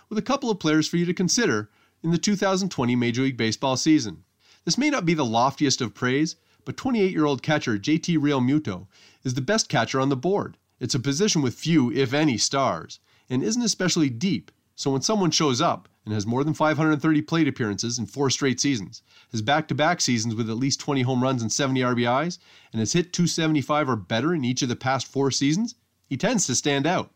With 0.09 0.18
a 0.18 0.22
couple 0.22 0.51
of 0.51 0.59
players 0.59 0.88
for 0.88 0.96
you 0.96 1.07
to 1.07 1.14
consider 1.14 1.70
in 2.03 2.11
the 2.11 2.18
2020 2.18 2.96
Major 2.96 3.22
League 3.22 3.37
Baseball 3.37 3.77
season. 3.77 4.24
This 4.64 4.79
may 4.79 4.90
not 4.90 5.07
be 5.07 5.14
the 5.14 5.24
loftiest 5.24 5.81
of 5.81 5.94
praise, 5.94 6.37
but 6.64 6.77
28 6.77 7.11
year 7.12 7.24
old 7.24 7.42
catcher 7.42 7.79
JT 7.79 8.18
Realmuto 8.18 8.87
is 9.24 9.35
the 9.35 9.40
best 9.40 9.68
catcher 9.68 10.01
on 10.01 10.09
the 10.09 10.16
board. 10.16 10.57
It's 10.81 10.94
a 10.94 11.01
position 11.01 11.42
with 11.42 11.55
few, 11.55 11.92
if 11.92 12.12
any, 12.12 12.38
stars, 12.38 13.01
and 13.29 13.42
isn't 13.42 13.63
especially 13.63 14.10
deep, 14.10 14.50
so 14.75 14.92
when 14.92 15.02
someone 15.02 15.33
shows 15.33 15.60
up, 15.60 15.88
and 16.09 16.15
has 16.15 16.25
more 16.25 16.42
than 16.42 16.54
530 16.54 17.21
plate 17.21 17.46
appearances 17.46 17.98
in 17.98 18.06
four 18.06 18.31
straight 18.31 18.59
seasons, 18.59 19.02
has 19.31 19.42
back 19.42 19.69
to 19.69 19.75
back 19.75 20.00
seasons 20.00 20.35
with 20.35 20.48
at 20.48 20.56
least 20.56 20.81
20 20.81 21.02
home 21.02 21.23
runs 21.23 21.42
and 21.42 21.52
70 21.52 21.83
RBIs, 21.83 22.38
and 22.73 22.81
has 22.81 22.94
hit 22.94 23.13
275 23.13 23.90
or 23.90 23.96
better 23.96 24.35
in 24.35 24.42
each 24.42 24.63
of 24.63 24.71
the 24.71 24.75
past 24.75 25.06
four 25.06 25.31
seasons, 25.31 25.75
he 26.09 26.17
tends 26.17 26.46
to 26.46 26.54
stand 26.54 26.87
out. 26.87 27.11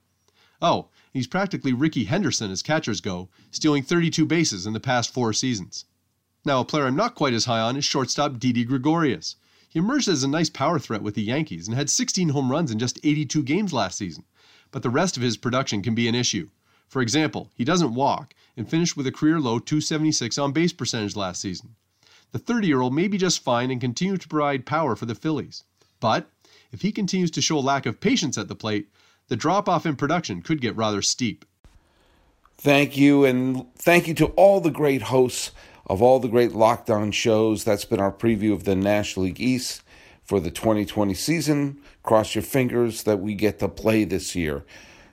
Oh, 0.61 0.89
he's 1.11 1.27
practically 1.27 1.73
Rickey 1.73 2.05
Henderson 2.05 2.51
as 2.51 2.61
catchers 2.61 3.01
go, 3.01 3.31
stealing 3.51 3.83
32 3.83 4.27
bases 4.27 4.67
in 4.67 4.75
the 4.75 4.79
past 4.79 5.11
four 5.11 5.33
seasons. 5.33 5.87
Now, 6.45 6.61
a 6.61 6.65
player 6.67 6.85
I'm 6.85 6.95
not 6.95 7.15
quite 7.15 7.33
as 7.33 7.47
high 7.47 7.61
on 7.61 7.79
is 7.79 7.87
shortstop 7.87 8.39
Didi 8.39 8.63
Gregorius. 8.63 9.37
He 9.71 9.79
emerged 9.79 10.09
as 10.09 10.23
a 10.23 10.29
nice 10.29 10.51
power 10.51 10.79
threat 10.79 11.03
with 11.03 11.15
the 11.15 11.23
Yankees 11.23 11.67
and 11.67 11.75
had 11.75 11.89
16 11.89 12.29
home 12.29 12.51
runs 12.51 12.71
in 12.71 12.79
just 12.79 13.01
82 13.03 13.43
games 13.43 13.73
last 13.73 13.97
season. 13.97 14.25
But 14.71 14.83
the 14.83 14.91
rest 14.91 15.17
of 15.17 15.23
his 15.23 15.39
production 15.39 15.81
can 15.81 15.95
be 15.95 16.09
an 16.09 16.15
issue. 16.15 16.51
For 16.93 17.01
example, 17.01 17.51
he 17.55 17.65
doesn't 17.65 17.95
walk 17.95 18.35
and 18.55 18.69
finished 18.69 18.99
with 18.99 19.07
a 19.07 19.13
career 19.13 19.41
low 19.41 19.59
276 19.59 20.37
on 20.37 20.53
base 20.53 20.75
percentage 20.75 21.17
last 21.17 21.41
season. 21.41 21.75
The 22.33 22.39
30 22.39 22.67
year 22.67 22.83
old 22.83 22.93
may 22.93 23.09
be 23.09 23.17
just 23.17 23.43
fine 23.43 23.71
and 23.71 23.81
continue 23.81 24.19
to 24.19 24.29
provide 24.29 24.67
power 24.67 24.95
for 24.95 25.07
the 25.07 25.15
Phillies. 25.15 25.65
But 26.01 26.29
if 26.71 26.83
he 26.83 26.93
continues 26.93 27.31
to 27.31 27.41
show 27.41 27.57
a 27.57 27.61
lack 27.61 27.87
of 27.87 27.99
patience 27.99 28.37
at 28.37 28.49
the 28.49 28.55
plate, 28.55 28.91
the 29.29 29.37
drop 29.37 29.71
off 29.71 29.87
in 29.87 29.97
production 29.97 30.43
could 30.43 30.61
get 30.61 30.77
rather 30.77 31.01
steep. 31.01 31.47
Thank 32.59 32.99
you, 32.99 33.25
and 33.25 33.75
thank 33.77 34.07
you 34.07 34.13
to 34.13 34.27
all 34.27 34.61
the 34.61 34.71
great 34.71 35.01
hosts 35.01 35.51
of 35.87 36.03
all 36.03 36.21
the 36.21 36.29
great 36.29 36.53
Locked 36.53 36.91
On 36.91 37.11
shows. 37.11 37.65
That's 37.65 37.87
been 37.87 38.01
our 38.01 38.13
preview 38.13 38.53
of 38.53 38.65
the 38.65 38.77
National 38.77 39.25
League 39.25 39.41
East 39.41 39.81
for 40.23 40.41
the 40.41 40.51
2020 40.51 41.15
season. 41.15 41.79
Cross 42.03 42.35
your 42.35 42.43
fingers 42.43 43.05
that 43.05 43.21
we 43.21 43.35
get 43.35 43.61
to 43.61 43.69
play 43.69 44.05
this 44.05 44.37
year. 44.37 44.67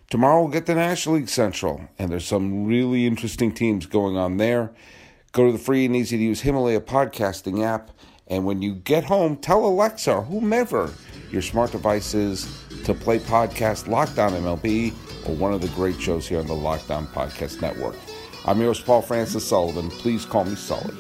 Tomorrow 0.09 0.41
we'll 0.41 0.51
get 0.51 0.65
the 0.65 0.73
National 0.73 1.15
League 1.17 1.29
Central, 1.29 1.87
and 1.99 2.11
there's 2.11 2.25
some 2.25 2.65
really 2.65 3.05
interesting 3.05 3.51
teams 3.51 3.85
going 3.85 4.17
on 4.17 4.37
there. 4.37 4.71
Go 5.33 5.45
to 5.45 5.51
the 5.51 5.59
free 5.59 5.85
and 5.85 5.95
easy 5.95 6.17
to 6.17 6.23
use 6.23 6.41
Himalaya 6.41 6.81
podcasting 6.81 7.63
app, 7.63 7.91
and 8.25 8.43
when 8.43 8.59
you 8.59 8.73
get 8.73 9.03
home, 9.03 9.37
tell 9.37 9.63
Alexa 9.63 10.11
or 10.11 10.23
whomever 10.23 10.91
your 11.29 11.43
smart 11.43 11.71
device 11.71 12.15
is 12.15 12.47
to 12.85 12.95
play 12.95 13.19
podcast 13.19 13.87
Locked 13.87 14.17
On 14.17 14.31
MLB 14.31 14.95
or 15.29 15.35
one 15.35 15.53
of 15.53 15.61
the 15.61 15.67
great 15.69 16.01
shows 16.01 16.27
here 16.27 16.39
on 16.39 16.47
the 16.47 16.55
Locked 16.55 16.89
On 16.89 17.05
Podcast 17.05 17.61
Network. 17.61 17.95
I'm 18.45 18.59
yours, 18.59 18.81
Paul 18.81 19.03
Francis 19.03 19.47
Sullivan. 19.47 19.91
Please 19.91 20.25
call 20.25 20.45
me 20.45 20.55
Sully. 20.55 20.95